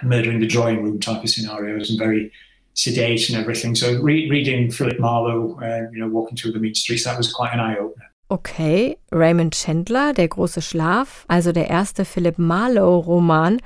murder 0.03 0.31
in 0.31 0.41
the 0.41 0.47
drawing 0.47 0.83
room 0.83 1.01
type 1.01 1.22
of 1.22 1.28
scenarios 1.28 1.91
and 1.91 1.99
very 1.99 2.31
sedate 2.74 3.28
and 3.28 3.37
everything. 3.37 3.74
So 3.74 4.01
re- 4.01 4.31
reading 4.31 4.70
Philip 4.70 5.01
Marlowe, 5.01 5.59
uh, 5.61 5.91
you 5.93 5.99
know, 5.99 6.09
walking 6.09 6.37
through 6.37 6.53
the 6.53 6.61
mean 6.61 6.74
streets, 6.74 7.05
that 7.05 7.18
was 7.18 7.33
quite 7.33 7.53
an 7.53 7.61
eye 7.61 7.76
opener. 7.76 8.09
Okay, 8.31 8.97
Raymond 9.11 9.57
Chandler, 9.57 10.12
Der 10.12 10.28
große 10.28 10.62
Schlaf, 10.62 11.24
also 11.26 11.51
der 11.51 11.68
erste 11.68 12.05
Philip 12.05 12.39
Marlowe-Roman, 12.39 13.59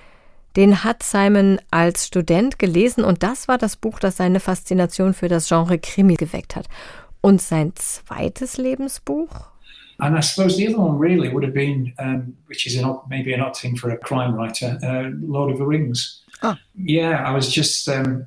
den 0.57 0.83
hat 0.83 1.03
Simon 1.03 1.61
als 1.71 2.07
Student 2.07 2.59
gelesen 2.59 3.05
und 3.05 3.23
das 3.23 3.47
war 3.47 3.59
das 3.59 3.77
Buch, 3.77 3.99
das 3.99 4.17
seine 4.17 4.41
Faszination 4.41 5.12
für 5.12 5.29
das 5.29 5.49
Genre 5.49 5.79
Krimi 5.79 6.15
geweckt 6.15 6.57
hat. 6.57 6.69
Und 7.21 7.43
sein 7.43 7.73
zweites 7.75 8.57
Lebensbuch? 8.57 9.51
And 9.99 10.17
I 10.17 10.23
suppose 10.23 10.57
the 10.57 10.67
other 10.69 10.79
one 10.79 10.99
really 10.99 11.31
would 11.31 11.45
have 11.45 11.53
been, 11.53 11.93
um, 11.99 12.35
which 12.47 12.67
is 12.67 12.83
an 12.83 12.91
maybe 13.11 13.35
an 13.35 13.43
odd 13.43 13.55
thing 13.55 13.77
for 13.77 13.91
a 13.91 13.99
crime 13.99 14.35
writer, 14.35 14.79
uh, 14.83 15.11
Lord 15.21 15.53
of 15.53 15.59
the 15.59 15.67
Rings. 15.67 16.25
Ah. 16.41 16.57
Yeah, 16.75 17.23
I 17.23 17.35
was 17.35 17.55
just, 17.55 17.87
um, 17.87 18.27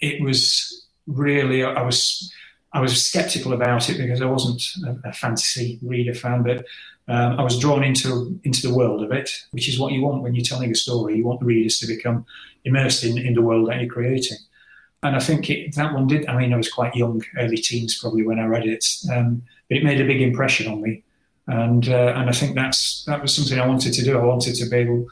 it 0.00 0.22
was 0.22 0.86
really, 1.06 1.64
I 1.64 1.82
was 1.82 2.30
I 2.72 2.80
was 2.80 3.02
skeptical 3.02 3.52
about 3.54 3.88
it 3.88 3.96
because 3.96 4.20
I 4.20 4.26
wasn't 4.26 4.62
a, 4.86 5.08
a 5.08 5.12
fantasy 5.12 5.78
reader 5.82 6.14
fan, 6.14 6.42
but 6.42 6.66
um, 7.08 7.38
I 7.38 7.42
was 7.42 7.58
drawn 7.58 7.82
into 7.82 8.38
into 8.44 8.66
the 8.66 8.74
world 8.74 9.02
of 9.02 9.12
it, 9.12 9.30
which 9.52 9.68
is 9.68 9.78
what 9.78 9.92
you 9.92 10.02
want 10.02 10.22
when 10.22 10.34
you're 10.34 10.44
telling 10.44 10.70
a 10.70 10.74
story. 10.74 11.16
You 11.16 11.24
want 11.24 11.40
the 11.40 11.46
readers 11.46 11.78
to 11.78 11.86
become 11.86 12.26
immersed 12.64 13.04
in, 13.04 13.16
in 13.16 13.34
the 13.34 13.42
world 13.42 13.68
that 13.68 13.80
you're 13.80 13.90
creating. 13.90 14.36
And 15.02 15.16
I 15.16 15.20
think 15.20 15.48
it, 15.48 15.74
that 15.76 15.94
one 15.94 16.06
did. 16.06 16.26
I 16.26 16.36
mean, 16.36 16.52
I 16.52 16.56
was 16.56 16.70
quite 16.70 16.94
young, 16.94 17.22
early 17.38 17.56
teens 17.56 17.98
probably 17.98 18.26
when 18.26 18.38
I 18.38 18.46
read 18.46 18.66
it, 18.66 18.84
um, 19.12 19.42
but 19.68 19.78
it 19.78 19.84
made 19.84 20.00
a 20.00 20.06
big 20.06 20.20
impression 20.20 20.70
on 20.70 20.82
me. 20.82 21.02
And 21.46 21.88
uh, 21.88 22.12
and 22.16 22.28
I 22.28 22.32
think 22.32 22.54
that's 22.54 23.04
that 23.06 23.22
was 23.22 23.34
something 23.34 23.58
I 23.58 23.66
wanted 23.66 23.94
to 23.94 24.04
do. 24.04 24.18
I 24.18 24.24
wanted 24.24 24.54
to 24.56 24.68
be 24.68 24.76
able 24.76 25.06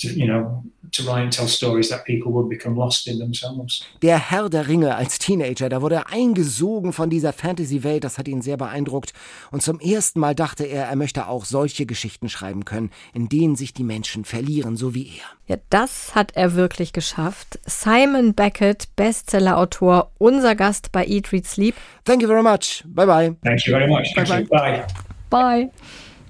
to, 0.00 0.08
you 0.08 0.26
know, 0.26 0.64
to 0.92 1.02
write 1.04 1.22
and 1.22 1.32
tell 1.32 1.46
stories 1.46 1.88
that 1.90 2.04
people 2.04 2.32
would 2.32 2.48
become 2.48 2.76
lost 2.76 3.06
in 3.06 3.18
themselves. 3.18 3.84
Der 4.02 4.18
Herr 4.18 4.48
der 4.48 4.68
Ringe 4.68 4.94
als 4.94 5.18
Teenager, 5.18 5.68
da 5.68 5.82
wurde 5.82 5.96
er 5.96 6.12
eingesogen 6.12 6.92
von 6.92 7.10
dieser 7.10 7.32
Fantasy-Welt, 7.32 8.04
das 8.04 8.18
hat 8.18 8.28
ihn 8.28 8.42
sehr 8.42 8.56
beeindruckt. 8.56 9.12
Und 9.50 9.62
zum 9.62 9.78
ersten 9.80 10.20
Mal 10.20 10.34
dachte 10.34 10.64
er, 10.64 10.86
er 10.86 10.96
möchte 10.96 11.28
auch 11.28 11.44
solche 11.44 11.86
Geschichten 11.86 12.28
schreiben 12.28 12.64
können, 12.64 12.90
in 13.14 13.28
denen 13.28 13.56
sich 13.56 13.74
die 13.74 13.84
Menschen 13.84 14.24
verlieren, 14.24 14.76
so 14.76 14.94
wie 14.94 15.06
er. 15.06 15.54
Ja, 15.54 15.56
das 15.70 16.14
hat 16.14 16.32
er 16.36 16.54
wirklich 16.54 16.92
geschafft. 16.92 17.58
Simon 17.66 18.34
Beckett, 18.34 18.88
Bestsellerautor, 18.96 20.10
unser 20.18 20.54
Gast 20.54 20.92
bei 20.92 21.06
Eat, 21.06 21.32
Read, 21.32 21.46
Sleep. 21.46 21.74
Thank 22.04 22.22
you 22.22 22.28
very 22.28 22.42
much. 22.42 22.84
Bye 22.86 23.06
bye. 23.06 23.36
Thank 23.42 23.66
you 23.66 23.72
very 23.72 23.88
much. 23.88 24.14
Bye 24.14 24.24
bye. 24.24 24.44
Bye. 24.44 24.86
Bye. 25.30 25.70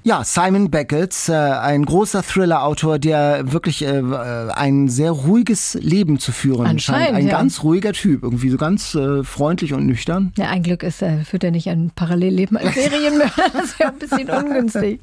Ja, 0.03 0.25
Simon 0.25 0.71
Beckett, 0.71 1.29
äh, 1.29 1.35
ein 1.35 1.85
großer 1.85 2.23
Thriller-Autor, 2.23 2.99
der 2.99 3.53
wirklich 3.53 3.85
äh, 3.85 3.99
äh, 3.99 4.51
ein 4.53 4.89
sehr 4.89 5.11
ruhiges 5.11 5.75
Leben 5.75 6.19
zu 6.19 6.33
führen 6.33 6.79
scheint. 6.79 7.15
Ein 7.15 7.27
ja. 7.27 7.33
ganz 7.33 7.63
ruhiger 7.63 7.93
Typ, 7.93 8.23
irgendwie 8.23 8.49
so 8.49 8.57
ganz 8.57 8.95
äh, 8.95 9.23
freundlich 9.25 9.75
und 9.75 9.87
nüchtern. 9.87 10.33
Ja, 10.39 10.49
ein 10.49 10.63
Glück 10.63 10.83
ist, 10.83 11.03
äh, 11.03 11.23
führt 11.25 11.45
er 11.45 11.51
nicht 11.51 11.69
ein 11.69 11.93
Parallelleben 11.95 12.57
als 12.57 12.75
Serienmörder. 12.75 13.31
Das 13.53 13.79
wäre 13.79 13.93
ein 13.93 13.99
bisschen 13.99 14.31
ungünstig. 14.45 15.01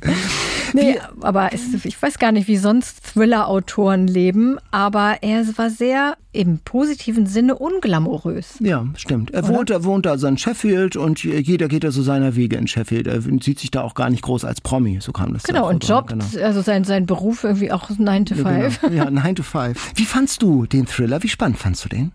Nee, 0.73 0.99
aber 1.21 1.53
es, 1.53 1.85
ich 1.85 2.01
weiß 2.01 2.17
gar 2.17 2.31
nicht, 2.31 2.47
wie 2.47 2.57
sonst 2.57 3.13
Thriller-Autoren 3.13 4.07
leben, 4.07 4.57
aber 4.71 5.17
er 5.21 5.45
war 5.57 5.69
sehr 5.69 6.17
im 6.37 6.59
positiven 6.59 7.25
Sinne 7.25 7.55
unglamourös. 7.55 8.57
Ja, 8.59 8.85
stimmt. 8.95 9.31
Er 9.31 9.47
wohnt, 9.47 9.71
er 9.71 9.83
wohnt 9.83 10.05
also 10.05 10.27
in 10.27 10.37
Sheffield 10.37 10.95
und 10.95 11.23
jeder 11.23 11.67
geht 11.67 11.83
also 11.83 12.03
seiner 12.03 12.35
Wege 12.35 12.57
in 12.57 12.67
Sheffield. 12.67 13.07
Er 13.07 13.21
sieht 13.21 13.59
sich 13.59 13.71
da 13.71 13.81
auch 13.81 13.95
gar 13.95 14.11
nicht 14.11 14.21
groß 14.21 14.45
als 14.45 14.61
Promi, 14.61 14.99
so 15.01 15.11
kam 15.11 15.33
das. 15.33 15.43
Genau, 15.43 15.67
und 15.67 15.87
jobbt, 15.87 16.11
genau. 16.11 16.25
also 16.43 16.61
sein, 16.61 16.83
sein 16.83 17.07
Beruf 17.07 17.43
irgendwie 17.43 17.71
auch 17.71 17.89
9 17.89 18.25
to 18.25 18.35
5. 18.35 18.45
Ja, 18.47 18.89
genau. 18.89 19.03
ja, 19.03 19.09
9 19.09 19.35
to 19.35 19.43
5. 19.43 19.93
Wie 19.95 20.05
fandst 20.05 20.43
du 20.43 20.67
den 20.67 20.85
Thriller? 20.85 21.23
Wie 21.23 21.29
spannend 21.29 21.57
fandst 21.57 21.83
du 21.85 21.89
den? 21.89 22.11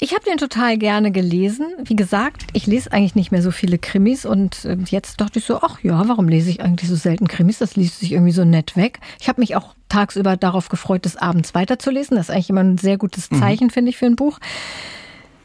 Ich 0.00 0.14
habe 0.14 0.24
den 0.24 0.36
total 0.36 0.78
gerne 0.78 1.12
gelesen. 1.12 1.66
Wie 1.84 1.96
gesagt, 1.96 2.44
ich 2.52 2.66
lese 2.66 2.92
eigentlich 2.92 3.14
nicht 3.14 3.30
mehr 3.30 3.42
so 3.42 3.50
viele 3.50 3.78
Krimis 3.78 4.26
und 4.26 4.64
ähm, 4.64 4.84
jetzt 4.88 5.20
dachte 5.20 5.38
ich 5.38 5.44
so, 5.44 5.60
ach 5.62 5.78
ja, 5.82 6.08
warum 6.08 6.28
lese 6.28 6.50
ich 6.50 6.60
eigentlich 6.60 6.90
so 6.90 6.96
selten 6.96 7.28
Krimis? 7.28 7.58
Das 7.58 7.76
liest 7.76 8.00
sich 8.00 8.12
irgendwie 8.12 8.32
so 8.32 8.44
nett 8.44 8.76
weg. 8.76 8.98
Ich 9.20 9.28
habe 9.28 9.40
mich 9.40 9.54
auch 9.54 9.74
tagsüber 9.88 10.36
darauf 10.36 10.68
gefreut, 10.68 11.04
das 11.04 11.16
abends 11.16 11.54
weiterzulesen. 11.54 12.16
Das 12.16 12.28
ist 12.28 12.34
eigentlich 12.34 12.50
immer 12.50 12.62
ein 12.62 12.78
sehr 12.78 12.98
gutes 12.98 13.30
mhm. 13.30 13.38
Zeichen, 13.38 13.66
mhm. 13.66 13.70
finde 13.70 13.90
ich, 13.90 13.96
für 13.96 14.06
ein 14.06 14.16
Buch 14.16 14.40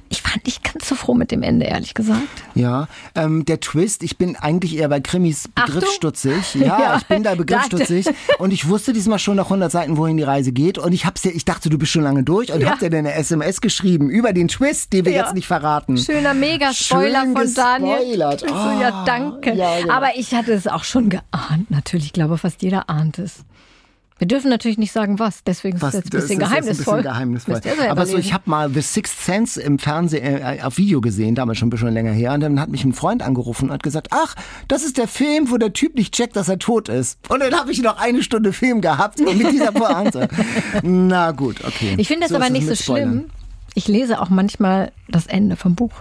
ich 0.09 0.21
fand 0.21 0.45
nicht 0.45 0.63
ganz 0.63 0.87
so 0.87 0.95
froh 0.95 1.13
mit 1.13 1.31
dem 1.31 1.43
Ende, 1.43 1.65
ehrlich 1.65 1.93
gesagt. 1.93 2.27
Ja, 2.55 2.87
ähm, 3.15 3.45
der 3.45 3.59
Twist, 3.59 4.03
ich 4.03 4.17
bin 4.17 4.35
eigentlich 4.35 4.77
eher 4.77 4.89
bei 4.89 4.99
Krimis 4.99 5.47
begriffsstutzig. 5.47 6.55
Ja, 6.67 6.79
ja, 6.79 6.97
ich 6.97 7.05
bin 7.05 7.23
da 7.23 7.35
begriffsstutzig. 7.35 8.07
und 8.39 8.51
ich 8.51 8.67
wusste 8.67 8.91
diesmal 8.91 9.19
schon 9.19 9.35
nach 9.35 9.45
100 9.45 9.71
Seiten, 9.71 9.97
wohin 9.97 10.17
die 10.17 10.23
Reise 10.23 10.51
geht. 10.51 10.77
Und 10.77 10.91
ich 10.91 11.05
hab's 11.05 11.21
dir, 11.21 11.31
ich 11.31 11.45
dachte, 11.45 11.69
du 11.69 11.77
bist 11.77 11.91
schon 11.91 12.03
lange 12.03 12.23
durch 12.23 12.51
und 12.51 12.61
ja. 12.61 12.71
hab 12.71 12.79
dir 12.79 12.87
eine 12.87 13.13
SMS 13.13 13.61
geschrieben 13.61 14.09
über 14.09 14.33
den 14.33 14.47
Twist, 14.47 14.93
den 14.93 15.05
wir 15.05 15.13
ja. 15.13 15.23
jetzt 15.23 15.35
nicht 15.35 15.47
verraten. 15.47 15.97
Schöner 15.97 16.33
Mega-Spoiler 16.33 17.25
von 17.33 17.53
Daniel. 17.53 17.97
Gespoilert. 17.97 18.43
Oh, 18.43 18.47
so, 18.47 18.81
ja, 18.81 19.03
danke. 19.05 19.53
Ja, 19.53 19.79
genau. 19.79 19.93
Aber 19.93 20.15
ich 20.15 20.33
hatte 20.33 20.53
es 20.53 20.67
auch 20.67 20.83
schon 20.83 21.09
geahnt. 21.09 21.69
Natürlich, 21.69 22.07
ich 22.07 22.13
glaube, 22.13 22.37
fast 22.37 22.61
jeder 22.61 22.89
ahnt 22.89 23.19
es. 23.19 23.43
Wir 24.19 24.27
dürfen 24.27 24.49
natürlich 24.49 24.77
nicht 24.77 24.91
sagen, 24.91 25.19
was. 25.19 25.43
Deswegen 25.43 25.81
was, 25.81 25.93
ist 25.93 25.99
es 25.99 26.03
jetzt 26.05 26.13
ein 26.15 26.21
bisschen 26.21 26.39
geheimnisvoll. 26.39 26.93
Ein 26.95 27.03
bisschen 27.03 27.11
geheimnisvoll. 27.11 27.87
Aber 27.89 28.05
so, 28.05 28.17
ich 28.17 28.33
habe 28.33 28.49
mal 28.49 28.69
The 28.71 28.81
Sixth 28.81 29.19
Sense 29.19 29.61
im 29.61 29.79
Fernsehen 29.79 30.23
äh, 30.23 30.59
auf 30.63 30.77
Video 30.77 31.01
gesehen, 31.01 31.35
damals 31.35 31.59
schon 31.59 31.67
ein 31.67 31.71
bisschen 31.71 31.89
länger 31.89 32.11
her. 32.11 32.33
Und 32.33 32.41
dann 32.41 32.59
hat 32.59 32.69
mich 32.69 32.83
ein 32.83 32.93
Freund 32.93 33.21
angerufen 33.21 33.65
und 33.65 33.73
hat 33.73 33.83
gesagt, 33.83 34.07
ach, 34.11 34.35
das 34.67 34.83
ist 34.83 34.97
der 34.97 35.07
Film, 35.07 35.51
wo 35.51 35.57
der 35.57 35.73
Typ 35.73 35.95
nicht 35.95 36.13
checkt, 36.13 36.35
dass 36.35 36.49
er 36.49 36.59
tot 36.59 36.89
ist. 36.89 37.19
Und 37.29 37.41
dann 37.41 37.53
habe 37.53 37.71
ich 37.71 37.81
noch 37.81 37.97
eine 37.97 38.23
Stunde 38.23 38.53
Film 38.53 38.81
gehabt 38.81 39.19
mit 39.19 39.51
dieser 39.51 39.71
Pointe. 39.71 40.27
Na 40.83 41.31
gut, 41.31 41.63
okay. 41.65 41.95
Ich 41.97 42.07
finde 42.07 42.21
das 42.21 42.29
so 42.31 42.35
aber 42.37 42.49
nicht 42.49 42.67
so 42.67 42.75
schlimm. 42.75 43.25
Ich 43.75 43.87
lese 43.87 44.19
auch 44.19 44.29
manchmal 44.29 44.91
das 45.07 45.27
Ende 45.27 45.55
vom 45.55 45.75
Buch. 45.75 45.91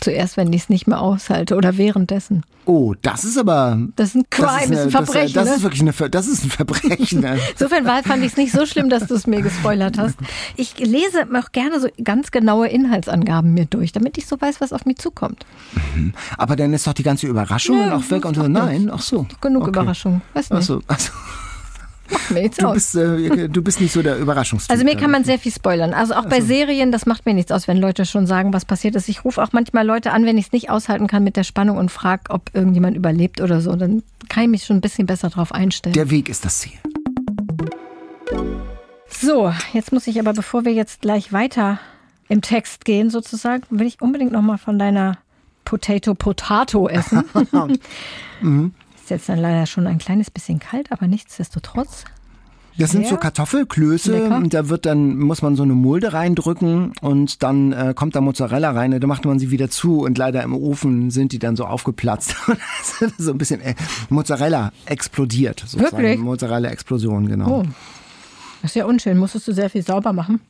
Zuerst, 0.00 0.36
wenn 0.36 0.52
ich 0.52 0.62
es 0.62 0.68
nicht 0.68 0.86
mehr 0.86 1.00
aushalte 1.00 1.56
oder 1.56 1.76
währenddessen. 1.76 2.42
Oh, 2.66 2.94
das 3.02 3.24
ist 3.24 3.36
aber. 3.36 3.78
Das 3.96 4.08
ist 4.08 4.14
ein 4.14 4.24
Crime, 4.30 4.48
das 4.48 4.62
ist, 4.62 4.70
eine, 4.70 4.82
ein 4.82 4.90
Verbrechen. 4.90 5.34
Das, 5.34 5.44
das 5.44 5.56
ist 5.56 5.62
wirklich 5.62 5.80
eine, 5.82 6.10
das 6.10 6.26
ist 6.26 6.44
ein 6.44 6.50
Verbrechen. 6.50 7.26
Insofern 7.52 7.84
fand 8.04 8.24
ich 8.24 8.32
es 8.32 8.36
nicht 8.36 8.52
so 8.52 8.64
schlimm, 8.64 8.88
dass 8.88 9.06
du 9.06 9.14
es 9.14 9.26
mir 9.26 9.42
gespoilert 9.42 9.98
hast. 9.98 10.16
Ich 10.56 10.78
lese 10.78 11.26
auch 11.34 11.52
gerne 11.52 11.80
so 11.80 11.88
ganz 12.02 12.30
genaue 12.30 12.68
Inhaltsangaben 12.68 13.52
mir 13.52 13.66
durch, 13.66 13.92
damit 13.92 14.16
ich 14.16 14.26
so 14.26 14.40
weiß, 14.40 14.60
was 14.60 14.72
auf 14.72 14.86
mich 14.86 14.96
zukommt. 14.96 15.44
Mhm. 15.94 16.14
Aber 16.38 16.56
dann 16.56 16.72
ist 16.72 16.86
doch 16.86 16.94
die 16.94 17.02
ganze 17.02 17.26
Überraschung 17.26 17.76
Nö, 17.76 17.92
auch 17.92 18.10
weg 18.10 18.24
und 18.24 18.34
so. 18.34 18.48
Nein, 18.48 18.90
ach 18.92 19.02
so. 19.02 19.26
Genug 19.40 19.62
okay. 19.62 19.70
Überraschung. 19.70 20.22
Weiß 20.32 20.50
nicht. 20.50 20.58
Ach 20.60 20.62
so, 20.62 20.80
ach 20.86 20.98
so. 20.98 21.12
Du 22.30 22.72
bist, 22.72 22.94
äh, 22.94 23.48
du 23.48 23.62
bist 23.62 23.80
nicht 23.80 23.92
so 23.92 24.02
der 24.02 24.18
Überraschungstyp. 24.18 24.70
Also 24.70 24.84
mir 24.84 24.96
kann 24.96 25.10
man 25.10 25.24
sehr 25.24 25.38
viel 25.38 25.52
spoilern. 25.52 25.94
Also 25.94 26.14
auch 26.14 26.26
bei 26.26 26.36
also. 26.36 26.46
Serien, 26.46 26.92
das 26.92 27.06
macht 27.06 27.26
mir 27.26 27.34
nichts 27.34 27.52
aus, 27.52 27.68
wenn 27.68 27.78
Leute 27.78 28.04
schon 28.04 28.26
sagen, 28.26 28.52
was 28.52 28.64
passiert 28.64 28.94
ist. 28.94 29.08
Ich 29.08 29.24
rufe 29.24 29.42
auch 29.42 29.52
manchmal 29.52 29.86
Leute 29.86 30.12
an, 30.12 30.24
wenn 30.26 30.38
ich 30.38 30.46
es 30.46 30.52
nicht 30.52 30.70
aushalten 30.70 31.06
kann 31.06 31.24
mit 31.24 31.36
der 31.36 31.44
Spannung 31.44 31.76
und 31.76 31.90
frage, 31.90 32.30
ob 32.30 32.50
irgendjemand 32.54 32.96
überlebt 32.96 33.40
oder 33.40 33.60
so. 33.60 33.74
Dann 33.76 34.02
kann 34.28 34.44
ich 34.44 34.48
mich 34.50 34.64
schon 34.64 34.76
ein 34.76 34.80
bisschen 34.80 35.06
besser 35.06 35.30
darauf 35.30 35.52
einstellen. 35.52 35.94
Der 35.94 36.10
Weg 36.10 36.28
ist 36.28 36.44
das 36.44 36.60
Ziel. 36.60 36.78
So, 39.08 39.52
jetzt 39.72 39.92
muss 39.92 40.06
ich 40.06 40.18
aber, 40.18 40.32
bevor 40.32 40.64
wir 40.64 40.72
jetzt 40.72 41.00
gleich 41.00 41.32
weiter 41.32 41.78
im 42.28 42.40
Text 42.40 42.84
gehen, 42.84 43.10
sozusagen, 43.10 43.62
will 43.70 43.86
ich 43.86 44.00
unbedingt 44.00 44.32
nochmal 44.32 44.58
von 44.58 44.78
deiner 44.78 45.18
Potato 45.64 46.14
Potato 46.14 46.88
essen. 46.88 47.24
mhm. 48.40 48.72
Ist 49.04 49.10
jetzt 49.10 49.28
dann 49.28 49.38
leider 49.38 49.66
schon 49.66 49.86
ein 49.86 49.98
kleines 49.98 50.30
bisschen 50.30 50.60
kalt, 50.60 50.90
aber 50.90 51.06
nichtsdestotrotz. 51.06 52.04
Das 52.78 52.92
sind 52.92 53.06
so 53.06 53.18
Kartoffelklöße 53.18 54.12
Lecker. 54.12 54.36
und 54.38 54.54
da 54.54 54.70
wird 54.70 54.86
dann, 54.86 55.18
muss 55.18 55.42
man 55.42 55.56
so 55.56 55.62
eine 55.62 55.74
Mulde 55.74 56.14
reindrücken 56.14 56.92
und 57.02 57.42
dann 57.42 57.74
äh, 57.74 57.92
kommt 57.94 58.16
da 58.16 58.22
Mozzarella 58.22 58.70
rein, 58.70 58.98
da 58.98 59.06
macht 59.06 59.26
man 59.26 59.38
sie 59.38 59.50
wieder 59.50 59.68
zu 59.68 60.00
und 60.00 60.16
leider 60.16 60.42
im 60.42 60.54
Ofen 60.54 61.10
sind 61.10 61.32
die 61.32 61.38
dann 61.38 61.54
so 61.54 61.66
aufgeplatzt. 61.66 62.34
so 63.18 63.32
ein 63.32 63.36
bisschen 63.36 63.60
äh, 63.60 63.74
Mozzarella 64.08 64.72
explodiert. 64.86 65.60
Sozusagen. 65.66 65.98
Wirklich? 65.98 66.18
Mozzarella-Explosion, 66.20 67.28
genau. 67.28 67.60
Oh. 67.60 67.62
Das 68.62 68.70
ist 68.70 68.76
ja 68.76 68.86
unschön. 68.86 69.18
Musstest 69.18 69.46
du 69.48 69.52
sehr 69.52 69.68
viel 69.68 69.82
sauber 69.82 70.14
machen? 70.14 70.40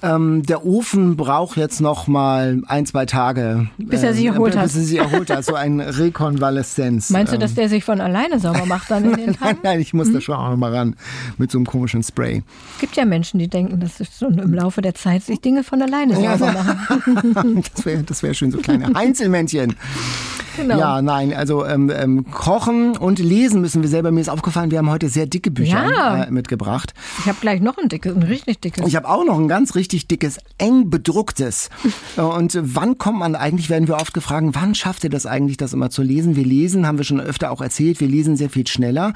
Ähm, 0.00 0.44
der 0.44 0.64
Ofen 0.64 1.16
braucht 1.16 1.56
jetzt 1.56 1.80
noch 1.80 2.06
mal 2.06 2.62
ein, 2.68 2.86
zwei 2.86 3.04
Tage. 3.04 3.68
Bis 3.78 4.02
er 4.04 4.14
sich 4.14 4.26
erholt 4.26 4.54
äh, 4.54 4.58
hat. 4.58 4.64
Bis 4.66 4.76
er 4.76 4.82
sich 4.82 4.98
erholt 4.98 5.28
hat. 5.30 5.44
So 5.44 5.54
ein 5.54 5.80
Rekonvaleszenz. 6.38 7.10
Meinst 7.10 7.32
du, 7.32 7.38
dass 7.38 7.50
Ähm, 7.50 7.56
der 7.56 7.68
sich 7.68 7.84
von 7.84 8.00
alleine 8.00 8.38
sauber 8.38 8.64
macht 8.66 8.90
dann 8.90 9.04
in 9.04 9.10
den 9.16 9.26
Nein, 9.26 9.34
Tagen? 9.40 9.58
nein, 9.64 9.80
ich 9.80 9.92
Hm? 9.92 9.98
muss 9.98 10.12
da 10.12 10.20
schon 10.20 10.36
auch 10.36 10.50
noch 10.50 10.56
mal 10.56 10.72
ran 10.74 10.94
mit 11.36 11.50
so 11.50 11.58
einem 11.58 11.66
komischen 11.66 12.02
Spray. 12.04 12.42
Es 12.74 12.80
gibt 12.80 12.96
ja 12.96 13.04
Menschen, 13.04 13.38
die 13.40 13.48
denken, 13.48 13.80
dass 13.80 13.98
es 13.98 14.18
schon 14.18 14.38
im 14.38 14.54
Laufe 14.54 14.82
der 14.82 14.94
Zeit 14.94 15.24
sich 15.24 15.40
Dinge 15.40 15.64
von 15.64 15.82
alleine 15.82 16.14
sauber 16.14 16.52
machen. 16.52 17.62
Das 17.74 17.84
wäre 17.84 18.02
das 18.04 18.22
wär 18.22 18.34
schön, 18.34 18.50
so 18.52 18.58
kleine 18.58 18.94
Einzelmännchen. 18.94 19.74
Genau. 20.58 20.78
Ja, 20.78 21.02
nein, 21.02 21.32
also 21.32 21.64
ähm, 21.64 21.90
ähm, 21.94 22.24
kochen 22.30 22.96
und 22.96 23.18
lesen 23.20 23.60
müssen 23.60 23.80
wir 23.82 23.88
selber. 23.88 24.10
Mir 24.10 24.20
ist 24.20 24.28
aufgefallen, 24.28 24.70
wir 24.70 24.78
haben 24.78 24.90
heute 24.90 25.08
sehr 25.08 25.26
dicke 25.26 25.50
Bücher 25.50 25.88
Ja. 25.88 26.24
äh, 26.24 26.30
mitgebracht. 26.30 26.94
Ich 27.20 27.26
habe 27.26 27.38
gleich 27.40 27.60
noch 27.60 27.78
ein 27.78 27.88
dickes, 27.88 28.14
ein 28.16 28.22
richtig 28.24 28.60
dickes. 28.60 28.86
Ich 28.86 28.96
habe 28.96 29.08
auch 29.08 29.24
noch 29.24 29.38
ein 29.38 29.46
ganz 29.48 29.74
richtig 29.76 30.08
dickes, 30.08 30.38
eng 30.58 30.90
bedrucktes. 30.90 31.70
Und 32.16 32.58
wann 32.60 32.98
kommt 32.98 33.20
man 33.20 33.34
eigentlich, 33.36 33.70
werden 33.70 33.86
wir 33.88 33.96
oft 33.96 34.12
gefragt, 34.14 34.48
wann 34.52 34.74
schafft 34.74 35.04
ihr 35.04 35.10
das 35.10 35.26
eigentlich, 35.26 35.56
das 35.58 35.72
immer 35.72 35.90
zu 35.90 36.02
lesen? 36.02 36.34
Wir 36.36 36.44
lesen, 36.44 36.86
haben 36.86 36.98
wir 36.98 37.04
schon 37.04 37.20
öfter 37.20 37.50
auch 37.52 37.60
erzählt, 37.60 38.00
wir 38.00 38.08
lesen 38.08 38.36
sehr 38.36 38.50
viel 38.50 38.66
schneller. 38.66 39.12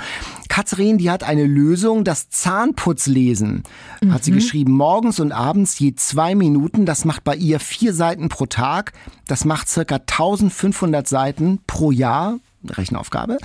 Katrin, 0.48 0.98
die 0.98 1.10
hat 1.10 1.24
eine 1.24 1.44
Lösung, 1.44 2.04
das 2.04 2.28
Zahnputzlesen, 2.30 3.62
hat 4.10 4.24
sie 4.24 4.32
geschrieben, 4.32 4.72
morgens 4.72 5.20
und 5.20 5.32
abends 5.32 5.78
je 5.78 5.94
zwei 5.94 6.34
Minuten. 6.34 6.86
Das 6.86 7.04
macht 7.04 7.24
bei 7.24 7.34
ihr 7.36 7.60
vier 7.60 7.92
Seiten 7.94 8.28
pro 8.28 8.46
Tag. 8.46 8.92
Das 9.32 9.46
macht 9.46 9.70
circa 9.70 9.94
1500 9.94 11.08
Seiten 11.08 11.60
pro 11.66 11.90
Jahr. 11.90 12.38
Rechenaufgabe. 12.68 13.38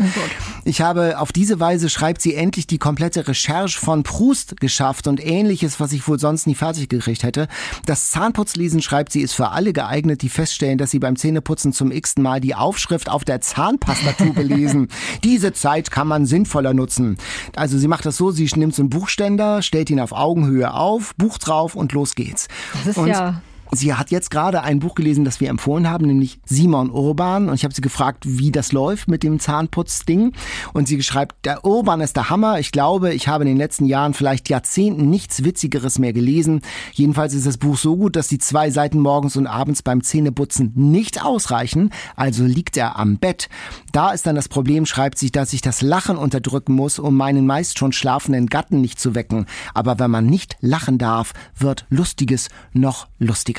Ich 0.66 0.82
habe 0.82 1.18
auf 1.18 1.32
diese 1.32 1.62
Weise 1.62 1.88
schreibt 1.90 2.22
sie 2.22 2.36
endlich 2.36 2.68
die 2.68 2.78
komplette 2.78 3.26
Recherche 3.26 3.80
von 3.80 4.04
Proust 4.04 4.60
geschafft 4.60 5.08
und 5.08 5.26
ähnliches, 5.26 5.80
was 5.80 5.94
ich 5.94 6.06
wohl 6.10 6.20
sonst 6.20 6.46
nie 6.46 6.56
fertig 6.56 6.90
gekriegt 6.90 7.24
hätte. 7.24 7.48
Das 7.86 8.12
Zahnputzlesen 8.12 8.82
schreibt 8.82 9.14
sie 9.14 9.22
ist 9.22 9.32
für 9.32 9.52
alle 9.52 9.72
geeignet, 9.72 10.24
die 10.24 10.30
feststellen, 10.30 10.78
dass 10.78 10.92
sie 10.92 11.00
beim 11.00 11.16
Zähneputzen 11.16 11.72
zum 11.72 11.90
x-ten 11.90 12.22
Mal 12.22 12.42
die 12.42 12.54
Aufschrift 12.54 13.08
auf 13.10 13.24
der 13.24 13.40
Zahnpastatube 13.40 14.44
lesen. 14.44 14.90
Diese 15.24 15.54
Zeit 15.54 15.90
kann 15.90 16.10
man 16.10 16.26
sinnvoller 16.26 16.74
nutzen. 16.74 17.18
Also 17.56 17.78
sie 17.78 17.88
macht 17.88 18.06
das 18.06 18.18
so, 18.18 18.32
sie 18.32 18.50
nimmt 18.58 18.76
so 18.76 18.82
einen 18.82 18.90
Buchständer, 18.90 19.62
stellt 19.62 19.90
ihn 19.90 20.02
auf 20.02 20.12
Augenhöhe 20.12 20.74
auf, 20.74 21.16
Buch 21.16 21.38
drauf 21.38 21.76
und 21.76 21.94
los 21.94 22.14
geht's. 22.14 22.50
Das 22.74 22.88
ist 22.88 22.98
und 22.98 23.08
ja- 23.08 23.42
Sie 23.72 23.94
hat 23.94 24.12
jetzt 24.12 24.32
gerade 24.32 24.64
ein 24.64 24.80
Buch 24.80 24.96
gelesen, 24.96 25.26
das 25.26 25.42
wir 25.42 25.50
empfohlen 25.50 25.90
haben, 25.90 26.06
nämlich 26.06 26.40
Simon 26.46 26.90
Urban. 26.90 27.50
Und 27.50 27.56
ich 27.56 27.64
habe 27.64 27.74
sie 27.74 27.82
gefragt, 27.82 28.24
wie 28.26 28.52
das 28.52 28.72
läuft 28.72 29.08
mit 29.08 29.24
dem 29.24 29.40
Zahnputzding. 29.40 30.34
Und 30.74 30.88
sie 30.88 31.02
schreibt, 31.04 31.46
der 31.46 31.66
Urban 31.66 32.02
ist 32.02 32.16
der 32.16 32.30
Hammer. 32.30 32.60
Ich 32.60 32.72
glaube, 32.72 33.14
ich 33.14 33.28
habe 33.28 33.44
in 33.44 33.50
den 33.50 33.58
letzten 33.58 33.86
Jahren, 33.86 34.14
vielleicht 34.14 34.50
Jahrzehnten, 34.50 35.10
nichts 35.10 35.44
Witzigeres 35.44 36.00
mehr 36.00 36.14
gelesen. 36.14 36.62
Jedenfalls 36.94 37.34
ist 37.34 37.46
das 37.46 37.58
Buch 37.58 37.78
so 37.78 37.98
gut, 37.98 38.16
dass 38.16 38.28
die 38.28 38.40
zwei 38.40 38.70
Seiten 38.70 39.00
morgens 39.00 39.36
und 39.36 39.48
abends 39.48 39.84
beim 39.84 40.02
Zähneputzen 40.02 40.72
nicht 40.76 41.24
ausreichen. 41.24 41.92
Also 42.16 42.46
liegt 42.46 42.78
er 42.78 42.98
am 42.98 43.18
Bett. 43.18 43.50
Da 43.92 44.12
ist 44.12 44.26
dann 44.26 44.36
das 44.36 44.48
Problem, 44.48 44.86
schreibt 44.86 45.18
sie, 45.18 45.32
dass 45.32 45.54
ich 45.54 45.62
das 45.62 45.82
Lachen 45.82 46.18
unterdrücken 46.18 46.74
muss, 46.74 47.00
um 47.00 47.16
meinen 47.16 47.46
meist 47.46 47.80
schon 47.80 47.92
schlafenden 47.92 48.48
Gatten 48.48 48.82
nicht 48.82 49.00
zu 49.00 49.16
wecken. 49.16 49.46
Aber 49.74 50.00
wenn 50.00 50.12
man 50.12 50.26
nicht 50.26 50.56
lachen 50.62 50.98
darf, 50.98 51.34
wird 51.58 51.86
Lustiges 51.90 52.50
noch 52.74 53.08
lustiger. 53.20 53.57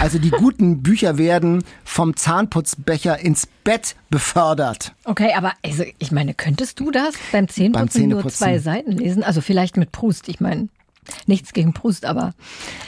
Also 0.00 0.18
die 0.18 0.30
guten 0.30 0.82
Bücher 0.82 1.18
werden 1.18 1.62
vom 1.84 2.16
Zahnputzbecher 2.16 3.18
ins 3.18 3.46
Bett 3.64 3.96
befördert. 4.08 4.92
Okay, 5.04 5.32
aber 5.36 5.52
also 5.64 5.84
ich 5.98 6.12
meine, 6.12 6.34
könntest 6.34 6.80
du 6.80 6.90
das 6.90 7.14
beim 7.32 7.48
Zähneputzen, 7.48 8.02
nur 8.08 8.18
Zähneputzen. 8.20 8.38
zwei 8.38 8.58
Seiten 8.58 8.92
lesen? 8.92 9.22
Also 9.22 9.40
vielleicht 9.40 9.76
mit 9.76 9.92
Proust. 9.92 10.28
Ich 10.28 10.40
meine, 10.40 10.68
nichts 11.26 11.52
gegen 11.52 11.72
Proust, 11.72 12.04
aber, 12.06 12.32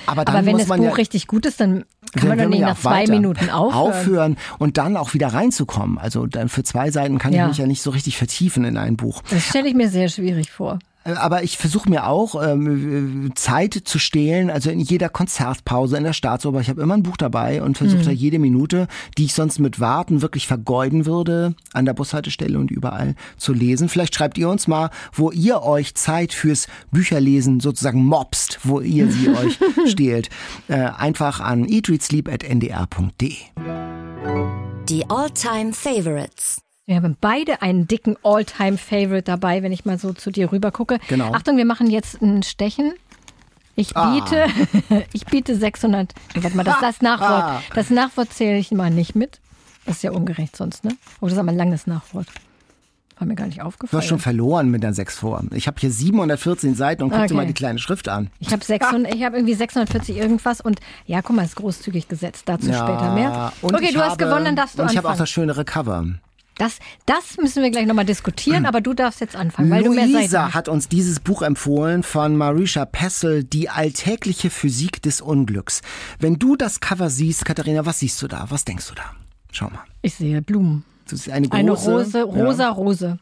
Aber 0.07 0.27
aber 0.29 0.47
wenn 0.47 0.59
das 0.59 0.69
Buch 0.69 0.77
ja- 0.83 0.93
richtig 0.93 1.27
gut 1.27 1.45
ist, 1.47 1.61
dann 1.61 1.85
kann 2.15 2.29
man 2.29 2.39
doch 2.39 2.49
nicht 2.49 2.61
nach 2.61 2.79
zwei 2.79 3.07
Minuten 3.07 3.49
aufhören. 3.51 3.93
aufhören 3.93 4.37
und 4.59 4.77
dann 4.79 4.97
auch 4.97 5.15
wieder 5.15 5.29
reinzukommen. 5.29 5.99
Also 5.99 6.27
dann 6.27 6.49
für 6.49 6.63
zwei 6.63 6.91
Seiten 6.91 7.19
kann 7.19 7.33
Ja. 7.33 7.45
ich 7.45 7.49
mich 7.49 7.59
ja 7.59 7.67
nicht 7.67 7.83
so 7.83 7.91
richtig 7.91 8.17
vertiefen 8.19 8.65
in 8.65 8.77
ein 8.77 8.97
Buch. 8.97 9.23
Das 9.31 9.43
stelle 9.47 9.69
ich 9.69 9.75
mir 9.75 9.89
sehr 9.89 10.09
schwierig 10.09 10.51
vor. 10.51 10.79
Äh, 11.05 11.13
Aber 11.13 11.43
ich 11.43 11.59
versuche 11.59 11.89
mir 11.91 12.07
auch 12.07 12.41
ähm, 12.43 13.31
äh, 13.31 13.35
Zeit 13.35 13.75
zu 13.85 13.99
stehlen, 13.99 14.51
also 14.51 14.71
in 14.71 14.81
jeder 14.81 15.09
Konzertpause, 15.09 15.97
in 15.97 16.05
der 16.05 16.13
Staatsoper. 16.13 16.61
Ich 16.61 16.69
habe 16.69 16.81
immer 16.83 16.95
ein 16.95 17.03
Buch 17.03 17.17
dabei 17.17 17.63
und 17.63 17.77
versuche 17.79 18.01
Mhm. 18.03 18.05
da 18.07 18.11
jede 18.11 18.39
Minute, 18.39 18.87
die 19.19 19.25
ich 19.27 19.35
sonst 19.35 19.59
mit 19.59 19.81
Warten 19.81 20.23
wirklich 20.23 20.47
vergeuden 20.47 21.07
würde, 21.07 21.55
an 21.73 21.85
der 21.85 21.95
Bushaltestelle 21.95 22.59
und 22.59 22.71
überall 22.71 23.15
zu 23.37 23.53
lesen. 23.53 23.89
Vielleicht 23.89 24.15
schreibt 24.15 24.39
ihr 24.39 24.49
uns 24.49 24.67
mal, 24.69 24.91
wo 25.13 25.31
ihr 25.31 25.63
euch 25.63 25.95
Zeit 25.95 26.33
fürs 26.33 26.67
Bücherlesen 26.91 27.61
sozusagen 27.61 28.05
mobst, 28.05 28.61
wo 28.63 28.81
ihr 28.81 29.11
sie 29.11 29.29
euch 29.37 29.59
stehlt. 29.87 30.29
Äh, 30.69 30.75
einfach 30.97 31.41
an 31.41 31.65
eatreadsleep.ndr.de. 31.69 33.35
Die 34.89 35.09
All-Time 35.09 35.73
Favorites. 35.73 36.61
Wir 36.93 37.03
haben 37.03 37.17
beide 37.21 37.63
einen 37.63 37.89
dicken 37.89 38.17
All-Time-Favorite 38.23 39.23
dabei, 39.23 39.63
wenn 39.63 39.73
ich 39.73 39.87
mal 39.87 39.99
so 39.99 40.13
zu 40.13 40.31
dir 40.31 40.53
rüber 40.53 40.71
gucke. 40.71 40.99
Genau. 41.09 41.33
Achtung, 41.33 41.57
wir 41.57 41.65
machen 41.65 41.89
jetzt 41.89 42.21
ein 42.21 42.43
Stechen. 42.43 42.93
Ich 43.77 43.97
Ah. 43.97 44.13
biete, 44.21 44.45
ich 45.15 45.25
biete 45.25 45.57
600. 45.57 46.13
Nee, 46.35 46.45
Warte 46.45 46.55
mal, 46.57 46.65
das, 46.65 46.81
das 46.81 47.01
Nachwort, 47.01 47.63
das 47.75 47.89
Nachwort 47.89 48.31
zähle 48.35 48.59
ich 48.59 48.71
mal 48.73 48.91
nicht 48.91 49.15
mit. 49.15 49.41
Das 49.87 49.97
ist 49.97 50.03
ja 50.03 50.11
ungerecht 50.13 50.55
sonst, 50.55 50.85
ne? 50.85 50.91
Oh, 51.21 51.27
das 51.27 51.33
ist 51.33 51.39
aber 51.39 51.49
ein 51.49 51.57
langes 51.57 51.87
Nachwort. 51.87 52.27
War 53.19 53.27
mir 53.27 53.37
gar 53.37 53.47
nicht 53.47 53.61
Du 53.61 53.65
aufgefallen. 53.65 54.03
hast 54.03 54.09
schon 54.09 54.19
verloren 54.19 54.71
mit 54.71 54.83
der 54.83 54.93
6 54.93 55.17
vor. 55.19 55.43
Ich 55.53 55.67
habe 55.69 55.81
hier 55.81 55.91
714 55.91 56.75
Seiten 56.75 57.05
und 57.05 57.09
guck 57.09 57.21
dir 57.21 57.25
Okay. 57.25 57.35
mal 57.35 57.47
die 57.47 57.55
kleine 57.55 57.79
Schrift 57.79 58.09
an. 58.11 58.29
Ich 58.39 58.53
habe 58.53 58.63
600, 58.63 59.15
ich 59.15 59.25
habe 59.25 59.37
irgendwie 59.39 59.55
640 59.55 60.17
irgendwas 60.19 60.61
und 60.61 60.79
ja, 61.07 61.23
guck 61.23 61.37
mal, 61.37 61.45
ist 61.47 61.57
großzügig 61.57 62.09
gesetzt. 62.09 62.43
Dazu 62.51 62.67
später 62.67 63.15
mehr. 63.15 63.53
Okay, 63.63 63.93
du 63.95 64.01
hast 64.03 64.19
gewonnen, 64.19 64.45
dann 64.45 64.57
darfst 64.57 64.79
du 64.79 64.83
Und 64.83 64.91
ich 64.91 64.99
habe 64.99 65.09
auch 65.09 65.13
anfangen. 65.13 65.23
das 65.23 65.31
schönere 65.31 65.65
Cover. 65.65 66.05
Das, 66.59 66.79
das 67.07 67.39
müssen 67.39 67.63
wir 67.63 67.71
gleich 67.71 67.87
nochmal 67.87 68.05
diskutieren, 68.05 68.67
aber 68.67 68.81
du 68.81 68.93
darfst 68.93 69.21
jetzt 69.21 69.37
anfangen, 69.37 69.71
weil 69.71 69.83
du 69.83 69.91
mehr 69.93 70.05
Seiten 70.05 70.13
Luisa 70.19 70.53
hat 70.55 70.69
uns 70.69 70.89
dieses 70.89 71.19
Buch 71.21 71.43
empfohlen 71.43 72.03
von 72.03 72.37
Marisha 72.37 72.85
Pessel, 72.85 73.43
Die 73.43 73.71
alltägliche 73.71 74.51
Physik 74.51 75.01
des 75.03 75.21
Unglücks. 75.21 75.81
Wenn 76.19 76.39
du 76.39 76.57
das 76.57 76.81
Cover 76.81 77.09
siehst, 77.11 77.45
Katharina, 77.45 77.87
was 77.87 78.01
siehst 78.01 78.21
du 78.23 78.29
da? 78.29 78.47
Was 78.51 78.65
denkst 78.65 78.89
du 78.89 78.95
da? 78.95 79.05
Schau 79.51 79.71
mal. 79.71 79.81
Ich 80.03 80.15
sehe 80.15 80.43
Blumen. 80.43 80.85
Das 81.09 81.21
ist 81.21 81.31
eine 81.31 81.49
große. 81.49 81.59
Eine 81.59 81.73
Rose, 81.73 82.19
Ja. 82.19 82.25
rosa 82.25 82.69
Rose. 82.71 83.19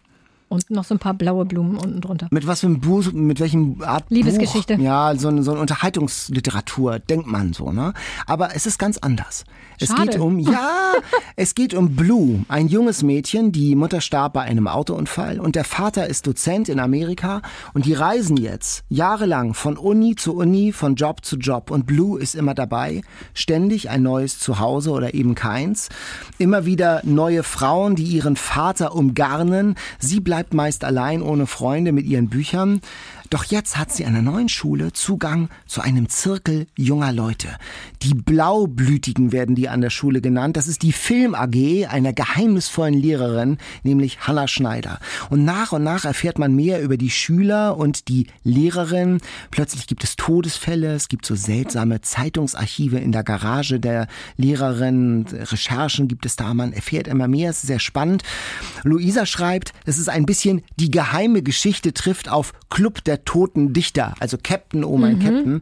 Und 0.53 0.68
noch 0.68 0.82
so 0.82 0.96
ein 0.96 0.98
paar 0.98 1.14
blaue 1.14 1.44
Blumen 1.44 1.76
unten 1.76 2.01
drunter. 2.01 2.26
Mit 2.32 2.44
was 2.44 2.59
für 2.59 2.66
einem 2.66 2.80
Buch, 2.80 3.12
mit 3.12 3.38
welchem 3.38 3.80
Art 3.82 4.07
Liebesgeschichte. 4.09 4.78
Buch? 4.78 4.82
Ja, 4.82 5.14
so 5.16 5.28
eine, 5.28 5.44
so 5.44 5.53
eine 5.53 5.61
Unterhaltungsliteratur, 5.61 6.98
denkt 6.98 7.28
man 7.28 7.53
so, 7.53 7.70
ne? 7.70 7.94
Aber 8.26 8.57
es 8.57 8.66
ist 8.66 8.76
ganz 8.76 8.98
anders. 8.98 9.44
Es 9.78 9.90
Schade. 9.90 10.11
geht 10.11 10.20
um, 10.20 10.40
ja, 10.40 10.94
es 11.36 11.55
geht 11.55 11.72
um 11.72 11.94
Blue, 11.94 12.44
ein 12.48 12.66
junges 12.66 13.05
Mädchen, 13.05 13.53
die 13.53 13.76
Mutter 13.76 14.01
starb 14.01 14.32
bei 14.32 14.42
einem 14.42 14.66
Autounfall 14.66 15.38
und 15.38 15.55
der 15.55 15.64
Vater 15.64 16.09
ist 16.09 16.26
Dozent 16.26 16.68
in 16.68 16.80
Amerika 16.80 17.42
und 17.72 17.86
die 17.86 17.94
reisen 17.94 18.36
jetzt 18.36 18.82
jahrelang 18.88 19.55
von 19.55 19.78
Uni 19.78 20.16
zu 20.16 20.34
Uni, 20.34 20.72
von 20.72 20.96
Job 20.96 21.24
zu 21.24 21.36
Job 21.36 21.70
und 21.70 21.86
Blue 21.86 22.20
ist 22.20 22.34
immer 22.34 22.55
dabei, 22.55 23.03
ständig 23.34 23.88
ein 23.88 24.03
neues 24.03 24.40
Zuhause 24.40 24.90
oder 24.90 25.14
eben 25.14 25.36
keins, 25.36 25.88
immer 26.38 26.66
wieder 26.66 27.01
neue 27.05 27.44
Frauen, 27.44 27.94
die 27.94 28.05
ihren 28.05 28.36
Vater 28.36 28.94
umgarnen, 28.94 29.76
sie 29.98 30.20
bleibt 30.20 30.39
meist 30.53 30.84
allein 30.84 31.22
ohne 31.22 31.47
Freunde 31.47 31.93
mit 31.93 32.07
ihren 32.07 32.28
Büchern. 32.28 32.80
Doch 33.30 33.44
jetzt 33.44 33.78
hat 33.78 33.92
sie 33.92 34.06
an 34.06 34.14
der 34.14 34.22
neuen 34.22 34.48
Schule 34.48 34.92
Zugang 34.92 35.50
zu 35.64 35.80
einem 35.80 36.08
Zirkel 36.08 36.66
junger 36.76 37.12
Leute. 37.12 37.46
Die 38.02 38.14
Blaublütigen 38.14 39.30
werden 39.30 39.54
die 39.54 39.68
an 39.68 39.80
der 39.80 39.90
Schule 39.90 40.20
genannt. 40.20 40.56
Das 40.56 40.66
ist 40.66 40.82
die 40.82 40.90
Film 40.90 41.36
AG 41.36 41.86
einer 41.86 42.12
geheimnisvollen 42.12 42.94
Lehrerin, 42.94 43.58
nämlich 43.84 44.18
Hannah 44.26 44.48
Schneider. 44.48 44.98
Und 45.28 45.44
nach 45.44 45.70
und 45.70 45.84
nach 45.84 46.04
erfährt 46.04 46.40
man 46.40 46.56
mehr 46.56 46.82
über 46.82 46.96
die 46.96 47.10
Schüler 47.10 47.76
und 47.76 48.08
die 48.08 48.26
Lehrerin. 48.42 49.20
Plötzlich 49.52 49.86
gibt 49.86 50.02
es 50.02 50.16
Todesfälle, 50.16 50.92
es 50.94 51.06
gibt 51.06 51.24
so 51.24 51.36
seltsame 51.36 52.00
Zeitungsarchive 52.00 52.98
in 52.98 53.12
der 53.12 53.22
Garage 53.22 53.78
der 53.78 54.08
Lehrerin, 54.38 55.24
Recherchen 55.30 56.08
gibt 56.08 56.26
es 56.26 56.34
da, 56.34 56.52
man 56.52 56.72
erfährt 56.72 57.06
immer 57.06 57.28
mehr, 57.28 57.50
es 57.50 57.58
ist 57.58 57.68
sehr 57.68 57.78
spannend. 57.78 58.24
Luisa 58.82 59.24
schreibt, 59.24 59.72
es 59.84 59.98
ist 59.98 60.08
ein 60.08 60.26
bisschen 60.26 60.62
die 60.80 60.90
geheime 60.90 61.44
Geschichte 61.44 61.94
trifft 61.94 62.28
auf 62.28 62.52
Club 62.70 63.04
der 63.04 63.19
toten 63.24 63.72
Dichter, 63.72 64.14
also 64.20 64.36
Captain, 64.42 64.84
oh 64.84 64.96
mein 64.96 65.18
Captain. 65.18 65.60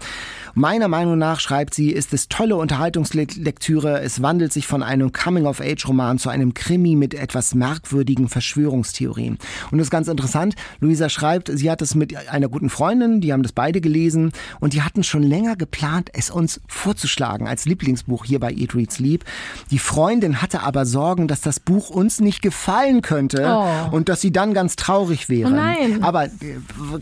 Meiner 0.54 0.88
Meinung 0.88 1.18
nach, 1.18 1.40
schreibt 1.40 1.74
sie, 1.74 1.90
ist 1.92 2.12
es 2.12 2.28
tolle 2.28 2.56
Unterhaltungslektüre. 2.56 4.00
Es 4.00 4.22
wandelt 4.22 4.52
sich 4.52 4.66
von 4.66 4.82
einem 4.82 5.12
Coming-of-Age-Roman 5.12 6.18
zu 6.18 6.28
einem 6.30 6.54
Krimi 6.54 6.96
mit 6.96 7.14
etwas 7.14 7.54
merkwürdigen 7.54 8.28
Verschwörungstheorien. 8.28 9.38
Und 9.70 9.78
das 9.78 9.86
ist 9.86 9.90
ganz 9.90 10.08
interessant. 10.08 10.54
Luisa 10.80 11.08
schreibt, 11.08 11.50
sie 11.52 11.70
hat 11.70 11.82
es 11.82 11.94
mit 11.94 12.16
einer 12.28 12.48
guten 12.48 12.70
Freundin, 12.70 13.20
die 13.20 13.32
haben 13.32 13.42
das 13.42 13.52
beide 13.52 13.80
gelesen 13.80 14.32
und 14.60 14.72
die 14.72 14.82
hatten 14.82 15.04
schon 15.04 15.22
länger 15.22 15.56
geplant, 15.56 16.10
es 16.12 16.30
uns 16.30 16.60
vorzuschlagen 16.68 17.46
als 17.46 17.64
Lieblingsbuch 17.66 18.24
hier 18.24 18.40
bei 18.40 18.52
Eat, 18.52 18.74
Read, 18.74 18.90
Sleep. 18.92 19.24
Die 19.70 19.78
Freundin 19.78 20.42
hatte 20.42 20.60
aber 20.62 20.86
Sorgen, 20.86 21.28
dass 21.28 21.40
das 21.40 21.60
Buch 21.60 21.90
uns 21.90 22.20
nicht 22.20 22.42
gefallen 22.42 23.02
könnte 23.02 23.46
Oh. 23.48 23.94
und 23.96 24.08
dass 24.08 24.20
sie 24.20 24.32
dann 24.32 24.54
ganz 24.54 24.76
traurig 24.76 25.28
wären. 25.28 25.52
Oh 25.52 25.56
nein. 25.56 26.02
Aber 26.02 26.24
äh, 26.24 26.30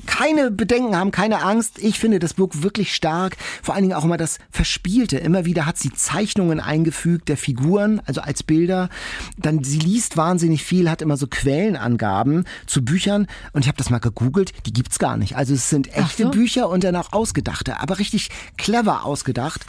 keine 0.06 0.45
keine 0.46 0.56
Bedenken 0.56 0.96
haben, 0.96 1.10
keine 1.10 1.42
Angst. 1.42 1.78
Ich 1.78 1.98
finde 1.98 2.18
das 2.18 2.34
Buch 2.34 2.50
wirklich 2.54 2.94
stark. 2.94 3.36
Vor 3.62 3.74
allen 3.74 3.84
Dingen 3.84 3.94
auch 3.94 4.04
immer 4.04 4.16
das 4.16 4.38
Verspielte. 4.50 5.18
Immer 5.18 5.44
wieder 5.44 5.66
hat 5.66 5.78
sie 5.78 5.92
Zeichnungen 5.92 6.60
eingefügt 6.60 7.28
der 7.28 7.36
Figuren, 7.36 8.00
also 8.06 8.20
als 8.20 8.42
Bilder. 8.42 8.88
Dann 9.36 9.64
sie 9.64 9.78
liest 9.78 10.16
wahnsinnig 10.16 10.62
viel, 10.62 10.90
hat 10.90 11.02
immer 11.02 11.16
so 11.16 11.26
Quellenangaben 11.26 12.44
zu 12.66 12.84
Büchern. 12.84 13.26
Und 13.52 13.62
ich 13.62 13.68
habe 13.68 13.78
das 13.78 13.90
mal 13.90 13.98
gegoogelt. 13.98 14.52
Die 14.66 14.72
gibt's 14.72 14.98
gar 14.98 15.16
nicht. 15.16 15.36
Also 15.36 15.54
es 15.54 15.68
sind 15.68 15.92
echte 15.96 16.24
so. 16.24 16.30
Bücher 16.30 16.68
und 16.68 16.84
dann 16.84 16.96
auch 16.96 17.12
ausgedachte, 17.12 17.80
aber 17.80 17.98
richtig 17.98 18.30
clever 18.56 19.04
ausgedacht. 19.04 19.66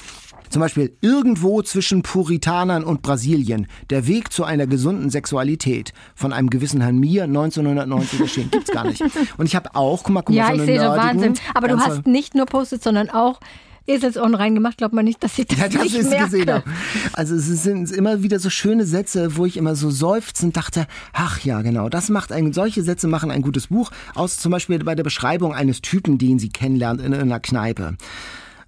Zum 0.50 0.62
Beispiel 0.62 0.96
irgendwo 1.02 1.62
zwischen 1.62 2.02
Puritanern 2.02 2.84
und 2.84 3.02
Brasilien. 3.02 3.68
Der 3.90 4.08
Weg 4.08 4.32
zu 4.32 4.44
einer 4.44 4.68
gesunden 4.68 5.10
Sexualität. 5.10 5.94
Von 6.16 6.34
einem 6.34 6.50
gewissen 6.50 6.82
Herrn 6.82 7.00
Mir 7.00 7.24
1990 7.24 8.20
erschienen. 8.20 8.52
Gibt's 8.52 8.72
gar 8.72 8.86
nicht. 8.86 9.02
Und 9.38 9.46
ich 9.46 9.56
habe 9.56 9.76
auch, 9.76 10.04
guck 10.04 10.14
mal, 10.14 10.22
guck 10.22 10.36
ja, 10.36 10.44
mal, 10.44 10.56
so 10.56 10.62
ich 10.62 10.68
sehe 10.68 10.80
schon 10.80 10.98
Wahnsinn. 10.98 11.34
Aber 11.54 11.68
du 11.68 11.80
hast 11.80 12.08
nicht 12.08 12.36
nur 12.36 12.46
Post-its, 12.46 12.84
sondern 12.84 13.10
auch 13.10 13.40
Eselsohren 13.88 14.36
reingemacht. 14.36 14.78
Glaubt 14.78 14.94
man 14.94 15.06
nicht, 15.06 15.24
dass 15.24 15.40
ich 15.40 15.48
das, 15.48 15.58
ja, 15.58 15.70
das 15.70 15.84
nicht 15.84 15.96
ist 15.96 16.10
merke. 16.10 16.26
gesehen 16.26 16.52
habe. 16.52 16.64
Also 17.14 17.36
es 17.36 17.48
sind 17.64 17.92
immer 17.92 18.22
wieder 18.22 18.40
so 18.40 18.50
schöne 18.50 18.86
Sätze, 18.86 19.38
wo 19.38 19.46
ich 19.46 19.58
immer 19.58 19.76
so 19.76 19.90
seufzend 19.90 20.58
dachte, 20.58 20.88
ach 21.14 21.40
ja, 21.40 21.62
genau, 21.62 21.90
das 21.90 22.10
macht 22.10 22.32
ein, 22.32 22.54
solche 22.54 22.84
Sätze 22.84 23.08
machen 23.08 23.32
ein 23.32 23.42
gutes 23.42 23.68
Buch. 23.68 23.92
Aus 24.14 24.38
zum 24.38 24.52
Beispiel 24.52 24.80
bei 24.80 24.96
der 24.96 25.04
Beschreibung 25.04 25.54
eines 25.54 25.82
Typen, 25.82 26.18
den 26.18 26.38
sie 26.38 26.50
kennenlernt 26.50 27.02
in 27.02 27.14
einer 27.14 27.40
Kneipe. 27.40 27.96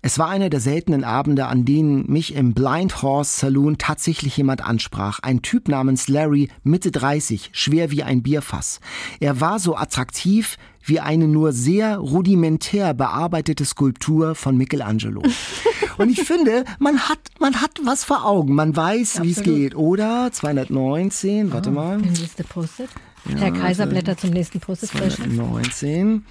Es 0.01 0.17
war 0.17 0.29
einer 0.29 0.49
der 0.49 0.61
seltenen 0.61 1.03
Abende, 1.03 1.47
an 1.47 1.65
denen 1.65 2.09
mich 2.09 2.33
im 2.33 2.53
Blind 2.53 3.01
Horse 3.01 3.39
Saloon 3.39 3.77
tatsächlich 3.77 4.37
jemand 4.37 4.63
ansprach. 4.65 5.19
Ein 5.21 5.41
Typ 5.41 5.67
namens 5.67 6.07
Larry, 6.07 6.49
Mitte 6.63 6.89
30, 6.91 7.49
schwer 7.51 7.91
wie 7.91 8.03
ein 8.03 8.23
Bierfass. 8.23 8.79
Er 9.19 9.41
war 9.41 9.59
so 9.59 9.75
attraktiv 9.75 10.57
wie 10.85 11.01
eine 11.01 11.27
nur 11.27 11.51
sehr 11.51 11.97
rudimentär 11.97 12.93
bearbeitete 12.93 13.65
Skulptur 13.65 14.35
von 14.35 14.57
Michelangelo. 14.57 15.21
Und 15.97 16.09
ich 16.09 16.21
finde, 16.23 16.63
man 16.79 17.09
hat, 17.09 17.19
man 17.39 17.61
hat 17.61 17.71
was 17.83 18.05
vor 18.05 18.25
Augen. 18.25 18.55
Man 18.55 18.73
weiß, 18.73 19.21
wie 19.21 19.31
es 19.31 19.43
geht, 19.43 19.75
oder? 19.75 20.31
219, 20.31 21.51
warte 21.51 21.71
oh, 21.71 21.73
mal. 21.73 22.01
Post-it. 22.47 22.89
Ja, 23.25 23.35
Herr 23.35 23.51
Kaiser 23.51 23.85
blättert 23.85 24.21
zum 24.21 24.29
nächsten 24.29 24.61
Post-it. 24.61 24.91
219. 24.91 26.23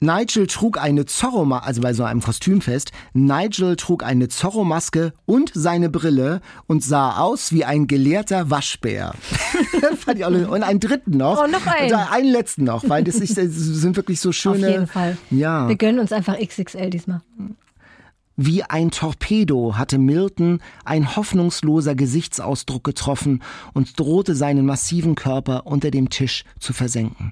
Nigel 0.00 0.46
trug 0.46 0.78
eine 0.78 1.06
Zorro-Maske, 1.06 1.66
also 1.66 1.80
bei 1.80 1.94
so 1.94 2.04
einem 2.04 2.20
Kostümfest, 2.20 2.92
Nigel 3.12 3.76
trug 3.76 4.02
eine 4.02 4.28
Zorro-Maske 4.28 5.12
und 5.24 5.50
seine 5.54 5.88
Brille 5.88 6.40
und 6.66 6.82
sah 6.82 7.18
aus 7.18 7.52
wie 7.52 7.64
ein 7.64 7.86
gelehrter 7.86 8.50
Waschbär. 8.50 9.14
und 10.48 10.62
einen 10.62 10.80
dritten 10.80 11.16
noch. 11.16 11.42
Oh, 11.42 11.46
noch 11.46 11.66
einen. 11.66 11.92
Und 11.92 12.12
einen 12.12 12.30
letzten 12.30 12.64
noch, 12.64 12.88
weil 12.88 13.04
das, 13.04 13.16
ist, 13.16 13.38
das 13.38 13.46
sind 13.50 13.96
wirklich 13.96 14.20
so 14.20 14.32
schöne. 14.32 14.66
Auf 14.66 14.72
jeden 14.72 14.86
Fall. 14.86 15.16
Ja. 15.30 15.68
Wir 15.68 15.76
gönnen 15.76 16.00
uns 16.00 16.12
einfach 16.12 16.36
XXL 16.38 16.90
diesmal. 16.90 17.22
Wie 18.36 18.64
ein 18.64 18.90
Torpedo 18.90 19.76
hatte 19.76 19.96
Milton 19.98 20.58
ein 20.84 21.14
hoffnungsloser 21.14 21.94
Gesichtsausdruck 21.94 22.82
getroffen 22.82 23.42
und 23.74 23.98
drohte 23.98 24.34
seinen 24.34 24.66
massiven 24.66 25.14
Körper 25.14 25.66
unter 25.66 25.92
dem 25.92 26.10
Tisch 26.10 26.44
zu 26.58 26.72
versenken. 26.72 27.30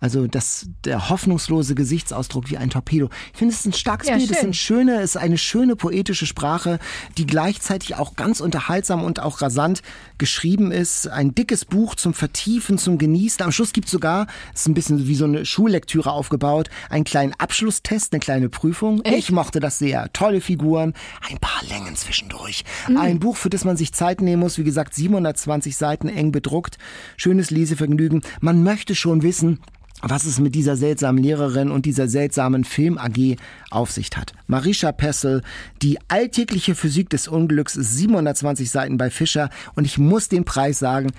Also 0.00 0.26
das, 0.26 0.66
der 0.84 1.08
hoffnungslose 1.08 1.74
Gesichtsausdruck 1.74 2.50
wie 2.50 2.56
ein 2.56 2.70
Torpedo. 2.70 3.10
Ich 3.32 3.38
finde, 3.38 3.54
es 3.54 3.60
ist 3.60 3.66
ein 3.66 3.72
starkes 3.72 4.08
ja, 4.08 4.16
Bild. 4.16 4.30
Es 4.30 4.42
ist, 4.42 4.56
schöne, 4.56 5.00
es 5.00 5.14
ist 5.14 5.16
eine 5.16 5.38
schöne 5.38 5.76
poetische 5.76 6.26
Sprache, 6.26 6.78
die 7.18 7.26
gleichzeitig 7.26 7.96
auch 7.96 8.16
ganz 8.16 8.40
unterhaltsam 8.40 9.02
und 9.02 9.20
auch 9.20 9.40
rasant 9.40 9.82
geschrieben 10.18 10.72
ist. 10.72 11.08
Ein 11.08 11.34
dickes 11.34 11.64
Buch 11.64 11.94
zum 11.94 12.14
Vertiefen, 12.14 12.78
zum 12.78 12.98
Genießen. 12.98 13.44
Am 13.44 13.52
Schluss 13.52 13.72
gibt 13.72 13.86
es 13.86 13.92
sogar, 13.92 14.26
es 14.52 14.60
ist 14.62 14.68
ein 14.68 14.74
bisschen 14.74 15.06
wie 15.06 15.14
so 15.14 15.24
eine 15.24 15.44
Schullektüre 15.44 16.10
aufgebaut, 16.10 16.70
einen 16.90 17.04
kleinen 17.04 17.34
Abschlusstest, 17.34 18.12
eine 18.12 18.20
kleine 18.20 18.48
Prüfung. 18.48 19.02
Echt? 19.02 19.18
Ich 19.18 19.32
mochte 19.32 19.60
das 19.60 19.78
sehr. 19.78 20.12
Tolle 20.12 20.40
Figuren, 20.40 20.94
ein 21.28 21.38
paar 21.38 21.62
Längen 21.68 21.96
zwischendurch. 21.96 22.64
Mhm. 22.88 22.96
Ein 22.96 23.20
Buch, 23.20 23.36
für 23.36 23.50
das 23.50 23.64
man 23.64 23.76
sich 23.76 23.92
Zeit 23.92 24.20
nehmen 24.20 24.40
muss. 24.40 24.58
Wie 24.58 24.64
gesagt, 24.64 24.94
720 24.94 25.76
Seiten 25.76 26.08
eng 26.08 26.32
bedruckt. 26.32 26.78
Schönes 27.16 27.50
Lesevergnügen. 27.50 28.22
Man 28.40 28.62
möchte 28.62 28.94
schon 28.94 29.22
wissen, 29.22 29.60
was 30.08 30.24
es 30.24 30.38
mit 30.38 30.54
dieser 30.54 30.76
seltsamen 30.76 31.22
Lehrerin 31.22 31.70
und 31.70 31.86
dieser 31.86 32.08
seltsamen 32.08 32.64
Film 32.64 32.98
AG 32.98 33.36
auf 33.70 33.90
sich 33.90 34.10
hat. 34.16 34.32
Marisha 34.46 34.92
Pessel, 34.92 35.42
die 35.82 35.98
alltägliche 36.08 36.74
Physik 36.74 37.10
des 37.10 37.28
Unglücks, 37.28 37.74
720 37.74 38.70
Seiten 38.70 38.98
bei 38.98 39.10
Fischer 39.10 39.50
und 39.74 39.84
ich 39.84 39.98
muss 39.98 40.28
den 40.28 40.44
Preis 40.44 40.78
sagen, 40.78 41.10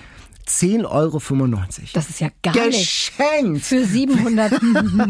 10,95 0.48 0.86
Euro. 0.86 1.64
Das 1.94 2.10
ist 2.10 2.20
ja 2.20 2.30
gar 2.44 2.54
Geschenkt. 2.54 3.54
nichts. 3.54 3.68
Für 3.68 3.84
700 3.84 4.54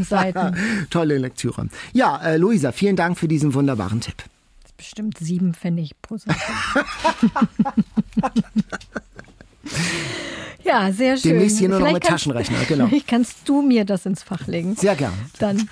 Seiten. 0.07 0.55
Tolle 0.89 1.17
Lektüre. 1.17 1.67
Ja, 1.93 2.21
äh, 2.23 2.38
Luisa, 2.38 2.71
vielen 2.71 2.95
Dank 2.95 3.17
für 3.17 3.28
diesen 3.28 3.53
wunderbaren 3.53 3.99
Tipp. 3.99 4.15
Das 4.61 4.71
ist 4.71 4.78
bestimmt 4.78 5.17
sieben 5.17 5.53
Pfennig 5.53 5.91
pro 6.01 6.17
Seite. 6.17 6.39
Ja, 10.66 10.91
sehr 10.91 11.16
schön. 11.18 11.34
Demnächst 11.34 11.59
hier 11.59 11.70
nur 11.70 11.78
vielleicht 11.78 11.93
noch 11.93 12.01
mit 12.01 12.09
Taschenrechner, 12.09 12.57
genau. 12.68 12.88
Vielleicht 12.89 13.07
kannst 13.07 13.47
du 13.47 13.61
mir 13.61 13.86
das 13.86 14.05
ins 14.05 14.24
Fach 14.24 14.47
legen. 14.47 14.76
Sehr 14.76 14.95
gern. 14.95 15.13
Dann. 15.39 15.70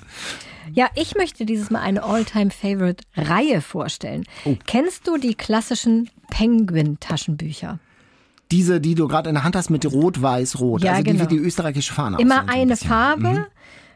Ja, 0.72 0.88
ich 0.94 1.14
möchte 1.14 1.44
dieses 1.44 1.70
Mal 1.70 1.80
eine 1.80 2.04
All-Time-Favorite-Reihe 2.04 3.60
vorstellen. 3.60 4.24
Oh. 4.44 4.54
Kennst 4.66 5.06
du 5.06 5.18
die 5.18 5.34
klassischen 5.34 6.08
Penguin-Taschenbücher? 6.30 7.80
Diese, 8.50 8.80
die 8.80 8.94
du 8.94 9.08
gerade 9.08 9.28
in 9.28 9.34
der 9.34 9.44
Hand 9.44 9.56
hast 9.56 9.68
mit 9.68 9.84
Rot-Weiß-Rot, 9.84 10.82
ja, 10.82 10.92
also 10.92 11.02
genau. 11.02 11.24
die 11.24 11.30
wie 11.30 11.38
die 11.38 11.44
österreichische 11.44 11.92
Fahne 11.92 12.18
Immer 12.18 12.48
eine 12.48 12.76
so 12.76 12.84
ein 12.84 12.88
Farbe, 12.88 13.28
mhm. 13.28 13.44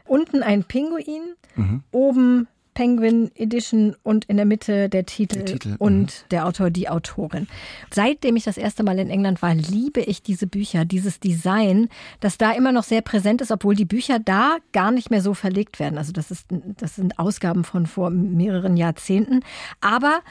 unten 0.05 0.43
ein 0.43 0.63
Pinguin, 0.63 1.33
mhm. 1.55 1.83
oben 1.91 2.47
Penguin 2.79 3.29
Edition 3.35 3.93
und 4.03 4.23
in 4.29 4.37
der 4.37 4.45
Mitte 4.45 4.87
der 4.87 5.05
Titel, 5.05 5.43
Titel 5.43 5.75
und 5.79 5.99
mhm. 5.99 6.29
der 6.31 6.45
Autor, 6.45 6.69
die 6.69 6.87
Autorin. 6.87 7.49
Seitdem 7.91 8.37
ich 8.37 8.45
das 8.45 8.55
erste 8.55 8.83
Mal 8.83 8.99
in 8.99 9.09
England 9.09 9.41
war, 9.41 9.53
liebe 9.53 9.99
ich 9.99 10.23
diese 10.23 10.47
Bücher, 10.47 10.85
dieses 10.85 11.19
Design, 11.19 11.89
das 12.21 12.37
da 12.37 12.53
immer 12.53 12.71
noch 12.71 12.85
sehr 12.85 13.01
präsent 13.01 13.41
ist, 13.41 13.51
obwohl 13.51 13.75
die 13.75 13.83
Bücher 13.83 14.17
da 14.19 14.59
gar 14.71 14.91
nicht 14.91 15.11
mehr 15.11 15.21
so 15.21 15.33
verlegt 15.33 15.81
werden. 15.81 15.97
Also 15.97 16.13
das, 16.13 16.31
ist, 16.31 16.47
das 16.77 16.95
sind 16.95 17.19
Ausgaben 17.19 17.65
von 17.65 17.85
vor 17.85 18.11
mehreren 18.11 18.77
Jahrzehnten. 18.77 19.41
Aber 19.81 20.21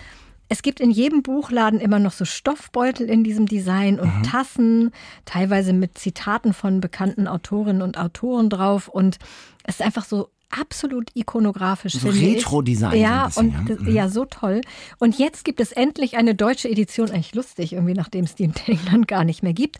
es 0.48 0.62
gibt 0.62 0.80
in 0.80 0.90
jedem 0.90 1.22
Buchladen 1.22 1.80
immer 1.80 1.98
noch 1.98 2.12
so 2.12 2.24
Stoffbeutel 2.24 3.10
in 3.10 3.24
diesem 3.24 3.44
Design 3.44 4.00
und 4.00 4.20
mhm. 4.20 4.22
Tassen, 4.22 4.92
teilweise 5.26 5.74
mit 5.74 5.98
Zitaten 5.98 6.54
von 6.54 6.80
bekannten 6.80 7.28
Autorinnen 7.28 7.82
und 7.82 7.98
Autoren 7.98 8.48
drauf. 8.48 8.88
Und 8.88 9.18
es 9.64 9.80
ist 9.80 9.82
einfach 9.82 10.06
so 10.06 10.30
absolut 10.50 11.10
ikonografisch. 11.14 11.94
So 11.94 12.08
Retro-Design. 12.08 12.98
Ja, 12.98 13.30
so 13.30 13.42
bisschen, 13.42 13.60
und 13.60 13.68
ja. 13.68 13.76
Mhm. 13.76 13.94
ja, 13.94 14.08
so 14.08 14.24
toll. 14.24 14.60
Und 14.98 15.18
jetzt 15.18 15.44
gibt 15.44 15.60
es 15.60 15.72
endlich 15.72 16.16
eine 16.16 16.34
deutsche 16.34 16.68
Edition, 16.68 17.10
eigentlich 17.10 17.34
lustig, 17.34 17.72
irgendwie, 17.72 17.94
nachdem 17.94 18.24
es 18.24 18.34
die 18.34 18.44
in 18.44 18.54
England 18.66 19.08
gar 19.08 19.24
nicht 19.24 19.42
mehr 19.42 19.52
gibt. 19.52 19.78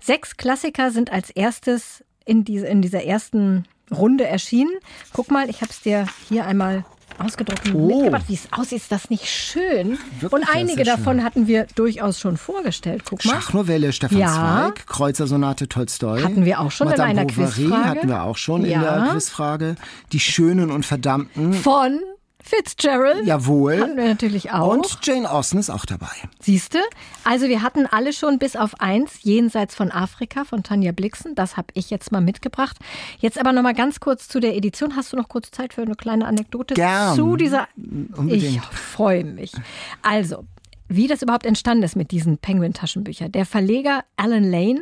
Sechs 0.00 0.36
Klassiker 0.36 0.90
sind 0.90 1.12
als 1.12 1.30
erstes 1.30 2.04
in, 2.24 2.44
diese, 2.44 2.66
in 2.66 2.82
dieser 2.82 3.04
ersten 3.04 3.64
Runde 3.90 4.26
erschienen. 4.26 4.72
Guck 5.12 5.30
mal, 5.30 5.48
ich 5.48 5.62
habe 5.62 5.70
es 5.70 5.80
dir 5.80 6.06
hier 6.28 6.46
einmal 6.46 6.84
ausgedruckt 7.18 7.72
oh. 7.74 7.86
mitgebracht. 7.86 8.24
Wie 8.28 8.34
es 8.34 8.48
aussieht, 8.52 8.78
ist 8.78 8.92
das 8.92 9.10
nicht 9.10 9.26
schön? 9.26 9.98
Wirklich, 10.20 10.32
und 10.32 10.44
einige 10.54 10.84
davon 10.84 11.16
schön. 11.16 11.24
hatten 11.24 11.46
wir 11.46 11.66
durchaus 11.74 12.20
schon 12.20 12.36
vorgestellt. 12.36 13.02
Guck 13.08 13.24
mal. 13.24 13.34
Schachnovelle 13.34 13.92
Stefan 13.92 14.18
ja. 14.18 14.72
Zweig, 14.72 14.86
Kreuzersonate 14.86 15.68
Tolstoi. 15.68 16.22
Hatten 16.22 16.44
wir 16.44 16.60
auch 16.60 16.70
schon 16.70 16.88
Madame 16.88 17.12
in 17.12 17.18
einer 17.18 17.26
Bovary 17.26 17.50
Quizfrage. 17.50 17.84
hatten 17.84 18.08
wir 18.08 18.22
auch 18.22 18.36
schon 18.36 18.64
ja. 18.64 18.74
in 18.74 18.80
der 18.80 19.12
Quizfrage. 19.12 19.76
Die 20.12 20.20
Schönen 20.20 20.70
und 20.70 20.86
Verdammten. 20.86 21.52
Von 21.54 22.00
Fitzgerald. 22.48 23.26
Jawohl. 23.26 23.78
Hatten 23.78 23.96
wir 23.98 24.06
natürlich 24.06 24.50
auch. 24.52 24.72
Und 24.72 24.98
Jane 25.02 25.30
Austen 25.30 25.58
ist 25.58 25.68
auch 25.68 25.84
dabei. 25.84 26.08
Siehste? 26.40 26.80
Also 27.22 27.46
wir 27.46 27.62
hatten 27.62 27.84
alle 27.84 28.14
schon 28.14 28.38
bis 28.38 28.56
auf 28.56 28.80
eins, 28.80 29.22
jenseits 29.22 29.74
von 29.74 29.92
Afrika, 29.92 30.44
von 30.44 30.62
Tanja 30.62 30.92
Blixen. 30.92 31.34
Das 31.34 31.58
habe 31.58 31.68
ich 31.74 31.90
jetzt 31.90 32.10
mal 32.10 32.22
mitgebracht. 32.22 32.78
Jetzt 33.18 33.38
aber 33.38 33.52
noch 33.52 33.62
mal 33.62 33.74
ganz 33.74 34.00
kurz 34.00 34.28
zu 34.28 34.40
der 34.40 34.56
Edition. 34.56 34.96
Hast 34.96 35.12
du 35.12 35.18
noch 35.18 35.28
kurz 35.28 35.50
Zeit 35.50 35.74
für 35.74 35.82
eine 35.82 35.94
kleine 35.94 36.24
Anekdote 36.24 36.72
Gern. 36.72 37.14
zu 37.16 37.36
dieser? 37.36 37.68
Unbedingt. 37.76 38.42
Ich 38.42 38.60
freue 38.62 39.24
mich. 39.24 39.52
Also, 40.00 40.46
wie 40.88 41.06
das 41.06 41.20
überhaupt 41.20 41.44
entstanden 41.44 41.84
ist 41.84 41.96
mit 41.96 42.12
diesen 42.12 42.38
Penguin-Taschenbüchern. 42.38 43.30
Der 43.30 43.44
Verleger 43.44 44.04
Alan 44.16 44.50
Lane 44.50 44.80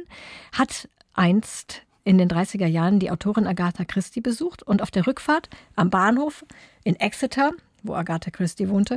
hat 0.53 0.89
einst 1.15 1.83
in 2.05 2.19
den 2.19 2.29
30er 2.29 2.67
Jahren 2.67 3.01
die 3.01 3.11
Autorin 3.11 3.49
Agatha 3.49 3.85
Christie 3.85 4.21
besucht 4.21 4.63
und 4.63 4.81
auf 4.81 4.93
der 4.93 5.09
Rückfahrt 5.09 5.49
am 5.75 5.91
Bahnhof 5.91 6.45
in 6.87 6.97
Exeter, 6.97 7.51
wo 7.83 7.95
Agatha 7.95 8.31
Christie 8.31 8.69
wohnte, 8.69 8.97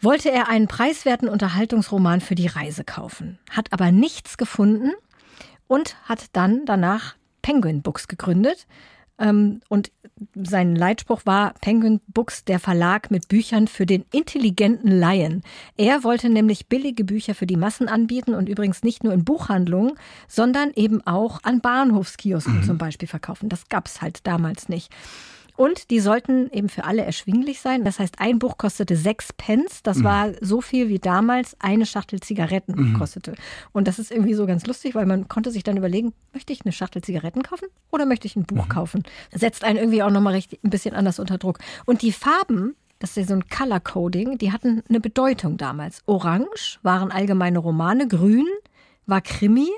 wollte 0.00 0.30
er 0.30 0.48
einen 0.48 0.68
preiswerten 0.68 1.28
Unterhaltungsroman 1.28 2.20
für 2.20 2.34
die 2.34 2.46
Reise 2.46 2.84
kaufen, 2.84 3.38
hat 3.50 3.72
aber 3.72 3.90
nichts 3.90 4.36
gefunden 4.36 4.92
und 5.66 5.96
hat 6.04 6.26
dann 6.32 6.64
danach 6.66 7.16
Penguin 7.42 7.82
Books 7.82 8.06
gegründet. 8.08 8.66
Ähm, 9.18 9.60
und 9.68 9.92
sein 10.34 10.74
Leitspruch 10.74 11.22
war 11.26 11.54
Penguin 11.60 12.00
Books, 12.08 12.44
der 12.44 12.58
Verlag 12.58 13.10
mit 13.10 13.28
Büchern 13.28 13.66
für 13.66 13.84
den 13.84 14.04
intelligenten 14.12 14.90
Laien. 14.90 15.42
Er 15.76 16.04
wollte 16.04 16.30
nämlich 16.30 16.68
billige 16.68 17.04
Bücher 17.04 17.34
für 17.34 17.46
die 17.46 17.56
Massen 17.56 17.88
anbieten 17.88 18.34
und 18.34 18.48
übrigens 18.48 18.82
nicht 18.82 19.04
nur 19.04 19.12
in 19.12 19.24
Buchhandlungen, 19.24 19.92
sondern 20.28 20.72
eben 20.74 21.06
auch 21.06 21.40
an 21.44 21.60
Bahnhofskiosken 21.60 22.58
mhm. 22.58 22.64
zum 22.64 22.78
Beispiel 22.78 23.08
verkaufen. 23.08 23.48
Das 23.48 23.68
gab 23.68 23.86
es 23.86 24.00
halt 24.00 24.26
damals 24.26 24.68
nicht. 24.68 24.90
Und 25.60 25.90
die 25.90 26.00
sollten 26.00 26.50
eben 26.52 26.70
für 26.70 26.84
alle 26.84 27.04
erschwinglich 27.04 27.60
sein. 27.60 27.84
Das 27.84 27.98
heißt, 27.98 28.18
ein 28.18 28.38
Buch 28.38 28.56
kostete 28.56 28.96
sechs 28.96 29.30
Pence. 29.34 29.82
Das 29.82 30.02
war 30.02 30.30
so 30.40 30.62
viel 30.62 30.88
wie 30.88 30.98
damals 30.98 31.54
eine 31.58 31.84
Schachtel 31.84 32.18
Zigaretten 32.18 32.94
kostete. 32.98 33.34
Und 33.72 33.86
das 33.86 33.98
ist 33.98 34.10
irgendwie 34.10 34.32
so 34.32 34.46
ganz 34.46 34.66
lustig, 34.66 34.94
weil 34.94 35.04
man 35.04 35.28
konnte 35.28 35.50
sich 35.50 35.62
dann 35.62 35.76
überlegen, 35.76 36.14
möchte 36.32 36.54
ich 36.54 36.64
eine 36.64 36.72
Schachtel 36.72 37.02
Zigaretten 37.02 37.42
kaufen 37.42 37.68
oder 37.90 38.06
möchte 38.06 38.26
ich 38.26 38.36
ein 38.36 38.44
Buch 38.44 38.70
kaufen? 38.70 39.02
Setzt 39.34 39.62
einen 39.62 39.76
irgendwie 39.76 40.02
auch 40.02 40.08
nochmal 40.08 40.32
richtig 40.32 40.64
ein 40.64 40.70
bisschen 40.70 40.94
anders 40.94 41.18
unter 41.18 41.36
Druck. 41.36 41.58
Und 41.84 42.00
die 42.00 42.12
Farben, 42.12 42.74
das 42.98 43.10
ist 43.10 43.16
ja 43.16 43.24
so 43.24 43.34
ein 43.34 43.46
Color 43.50 43.80
Coding, 43.80 44.38
die 44.38 44.52
hatten 44.52 44.82
eine 44.88 44.98
Bedeutung 44.98 45.58
damals. 45.58 46.02
Orange 46.06 46.78
waren 46.82 47.12
allgemeine 47.12 47.58
Romane, 47.58 48.08
grün 48.08 48.46
war 49.04 49.20
Krimi, 49.20 49.68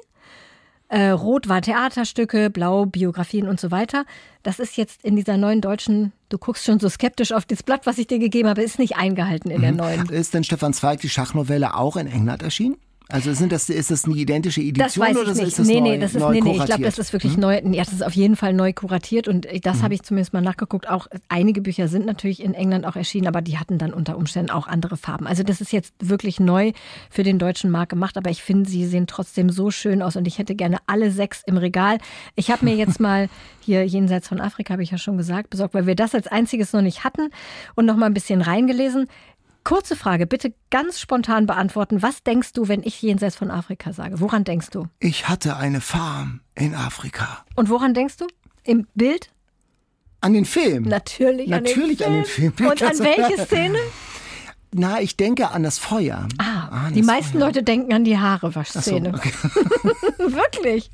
äh, 0.92 1.08
Rot 1.08 1.48
war 1.48 1.62
Theaterstücke, 1.62 2.50
Blau 2.50 2.84
Biografien 2.84 3.48
und 3.48 3.58
so 3.58 3.70
weiter. 3.70 4.04
Das 4.42 4.58
ist 4.58 4.76
jetzt 4.76 5.02
in 5.02 5.16
dieser 5.16 5.38
neuen 5.38 5.62
deutschen, 5.62 6.12
du 6.28 6.36
guckst 6.36 6.66
schon 6.66 6.80
so 6.80 6.88
skeptisch 6.90 7.32
auf 7.32 7.46
das 7.46 7.62
Blatt, 7.62 7.86
was 7.86 7.96
ich 7.96 8.08
dir 8.08 8.18
gegeben 8.18 8.48
habe, 8.48 8.62
ist 8.62 8.78
nicht 8.78 8.96
eingehalten 8.96 9.50
in 9.50 9.62
der 9.62 9.72
neuen. 9.72 10.06
Ist 10.10 10.34
denn 10.34 10.44
Stefan 10.44 10.74
Zweig 10.74 11.00
die 11.00 11.08
Schachnovelle 11.08 11.76
auch 11.76 11.96
in 11.96 12.06
England 12.06 12.42
erschienen? 12.42 12.76
Also 13.12 13.34
sind 13.34 13.52
das, 13.52 13.68
ist 13.68 13.90
das 13.90 14.06
eine 14.06 14.14
identische 14.14 14.62
Edition 14.62 14.84
Das 14.84 14.98
weiß 14.98 15.16
oder 15.18 15.32
ich 15.32 15.36
nicht. 15.36 15.48
ist 15.48 15.58
das 15.58 15.66
nee, 15.66 15.80
neu, 15.80 15.88
nee, 15.90 15.98
das 15.98 16.14
ist, 16.14 16.28
nee, 16.28 16.40
nee, 16.40 16.56
ich 16.56 16.64
glaube, 16.64 16.82
das 16.82 16.98
ist 16.98 17.12
wirklich 17.12 17.36
neu. 17.36 17.60
Ja, 17.62 17.84
das 17.84 17.92
ist 17.92 18.02
auf 18.02 18.14
jeden 18.14 18.36
Fall 18.36 18.54
neu 18.54 18.72
kuratiert 18.72 19.28
und 19.28 19.46
das 19.62 19.82
habe 19.82 19.92
ich 19.92 20.02
zumindest 20.02 20.32
mal 20.32 20.40
nachgeguckt. 20.40 20.88
Auch 20.88 21.08
einige 21.28 21.60
Bücher 21.60 21.88
sind 21.88 22.06
natürlich 22.06 22.42
in 22.42 22.54
England 22.54 22.86
auch 22.86 22.96
erschienen, 22.96 23.26
aber 23.26 23.42
die 23.42 23.58
hatten 23.58 23.76
dann 23.76 23.92
unter 23.92 24.16
Umständen 24.16 24.50
auch 24.50 24.66
andere 24.66 24.96
Farben. 24.96 25.26
Also 25.26 25.42
das 25.42 25.60
ist 25.60 25.72
jetzt 25.72 25.92
wirklich 26.00 26.40
neu 26.40 26.72
für 27.10 27.22
den 27.22 27.38
deutschen 27.38 27.70
Markt 27.70 27.90
gemacht, 27.90 28.16
aber 28.16 28.30
ich 28.30 28.42
finde, 28.42 28.68
sie 28.68 28.86
sehen 28.86 29.06
trotzdem 29.06 29.50
so 29.50 29.70
schön 29.70 30.00
aus 30.00 30.16
und 30.16 30.26
ich 30.26 30.38
hätte 30.38 30.54
gerne 30.54 30.78
alle 30.86 31.10
sechs 31.10 31.42
im 31.44 31.58
Regal. 31.58 31.98
Ich 32.34 32.50
habe 32.50 32.64
mir 32.64 32.74
jetzt 32.76 32.98
mal 33.00 33.28
hier 33.60 33.86
jenseits 33.86 34.28
von 34.28 34.40
Afrika, 34.40 34.72
habe 34.72 34.82
ich 34.82 34.90
ja 34.90 34.98
schon 34.98 35.18
gesagt, 35.18 35.50
besorgt, 35.50 35.74
weil 35.74 35.86
wir 35.86 35.94
das 35.94 36.14
als 36.14 36.28
einziges 36.28 36.72
noch 36.72 36.82
nicht 36.82 37.04
hatten 37.04 37.28
und 37.74 37.84
noch 37.84 37.96
mal 37.96 38.06
ein 38.06 38.14
bisschen 38.14 38.40
reingelesen. 38.40 39.06
Kurze 39.64 39.94
Frage, 39.94 40.26
bitte 40.26 40.52
ganz 40.70 40.98
spontan 40.98 41.46
beantworten. 41.46 42.02
Was 42.02 42.22
denkst 42.24 42.52
du, 42.52 42.66
wenn 42.68 42.82
ich 42.82 43.00
jenseits 43.00 43.36
von 43.36 43.50
Afrika 43.50 43.92
sage? 43.92 44.18
Woran 44.20 44.42
denkst 44.44 44.70
du? 44.70 44.86
Ich 44.98 45.28
hatte 45.28 45.56
eine 45.56 45.80
Farm 45.80 46.40
in 46.54 46.74
Afrika. 46.74 47.44
Und 47.54 47.68
woran 47.68 47.94
denkst 47.94 48.16
du? 48.16 48.26
Im 48.64 48.86
Bild? 48.94 49.30
An 50.20 50.32
den 50.32 50.44
Film? 50.44 50.84
Natürlich, 50.84 51.48
Natürlich 51.48 52.04
an 52.04 52.12
den 52.12 52.24
Film. 52.24 52.52
Und 52.58 52.82
an 52.82 52.98
welche 52.98 53.44
Szene? 53.44 53.78
Na, 54.74 55.00
ich 55.00 55.16
denke 55.16 55.50
an 55.50 55.62
das 55.62 55.78
Feuer. 55.78 56.26
Ah, 56.38 56.86
an 56.86 56.94
die 56.94 57.00
das 57.00 57.06
meisten 57.06 57.32
Feuer. 57.38 57.46
Leute 57.46 57.62
denken 57.62 57.92
an 57.92 58.04
die 58.04 58.14
Ach 58.16 58.20
so, 58.20 58.24
Haarewaschszene. 58.24 59.12
okay. 59.14 59.32
Wirklich. 60.18 60.90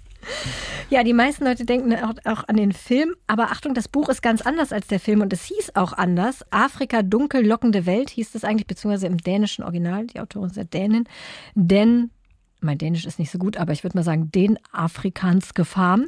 Ja, 0.91 1.05
die 1.05 1.13
meisten 1.13 1.45
Leute 1.45 1.67
denken 1.67 1.95
auch, 1.97 2.15
auch 2.25 2.49
an 2.49 2.57
den 2.57 2.73
Film. 2.73 3.15
Aber 3.27 3.51
Achtung, 3.51 3.75
das 3.75 3.89
Buch 3.89 4.09
ist 4.09 4.23
ganz 4.23 4.41
anders 4.41 4.73
als 4.73 4.87
der 4.87 4.99
Film 4.99 5.21
und 5.21 5.33
es 5.35 5.45
hieß 5.45 5.73
auch 5.75 5.93
anders. 5.93 6.45
Afrika, 6.51 7.03
dunkel 7.03 7.47
lockende 7.47 7.85
Welt 7.85 8.09
hieß 8.09 8.35
es 8.35 8.43
eigentlich, 8.43 8.67
beziehungsweise 8.67 9.07
im 9.07 9.19
dänischen 9.19 9.65
Original. 9.65 10.07
Die 10.07 10.19
Autorin 10.19 10.49
ist 10.49 10.57
ja 10.57 10.65
Dänin. 10.65 11.05
Denn, 11.55 12.11
mein 12.61 12.79
Dänisch 12.79 13.05
ist 13.05 13.19
nicht 13.19 13.31
so 13.31 13.39
gut, 13.39 13.59
aber 13.59 13.75
ich 13.75 13.85
würde 13.85 13.99
mal 13.99 14.03
sagen, 14.03 14.31
den 14.33 14.59
Afrikans 14.73 15.53
Gefahr. 15.53 15.99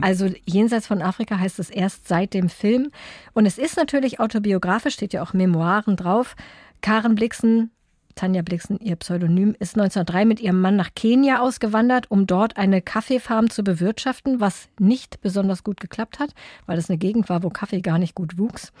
Also 0.00 0.30
jenseits 0.46 0.86
von 0.86 1.02
Afrika 1.02 1.38
heißt 1.38 1.58
es 1.58 1.68
erst 1.68 2.08
seit 2.08 2.32
dem 2.32 2.48
Film. 2.48 2.90
Und 3.34 3.44
es 3.44 3.58
ist 3.58 3.76
natürlich 3.76 4.18
autobiografisch, 4.18 4.94
steht 4.94 5.12
ja 5.12 5.22
auch 5.22 5.34
Memoiren 5.34 5.96
drauf. 5.96 6.36
Karen 6.80 7.14
Blixen, 7.14 7.70
Tanja 8.14 8.42
Blixen, 8.42 8.78
ihr 8.80 8.96
Pseudonym, 8.96 9.54
ist 9.58 9.76
1903 9.76 10.24
mit 10.24 10.40
ihrem 10.40 10.60
Mann 10.60 10.76
nach 10.76 10.94
Kenia 10.94 11.40
ausgewandert, 11.40 12.10
um 12.10 12.26
dort 12.26 12.56
eine 12.56 12.82
Kaffeefarm 12.82 13.50
zu 13.50 13.64
bewirtschaften, 13.64 14.40
was 14.40 14.68
nicht 14.78 15.20
besonders 15.20 15.64
gut 15.64 15.80
geklappt 15.80 16.18
hat, 16.18 16.34
weil 16.66 16.78
es 16.78 16.88
eine 16.88 16.98
Gegend 16.98 17.28
war, 17.28 17.42
wo 17.42 17.50
Kaffee 17.50 17.80
gar 17.80 17.98
nicht 17.98 18.14
gut 18.14 18.38
wuchs. 18.38 18.72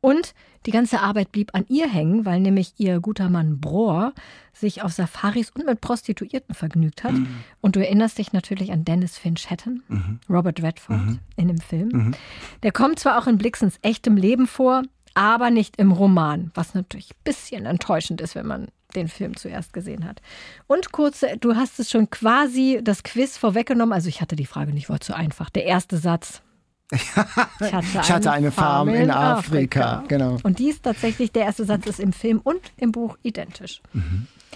Und 0.00 0.34
die 0.66 0.70
ganze 0.70 1.00
Arbeit 1.00 1.32
blieb 1.32 1.54
an 1.54 1.64
ihr 1.68 1.88
hängen, 1.88 2.24
weil 2.24 2.38
nämlich 2.40 2.74
ihr 2.78 3.00
guter 3.00 3.28
Mann 3.30 3.58
Brohr 3.58 4.12
sich 4.52 4.82
auf 4.82 4.92
Safaris 4.92 5.50
und 5.50 5.66
mit 5.66 5.80
Prostituierten 5.80 6.54
vergnügt 6.54 7.02
hat. 7.02 7.14
Und 7.60 7.74
du 7.74 7.80
erinnerst 7.80 8.18
dich 8.18 8.32
natürlich 8.32 8.70
an 8.70 8.84
Dennis 8.84 9.18
Finch 9.18 9.50
Hatton, 9.50 9.82
Robert 10.30 10.62
Redford 10.62 11.00
in 11.36 11.48
dem 11.48 11.58
Film. 11.58 12.14
Der 12.62 12.70
kommt 12.72 12.98
zwar 13.00 13.18
auch 13.18 13.26
in 13.26 13.38
Blixens 13.38 13.78
echtem 13.82 14.16
Leben 14.16 14.46
vor, 14.46 14.82
aber 15.18 15.50
nicht 15.50 15.78
im 15.78 15.90
Roman, 15.90 16.52
was 16.54 16.74
natürlich 16.74 17.10
ein 17.10 17.24
bisschen 17.24 17.66
enttäuschend 17.66 18.20
ist, 18.20 18.36
wenn 18.36 18.46
man 18.46 18.68
den 18.94 19.08
Film 19.08 19.36
zuerst 19.36 19.72
gesehen 19.72 20.04
hat. 20.04 20.22
Und 20.68 20.92
kurze, 20.92 21.36
du 21.40 21.56
hast 21.56 21.80
es 21.80 21.90
schon 21.90 22.08
quasi 22.08 22.78
das 22.84 23.02
Quiz 23.02 23.36
vorweggenommen. 23.36 23.92
Also 23.92 24.08
ich 24.08 24.20
hatte 24.20 24.36
die 24.36 24.46
Frage 24.46 24.72
nicht, 24.72 24.88
war 24.88 25.00
zu 25.00 25.16
einfach. 25.16 25.50
Der 25.50 25.64
erste 25.64 25.96
Satz. 25.98 26.40
Ich 27.60 27.72
hatte, 27.72 27.86
Ich 28.00 28.12
hatte 28.12 28.30
eine 28.30 28.52
Farm 28.52 28.88
in 28.90 29.10
Afrika, 29.10 30.04
genau. 30.06 30.38
Und 30.44 30.60
dies 30.60 30.80
tatsächlich, 30.80 31.32
der 31.32 31.42
erste 31.42 31.64
Satz 31.64 31.86
ist 31.86 31.98
im 31.98 32.12
Film 32.12 32.40
und 32.42 32.60
im 32.76 32.92
Buch 32.92 33.18
identisch. 33.22 33.82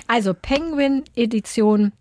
Also 0.07 0.33
Penguin-Edition. 0.33 1.93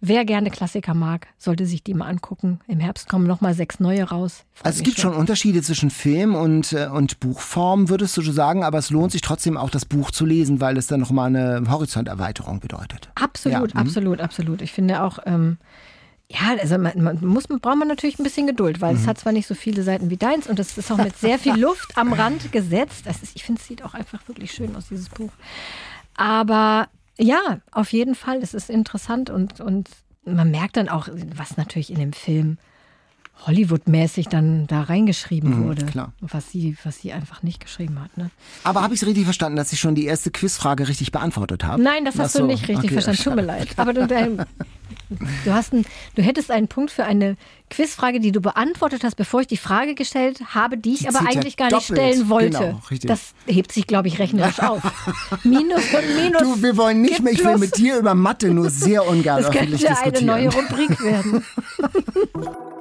Wer 0.00 0.24
gerne 0.24 0.50
Klassiker 0.50 0.94
mag, 0.94 1.26
sollte 1.38 1.66
sich 1.66 1.82
die 1.82 1.92
mal 1.92 2.06
angucken. 2.06 2.60
Im 2.68 2.78
Herbst 2.78 3.08
kommen 3.08 3.26
noch 3.26 3.40
mal 3.40 3.52
sechs 3.54 3.80
neue 3.80 4.04
raus. 4.04 4.44
Also 4.62 4.78
es 4.78 4.84
gibt 4.84 5.00
schon 5.00 5.12
Unterschiede 5.12 5.60
zwischen 5.62 5.90
Film 5.90 6.36
und, 6.36 6.72
äh, 6.72 6.86
und 6.86 7.18
Buchform, 7.18 7.88
würdest 7.88 8.16
du 8.16 8.22
so 8.22 8.30
sagen, 8.30 8.62
aber 8.62 8.78
es 8.78 8.90
lohnt 8.90 9.10
sich 9.10 9.22
trotzdem 9.22 9.56
auch 9.56 9.70
das 9.70 9.84
Buch 9.84 10.12
zu 10.12 10.24
lesen, 10.24 10.60
weil 10.60 10.76
es 10.76 10.86
dann 10.86 11.00
nochmal 11.00 11.26
eine 11.34 11.64
Horizonterweiterung 11.68 12.60
bedeutet. 12.60 13.10
Absolut, 13.16 13.74
Ja, 13.74 13.80
mhm. 13.80 13.86
absolut, 13.86 14.20
absolut. 14.20 14.62
Ich 14.62 14.72
finde 14.72 15.02
auch, 15.02 15.18
ähm, 15.26 15.58
ja, 16.30 16.54
also 16.60 16.78
man, 16.78 17.02
man 17.02 17.24
muss, 17.26 17.48
braucht 17.48 17.78
man 17.78 17.88
natürlich 17.88 18.18
ein 18.20 18.22
bisschen 18.22 18.46
Geduld, 18.46 18.80
weil 18.80 18.94
es 18.94 19.02
Mhm. 19.02 19.06
hat 19.08 19.18
zwar 19.18 19.32
nicht 19.32 19.46
so 19.48 19.54
viele 19.54 19.82
Seiten 19.82 20.10
wie 20.10 20.16
deins 20.16 20.46
und 20.46 20.60
es 20.60 20.78
ist 20.78 20.92
auch 20.92 20.98
mit 20.98 21.16
sehr 21.16 21.38
viel 21.38 21.58
Luft 21.58 21.96
am 21.96 22.12
Rand 22.12 22.52
gesetzt. 22.52 23.06
Das 23.06 23.22
ist, 23.22 23.34
ich 23.34 23.42
finde, 23.44 23.60
es 23.60 23.66
sieht 23.66 23.82
auch 23.82 23.94
einfach 23.94 24.28
wirklich 24.28 24.52
schön 24.52 24.76
aus, 24.76 24.88
dieses 24.90 25.08
Buch. 25.08 25.32
Aber 26.14 26.88
ja, 27.18 27.60
auf 27.72 27.92
jeden 27.92 28.14
Fall, 28.14 28.38
es 28.42 28.54
ist 28.54 28.70
interessant 28.70 29.30
und, 29.30 29.60
und 29.60 29.88
man 30.24 30.50
merkt 30.50 30.76
dann 30.76 30.88
auch, 30.88 31.08
was 31.34 31.56
natürlich 31.56 31.90
in 31.90 31.98
dem 31.98 32.12
Film 32.12 32.58
Hollywood-mäßig 33.46 34.28
dann 34.28 34.66
da 34.66 34.82
reingeschrieben 34.82 35.64
wurde. 35.64 35.84
Mhm, 35.84 35.90
klar. 35.90 36.12
Was 36.20 36.50
sie, 36.50 36.76
was 36.84 36.98
sie 37.00 37.12
einfach 37.12 37.42
nicht 37.42 37.60
geschrieben 37.60 38.00
hat. 38.02 38.16
Ne? 38.16 38.30
Aber 38.64 38.82
habe 38.82 38.94
ich 38.94 39.02
es 39.02 39.06
richtig 39.08 39.24
verstanden, 39.24 39.56
dass 39.56 39.72
ich 39.72 39.80
schon 39.80 39.94
die 39.94 40.04
erste 40.06 40.30
Quizfrage 40.30 40.88
richtig 40.88 41.12
beantwortet 41.12 41.64
habe? 41.64 41.82
Nein, 41.82 42.04
das 42.04 42.18
hast 42.18 42.32
so, 42.32 42.40
du 42.40 42.46
nicht 42.46 42.62
richtig 42.68 42.90
okay, 42.90 43.00
verstanden. 43.00 43.22
Tut 43.22 43.34
mir 43.36 43.42
leid. 43.46 43.68
Aber 43.76 43.92
du, 43.92 44.06
dein, 44.06 44.44
du, 45.44 45.52
hast 45.52 45.72
ein, 45.72 45.84
du 46.14 46.22
hättest 46.22 46.50
einen 46.50 46.68
Punkt 46.68 46.90
für 46.90 47.04
eine 47.04 47.36
Quizfrage, 47.70 48.20
die 48.20 48.32
du 48.32 48.40
beantwortet 48.40 49.04
hast, 49.04 49.14
bevor 49.14 49.40
ich 49.40 49.46
die 49.46 49.56
Frage 49.56 49.94
gestellt 49.94 50.40
habe, 50.54 50.76
die 50.76 50.94
ich 50.94 50.98
Die 51.00 51.08
aber 51.08 51.22
ja 51.22 51.30
eigentlich 51.30 51.56
gar 51.56 51.66
nicht 51.72 51.90
doppelt. 51.90 51.98
stellen 52.14 52.28
wollte. 52.28 52.58
Genau, 52.58 52.80
richtig. 52.90 53.08
das 53.08 53.34
hebt 53.46 53.72
sich, 53.72 53.86
glaube 53.86 54.08
ich, 54.08 54.18
rechnerisch 54.18 54.60
auf. 54.60 54.82
Minus 55.44 55.82
und 55.94 56.22
Minus. 56.22 56.42
Du, 56.42 56.62
wir 56.62 56.76
wollen 56.76 57.00
nicht 57.02 57.22
mehr, 57.22 57.32
ich 57.32 57.44
will 57.44 57.58
mit 57.58 57.76
dir 57.78 57.98
über 57.98 58.14
Mathe 58.14 58.48
nur 58.50 58.68
sehr 58.70 59.06
ungern 59.06 59.42
Das 59.42 59.54
öffentlich 59.54 59.82
könnte 59.84 60.00
eine 60.02 60.12
diskutieren. 60.12 60.26
neue 60.26 60.52
Rubrik 60.52 61.00
werden. 61.02 61.44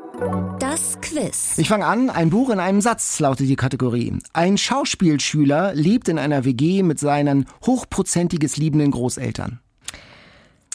Das 0.59 0.99
Quiz. 0.99 1.57
Ich 1.57 1.69
fange 1.69 1.85
an. 1.85 2.09
Ein 2.09 2.31
Buch 2.31 2.49
in 2.49 2.59
einem 2.59 2.81
Satz 2.81 3.19
lautet 3.19 3.47
die 3.47 3.55
Kategorie. 3.55 4.17
Ein 4.33 4.57
Schauspielschüler 4.57 5.75
lebt 5.75 6.07
in 6.09 6.17
einer 6.17 6.43
WG 6.43 6.81
mit 6.81 6.97
seinen 6.97 7.45
hochprozentiges 7.65 8.57
liebenden 8.57 8.89
Großeltern. 8.89 9.59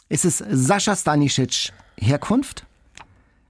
Ist 0.08 0.24
es 0.24 0.38
Sascha 0.48 0.94
Stanisic 0.94 1.72
Herkunft? 1.98 2.66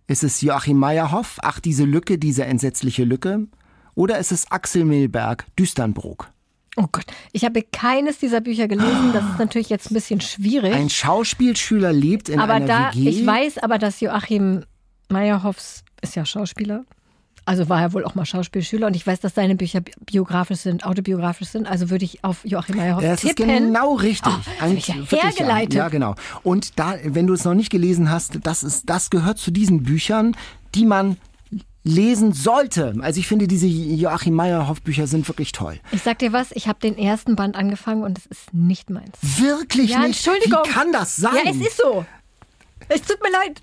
Ist 0.07 0.25
es 0.25 0.41
Joachim 0.41 0.79
Meyerhoff? 0.79 1.39
Ach, 1.43 1.61
diese 1.61 1.85
Lücke, 1.85 2.17
diese 2.17 2.47
entsetzliche 2.47 3.05
Lücke? 3.05 3.47
Oder 3.95 4.19
ist 4.19 4.33
es 4.33 4.51
Axel 4.51 4.87
Milberg 4.87 5.45
Düsternbrook? 5.59 6.31
Oh 6.77 6.87
Gott, 6.91 7.05
ich 7.33 7.45
habe 7.45 7.61
keines 7.61 8.19
dieser 8.19 8.41
Bücher 8.41 8.67
gelesen. 8.67 9.13
Das 9.13 9.25
ist 9.25 9.39
natürlich 9.39 9.69
jetzt 9.69 9.91
ein 9.91 9.95
bisschen 9.95 10.23
schwierig. 10.23 10.73
Ein 10.73 10.89
Schauspielschüler 10.89 11.93
lebt 11.93 12.31
in 12.31 12.41
aber 12.41 12.55
einer 12.55 12.67
da, 12.67 12.91
WG. 12.95 13.11
ich 13.11 13.27
weiß 13.27 13.59
aber, 13.59 13.77
dass 13.77 14.01
Joachim 14.01 14.65
Meyerhoffs 15.13 15.85
ist 16.01 16.17
ja 16.17 16.25
Schauspieler. 16.25 16.85
Also 17.45 17.69
war 17.69 17.81
er 17.81 17.93
wohl 17.93 18.05
auch 18.05 18.15
mal 18.15 18.25
Schauspielschüler 18.25 18.87
und 18.87 18.95
ich 18.95 19.05
weiß, 19.05 19.19
dass 19.19 19.35
seine 19.35 19.57
Bücher 19.57 19.81
bi- 19.81 19.91
biografisch 20.07 20.59
sind, 20.61 20.87
autobiografisch 20.87 21.49
sind. 21.49 21.67
Also 21.67 21.91
würde 21.91 22.05
ich 22.05 22.23
auf 22.23 22.45
Joachim 22.45 22.77
Meyerhoff 22.77 23.03
Das 23.03 23.25
ist 23.25 23.37
tippen. 23.37 23.49
genau 23.49 23.95
richtig. 23.95 24.33
Oh, 24.33 24.65
Ein- 24.65 24.77
das 24.77 24.89
hab 24.89 24.97
ich 25.03 25.11
ja 25.11 25.23
hergeleitet. 25.25 25.75
Ja, 25.75 25.85
ja, 25.85 25.89
genau. 25.89 26.15
Und 26.45 26.79
da, 26.79 26.95
wenn 27.03 27.27
du 27.27 27.35
es 27.35 27.45
noch 27.45 27.55
nicht 27.55 27.71
gelesen 27.71 28.11
hast, 28.11 28.39
das 28.45 28.63
ist, 28.63 28.89
das 28.89 29.11
gehört 29.11 29.39
zu 29.39 29.51
diesen 29.51 29.83
Büchern, 29.83 30.37
die 30.77 30.85
man 30.87 31.17
lesen 31.83 32.33
sollte. 32.33 32.95
Also 33.01 33.19
ich 33.19 33.27
finde, 33.27 33.49
diese 33.49 33.67
Joachim 33.67 34.35
Meyerhoff 34.35 34.81
Bücher 34.83 35.09
sind 35.09 35.27
wirklich 35.27 35.51
toll. 35.51 35.81
Ich 35.91 36.03
sag 36.03 36.21
dir 36.21 36.33
was, 36.33 36.53
ich 36.53 36.69
habe 36.69 36.79
den 36.79 36.97
ersten 36.97 37.35
Band 37.35 37.57
angefangen 37.57 38.05
und 38.05 38.19
es 38.19 38.27
ist 38.27 38.55
nicht 38.55 38.89
meins. 38.89 39.17
Wirklich 39.21 39.91
Ja, 39.91 40.07
nicht. 40.07 40.25
Entschuldigung. 40.25 40.61
Wie 40.65 40.71
kann 40.71 40.93
das 40.93 41.17
sein? 41.17 41.35
Ja, 41.45 41.51
es 41.51 41.57
ist 41.57 41.77
so. 41.77 42.07
Es 42.89 43.03
tut 43.03 43.21
mir 43.21 43.33
leid. 43.33 43.61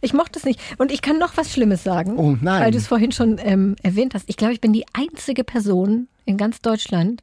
Ich 0.00 0.12
mochte 0.12 0.38
es 0.38 0.44
nicht. 0.44 0.60
Und 0.78 0.92
ich 0.92 1.02
kann 1.02 1.18
noch 1.18 1.36
was 1.36 1.52
Schlimmes 1.52 1.84
sagen. 1.84 2.16
Oh, 2.16 2.36
nein. 2.40 2.62
Weil 2.62 2.70
du 2.70 2.78
es 2.78 2.86
vorhin 2.86 3.12
schon 3.12 3.38
ähm, 3.42 3.76
erwähnt 3.82 4.14
hast. 4.14 4.24
Ich 4.28 4.36
glaube, 4.36 4.52
ich 4.54 4.60
bin 4.60 4.72
die 4.72 4.84
einzige 4.92 5.44
Person 5.44 6.08
in 6.24 6.36
ganz 6.36 6.60
Deutschland, 6.60 7.22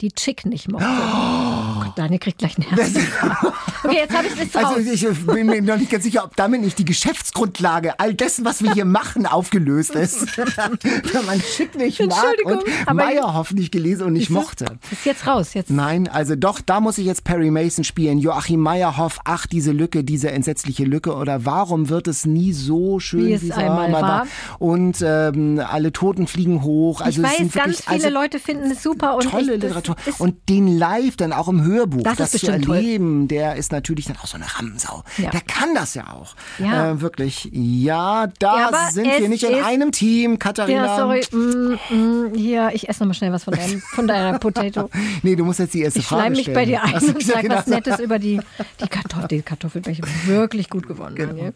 die 0.00 0.10
Chick 0.10 0.44
nicht 0.46 0.70
mochte. 0.70 0.86
Gott, 1.84 1.98
Daniel 1.98 2.18
kriegt 2.18 2.38
gleich 2.38 2.56
einen 2.56 2.68
Herzinfarkt. 2.68 3.54
Okay, 3.84 3.96
jetzt 3.96 4.16
habe 4.16 4.26
ich 4.26 4.40
es 4.40 4.56
Also 4.56 4.78
ich 4.78 5.26
bin 5.26 5.46
mir 5.46 5.60
noch 5.60 5.76
nicht 5.76 5.90
ganz 5.90 6.04
sicher, 6.04 6.24
ob 6.24 6.34
damit 6.36 6.62
nicht 6.62 6.78
die 6.78 6.86
Geschäftsgrundlage 6.86 8.00
all 8.00 8.14
dessen, 8.14 8.44
was 8.44 8.62
wir 8.62 8.72
hier 8.72 8.86
machen, 8.86 9.26
aufgelöst 9.26 9.94
ist. 9.94 10.38
Wenn 10.38 11.26
man 11.26 11.40
Schick 11.40 11.76
nicht 11.76 12.00
mag 12.00 12.34
und 12.44 12.62
aber 12.86 13.04
Meyerhoff 13.04 13.52
nicht 13.52 13.72
gelesen 13.72 14.06
und 14.06 14.14
nicht 14.14 14.30
mochte. 14.30 14.78
Ist 14.90 15.04
jetzt 15.04 15.26
raus. 15.26 15.52
Jetzt. 15.52 15.70
Nein, 15.70 16.08
also 16.08 16.34
doch, 16.34 16.60
da 16.60 16.80
muss 16.80 16.96
ich 16.96 17.04
jetzt 17.04 17.24
Perry 17.24 17.50
Mason 17.50 17.84
spielen. 17.84 18.18
Joachim 18.18 18.60
Meyerhoff, 18.60 19.20
ach, 19.24 19.46
diese 19.46 19.72
Lücke, 19.72 20.02
diese 20.02 20.30
entsetzliche 20.30 20.84
Lücke. 20.84 21.14
Oder 21.14 21.44
warum 21.44 21.90
wird 21.90 22.08
es 22.08 22.24
nie 22.24 22.54
so 22.54 23.00
schön, 23.00 23.26
Wie 23.26 23.32
es 23.34 23.50
einmal 23.50 23.92
war? 23.92 24.26
Und 24.58 25.02
ähm, 25.02 25.60
alle 25.64 25.92
Toten 25.92 26.26
fliegen 26.26 26.62
hoch. 26.62 27.02
Also 27.02 27.20
ich 27.20 27.28
weiß, 27.28 27.36
sind 27.36 27.52
ganz 27.52 27.66
wirklich, 27.66 27.86
viele 27.86 28.04
also, 28.06 28.18
Leute 28.18 28.38
finden 28.38 28.70
es 28.70 28.82
super. 28.82 29.16
Und 29.16 29.24
Tolle 29.24 29.56
ich, 29.56 29.62
Literatur. 29.62 29.96
Und 30.18 30.48
den 30.48 30.78
live 30.78 31.16
dann 31.16 31.32
auch 31.32 31.48
im 31.48 31.64
Hörbuch, 31.74 32.02
Das 32.02 32.16
das, 32.16 32.34
ist 32.34 32.40
zu 32.40 32.46
bestimmt 32.46 32.64
toll. 32.66 32.76
erleben, 32.76 33.28
der 33.28 33.56
ist 33.56 33.72
natürlich 33.72 34.06
dann 34.06 34.16
auch 34.16 34.26
so 34.26 34.36
eine 34.36 34.46
Rammsau. 34.46 35.02
Ja. 35.18 35.30
Der 35.30 35.40
kann 35.40 35.74
das 35.74 35.94
ja 35.94 36.12
auch. 36.12 36.34
Ja. 36.58 36.92
Äh, 36.92 37.00
wirklich. 37.00 37.48
Ja, 37.52 38.28
da 38.38 38.70
Ja, 38.70 38.90
sind 38.90 39.06
wir 39.06 39.28
nicht 39.28 39.42
in 39.44 39.62
einem 39.62 39.92
Team, 39.92 40.38
Katharina. 40.38 40.86
ja, 40.86 40.96
sorry. 40.96 41.20
Mm, 41.32 41.74
mm, 41.94 42.34
hier, 42.34 42.70
ich 42.72 42.88
esse 42.88 43.00
noch 43.02 43.08
mal 43.08 43.14
schnell 43.14 43.32
was 43.32 43.44
von, 43.44 43.54
deinem, 43.54 43.80
von 43.80 44.06
deiner 44.06 44.38
Potato. 44.38 44.88
Nee, 45.22 45.36
du 45.36 45.44
musst 45.44 45.58
jetzt 45.58 45.74
die 45.74 45.82
erste 45.82 45.98
Ich 45.98 46.06
Frage 46.06 46.22
schleim 46.22 46.32
mich 46.32 46.40
stellen. 46.42 46.54
bei 46.54 46.64
dir 46.64 46.82
ein 46.82 46.92
Ach 46.96 47.00
so, 47.00 47.08
und 47.08 47.22
sag 47.22 47.42
genau 47.42 47.56
was. 47.56 47.66
Nettes 47.66 47.98
über 47.98 48.18
die, 48.18 48.40
die, 48.80 48.88
Kartoffel, 48.88 49.28
die 49.28 49.42
Kartoffelbecher. 49.42 50.04
Wirklich 50.26 50.70
gut 50.70 50.86
gewonnen, 50.86 51.14
Genau. 51.16 51.32
Daniel. 51.32 51.54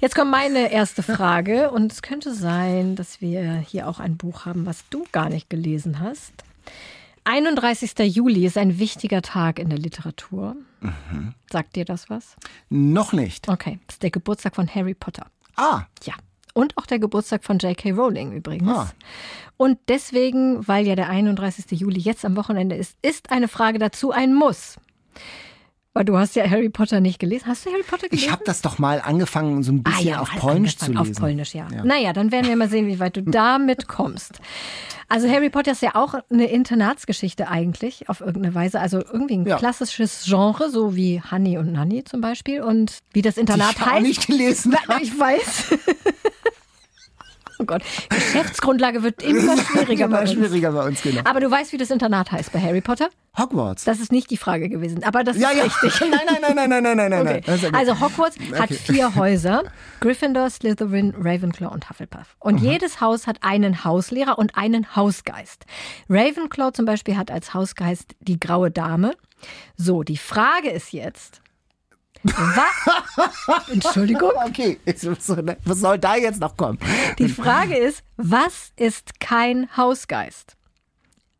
Jetzt 0.00 0.14
kommt 0.14 0.30
meine 0.30 0.72
erste 0.72 1.02
Frage 1.02 1.70
und 1.70 1.92
es 1.92 2.00
könnte 2.02 2.32
sein, 2.34 2.96
dass 2.96 3.20
wir 3.20 3.56
hier 3.66 3.86
auch 3.86 4.00
ein 4.00 4.16
Buch 4.16 4.46
haben, 4.46 4.64
was 4.66 4.84
du 4.90 5.04
gar 5.12 5.28
nicht 5.28 5.50
gelesen 5.50 6.00
hast. 6.00 6.32
31. 7.24 7.98
Juli 8.14 8.46
ist 8.46 8.56
ein 8.58 8.78
wichtiger 8.78 9.22
Tag 9.22 9.58
in 9.58 9.68
der 9.68 9.78
Literatur. 9.78 10.56
Mhm. 10.80 11.34
Sagt 11.50 11.76
dir 11.76 11.84
das 11.84 12.08
was? 12.10 12.36
Noch 12.68 13.12
nicht. 13.12 13.48
Okay, 13.48 13.78
das 13.86 13.96
ist 13.96 14.02
der 14.02 14.10
Geburtstag 14.10 14.54
von 14.56 14.72
Harry 14.74 14.94
Potter. 14.94 15.26
Ah, 15.56 15.82
Ja. 16.04 16.14
Und 16.52 16.76
auch 16.76 16.86
der 16.86 16.98
Geburtstag 16.98 17.44
von 17.44 17.58
J.K. 17.58 17.92
Rowling 17.92 18.32
übrigens. 18.32 18.68
Ah. 18.68 18.90
Und 19.56 19.78
deswegen, 19.88 20.66
weil 20.66 20.84
ja 20.84 20.96
der 20.96 21.08
31. 21.08 21.78
Juli 21.78 22.00
jetzt 22.00 22.24
am 22.24 22.34
Wochenende 22.36 22.74
ist, 22.74 22.96
ist 23.02 23.30
eine 23.30 23.46
Frage 23.46 23.78
dazu 23.78 24.10
ein 24.10 24.34
Muss. 24.34 24.76
Weil 25.92 26.04
du 26.04 26.16
hast 26.16 26.36
ja 26.36 26.48
Harry 26.48 26.68
Potter 26.68 27.00
nicht 27.00 27.18
gelesen. 27.18 27.46
Hast 27.48 27.66
du 27.66 27.70
Harry 27.72 27.82
Potter 27.82 28.08
gelesen? 28.08 28.26
ich 28.26 28.30
habe 28.32 28.44
das 28.44 28.62
doch 28.62 28.78
mal 28.78 29.00
angefangen, 29.04 29.64
so 29.64 29.72
ein 29.72 29.82
Ah, 29.84 29.90
bisschen 29.90 30.06
ja, 30.06 30.20
auf 30.20 30.30
Polnisch 30.36 30.76
zu 30.76 30.92
lesen. 30.92 30.98
Auf 30.98 31.12
Polnisch, 31.18 31.52
ja. 31.54 31.66
Naja, 31.82 32.12
dann 32.12 32.30
werden 32.30 32.46
wir 32.48 32.54
mal 32.54 32.68
sehen, 32.68 32.86
wie 32.86 33.00
weit 33.00 33.16
du 33.16 33.22
damit 33.22 33.88
kommst. 33.88 34.38
Also 35.08 35.28
Harry 35.28 35.50
Potter 35.50 35.72
ist 35.72 35.82
ja 35.82 35.96
auch 35.96 36.14
eine 36.30 36.46
Internatsgeschichte 36.46 37.48
eigentlich, 37.48 38.08
auf 38.08 38.20
irgendeine 38.20 38.54
Weise. 38.54 38.78
Also 38.78 38.98
irgendwie 38.98 39.38
ein 39.38 39.46
Ja. 39.46 39.56
klassisches 39.56 40.22
Genre, 40.26 40.70
so 40.70 40.94
wie 40.94 41.20
Honey 41.28 41.58
und 41.58 41.72
Nanny 41.72 42.04
zum 42.04 42.20
Beispiel. 42.20 42.62
Und 42.62 42.98
wie 43.12 43.22
das 43.22 43.36
Internat 43.36 43.72
ich 43.74 43.82
auch 43.82 43.86
heißt. 43.86 44.06
nicht 44.06 44.26
gelesen. 44.28 44.76
Na, 44.86 44.98
Ich 45.02 45.18
weiß. 45.18 45.76
Oh 47.60 47.64
Gott, 47.64 47.82
Geschäftsgrundlage 48.08 49.02
wird 49.02 49.22
immer 49.22 49.56
schwieriger 49.64 50.08
bei 50.08 50.16
Immer 50.16 50.20
uns. 50.22 50.32
schwieriger 50.32 50.72
bei 50.72 50.86
uns, 50.86 51.02
genau. 51.02 51.20
Aber 51.24 51.40
du 51.40 51.50
weißt, 51.50 51.72
wie 51.72 51.76
das 51.76 51.90
Internat 51.90 52.32
heißt 52.32 52.52
bei 52.52 52.60
Harry 52.60 52.80
Potter? 52.80 53.10
Hogwarts. 53.38 53.84
Das 53.84 54.00
ist 54.00 54.10
nicht 54.10 54.30
die 54.30 54.38
Frage 54.38 54.70
gewesen, 54.70 55.04
aber 55.04 55.24
das 55.24 55.36
ja, 55.36 55.50
ist 55.50 55.56
ja. 55.58 55.64
richtig. 55.64 56.00
Nein, 56.10 56.20
nein, 56.26 56.38
nein, 56.40 56.68
nein, 56.68 56.82
nein, 56.82 56.82
nein, 56.82 57.10
nein, 57.10 57.24
nein. 57.24 57.36
Okay. 57.42 57.42
Ja 57.46 57.56
gut. 57.68 57.74
Also 57.74 58.00
Hogwarts 58.00 58.36
hat 58.58 58.70
vier 58.70 59.14
Häuser. 59.14 59.64
Gryffindor, 60.00 60.48
Slytherin, 60.48 61.14
Ravenclaw 61.16 61.72
und 61.72 61.90
Hufflepuff. 61.90 62.34
Und 62.38 62.58
jedes 62.58 63.00
Haus 63.02 63.26
hat 63.26 63.42
einen 63.42 63.84
Hauslehrer 63.84 64.38
und 64.38 64.56
einen 64.56 64.96
Hausgeist. 64.96 65.66
Ravenclaw 66.08 66.72
zum 66.72 66.86
Beispiel 66.86 67.16
hat 67.18 67.30
als 67.30 67.52
Hausgeist 67.52 68.16
die 68.20 68.40
graue 68.40 68.70
Dame. 68.70 69.12
So, 69.76 70.02
die 70.02 70.16
Frage 70.16 70.70
ist 70.70 70.92
jetzt. 70.92 71.42
Was? 72.22 73.68
Entschuldigung. 73.70 74.32
Okay, 74.46 74.78
was 74.84 75.80
soll 75.80 75.98
da 75.98 76.16
jetzt 76.16 76.40
noch 76.40 76.56
kommen? 76.56 76.78
Die 77.18 77.28
Frage 77.28 77.76
ist, 77.76 78.02
was 78.16 78.72
ist 78.76 79.20
kein 79.20 79.74
Hausgeist? 79.76 80.56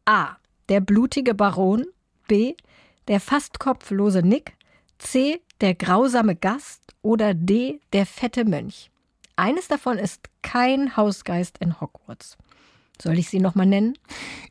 A. 0.07 0.37
Der 0.69 0.81
blutige 0.81 1.35
Baron. 1.35 1.87
B. 2.29 2.55
Der 3.09 3.21
fast 3.21 3.59
kopflose 3.59 4.23
Nick. 4.23 4.55
C. 4.99 5.41
Der 5.61 5.75
grausame 5.75 6.37
Gast. 6.37 6.83
Oder 7.03 7.35
D. 7.35 7.81
Der 7.93 8.07
fette 8.07 8.45
Mönch. 8.45 8.91
Eines 9.37 9.69
davon 9.69 9.99
ist 9.99 10.29
kein 10.43 10.97
Hausgeist 10.97 11.59
in 11.59 11.81
Hogwarts. 11.81 12.37
Soll 13.03 13.19
ich 13.19 13.29
sie 13.29 13.41
nochmal 13.41 13.67
nennen? 13.67 13.97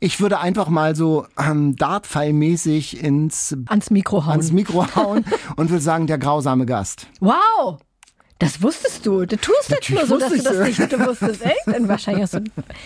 Ich 0.00 0.20
würde 0.20 0.38
einfach 0.40 0.68
mal 0.68 0.96
so 0.96 1.26
ähm, 1.38 1.76
Dartpfeilmäßig 1.76 3.02
ins, 3.02 3.56
Ans 3.66 3.90
Mikro 3.90 4.24
hauen. 4.24 4.32
ans 4.32 4.52
Mikro 4.52 4.86
hauen 4.96 5.24
und 5.56 5.70
würde 5.70 5.82
sagen, 5.82 6.06
der 6.06 6.18
grausame 6.18 6.66
Gast. 6.66 7.06
Wow! 7.20 7.78
Das 8.38 8.62
wusstest 8.62 9.04
du. 9.04 9.26
Du 9.26 9.36
tust 9.36 9.68
jetzt 9.68 9.90
nur 9.90 10.06
so, 10.06 10.16
dass 10.18 10.32
du 10.32 10.42
das 10.42 10.66
nicht. 10.66 10.90
Du 10.90 10.98
wusstest 11.06 11.42
echt? 11.42 11.60
Dann 11.66 11.88
wahrscheinlich 11.88 12.22
hast 12.22 12.32
du. 12.32 12.44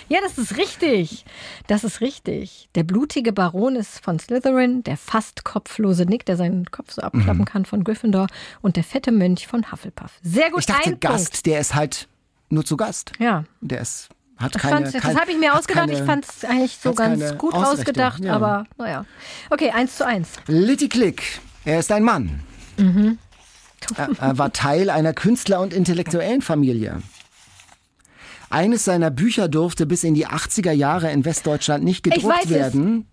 Ja, 0.09 0.19
das 0.21 0.37
ist 0.37 0.57
richtig. 0.57 1.25
Das 1.69 1.85
ist 1.85 2.01
richtig. 2.01 2.69
Der 2.75 2.83
blutige 2.83 3.33
Baron 3.33 3.77
ist 3.77 4.05
von 4.05 4.19
Slytherin, 4.19 4.83
der 4.83 4.97
fast 4.97 5.45
kopflose 5.45 6.07
Nick, 6.07 6.27
der 6.27 6.37
seinen 6.37 6.65
Kopf 6.73 6.91
so 6.91 7.03
abklappen 7.03 7.43
Mhm. 7.43 7.45
kann 7.45 7.65
von 7.67 7.85
Gryffindor 7.85 8.27
und 8.63 8.75
der 8.75 8.83
fette 8.83 9.13
Mönch 9.13 9.47
von 9.47 9.71
Hufflepuff. 9.71 10.19
Sehr 10.25 10.51
gut. 10.51 10.59
Ich 10.59 10.67
dachte, 10.67 10.97
Gast, 10.97 11.47
der 11.47 11.61
ist 11.61 11.77
halt 11.77 12.09
nur 12.51 12.65
zu 12.65 12.77
Gast. 12.77 13.13
Ja. 13.21 13.45
Der 13.61 13.81
ist, 13.81 14.09
hat 14.37 14.53
keine. 14.59 14.91
kein- 14.91 15.01
das 15.01 15.21
habe 15.21 15.31
ich 15.31 15.39
mir 15.39 15.55
ausgedacht. 15.55 15.89
keine- 15.89 15.99
ich 15.99 16.05
fand 16.05 16.27
es 16.29 16.45
eigentlich 16.45 16.79
so 16.83 16.93
ganz 16.95 17.37
gut 17.39 17.55
ausgedacht, 17.55 18.23
ja. 18.25 18.35
aber 18.35 18.65
naja. 18.79 19.05
Okay, 19.51 19.71
eins 19.71 19.97
zu 19.97 20.07
eins. 20.07 20.29
Litty 20.47 20.89
Click, 20.89 21.23
er 21.65 21.79
ist 21.81 21.91
ein 21.93 22.03
Mann. 22.03 22.41
Mhm. 22.77 23.19
Er, 24.19 24.39
war 24.39 24.53
Teil 24.53 24.89
einer 24.89 25.13
Künstler- 25.13 25.61
und 25.61 25.75
intellektuellen 25.75 26.41
Familie. 26.41 27.03
Eines 28.51 28.85
seiner 28.85 29.11
Bücher 29.11 29.49
durfte 29.49 29.85
bis 29.85 30.05
in 30.05 30.15
die 30.15 30.27
80er 30.27 30.73
Jahre 30.73 31.11
in 31.11 31.25
Westdeutschland 31.25 31.85
nicht 31.85 32.07
Ich 32.07 32.13
gedruckt 32.15 32.35
weiß 32.37 32.45
es. 32.45 32.51
werden. 32.51 33.09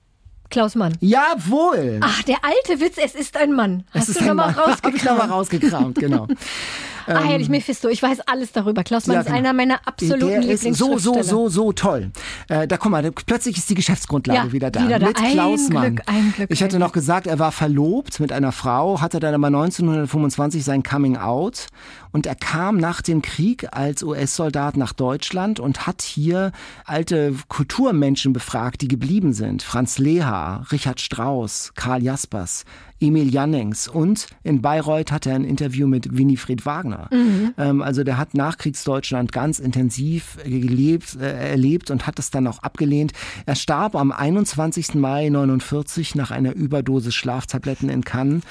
Klaus 0.49 0.75
Mann. 0.75 0.93
Jawohl! 0.99 1.99
Ach, 2.01 2.23
der 2.23 2.37
alte 2.43 2.81
Witz, 2.81 2.97
es 3.03 3.15
ist 3.15 3.37
ein 3.37 3.53
Mann. 3.53 3.85
Es 3.93 4.01
Hast 4.01 4.09
ist 4.09 4.21
du 4.21 4.25
nochmal 4.25 4.53
Mann. 4.53 4.65
Hab 4.83 4.93
ich 4.93 5.03
nochmal 5.03 5.27
rausgekramt? 5.29 5.97
rausgekramt, 6.03 6.37
genau. 7.05 7.19
Ah, 7.19 7.23
Herrlich 7.23 7.49
Mephisto, 7.49 7.89
ich 7.89 8.01
weiß 8.01 8.21
alles 8.21 8.51
darüber. 8.51 8.83
Klaus 8.83 9.07
Mann 9.07 9.15
Ja, 9.15 9.21
ist 9.21 9.27
genau. 9.27 9.37
einer 9.39 9.53
meiner 9.53 9.79
absoluten 9.87 10.41
Der 10.41 10.51
ist 10.51 10.63
so, 10.75 10.97
so, 10.97 11.21
so, 11.21 11.49
so 11.49 11.71
toll. 11.73 12.11
Äh, 12.49 12.67
da 12.67 12.77
guck 12.77 12.91
mal, 12.91 13.11
plötzlich 13.11 13.57
ist 13.57 13.69
die 13.69 13.75
Geschäftsgrundlage 13.75 14.47
Ja, 14.47 14.51
wieder 14.51 14.71
da. 14.71 14.85
wieder 14.85 14.99
da. 14.99 15.07
Mit 15.07 15.17
Ein 15.19 15.31
Klaus 15.33 15.69
Mann. 15.69 15.95
Glück, 15.95 16.07
ein 16.07 16.33
Glück, 16.35 16.49
ich 16.51 16.63
hatte 16.63 16.79
noch 16.79 16.91
gesagt, 16.91 17.27
er 17.27 17.39
war 17.39 17.51
verlobt 17.51 18.19
mit 18.19 18.31
einer 18.31 18.51
Frau, 18.51 19.01
hatte 19.01 19.19
dann 19.19 19.33
aber 19.33 19.47
1925 19.47 20.63
sein 20.63 20.83
Coming 20.83 21.17
Out 21.17 21.67
und 22.11 22.25
er 22.25 22.35
kam 22.35 22.77
nach 22.77 23.01
dem 23.01 23.21
Krieg 23.21 23.67
als 23.71 24.03
US-Soldat 24.03 24.77
nach 24.77 24.93
Deutschland 24.93 25.59
und 25.59 25.87
hat 25.87 26.01
hier 26.01 26.51
alte 26.85 27.33
Kulturmenschen 27.47 28.33
befragt, 28.33 28.81
die 28.81 28.87
geblieben 28.87 29.33
sind. 29.33 29.63
Franz 29.63 29.97
Leha, 29.97 30.65
Richard 30.71 30.99
Strauss, 30.99 31.71
Karl 31.75 32.03
Jaspers, 32.03 32.63
Emil 33.01 33.33
Jannings 33.33 33.87
und 33.87 34.27
in 34.43 34.61
Bayreuth 34.61 35.11
hat 35.11 35.25
er 35.25 35.35
ein 35.35 35.43
Interview 35.43 35.87
mit 35.87 36.17
Winifred 36.17 36.65
Wagner. 36.65 37.09
Ähm, 37.57 37.81
also 37.81 38.03
der 38.03 38.17
hat 38.17 38.33
Nachkriegsdeutschland 38.33 39.31
ganz 39.31 39.59
intensiv 39.59 40.37
gelebt, 40.43 41.17
äh, 41.19 41.49
erlebt 41.51 41.91
und 41.91 42.07
hat 42.07 42.19
es 42.19 42.29
dann 42.29 42.47
auch 42.47 42.59
abgelehnt. 42.59 43.13
Er 43.45 43.55
starb 43.55 43.95
am 43.95 44.11
21. 44.11 44.95
Mai 44.95 45.29
49 45.29 46.15
nach 46.15 46.31
einer 46.31 46.53
Überdosis 46.53 47.15
Schlaftabletten 47.15 47.89
in 47.89 48.03
Cannes 48.03 48.43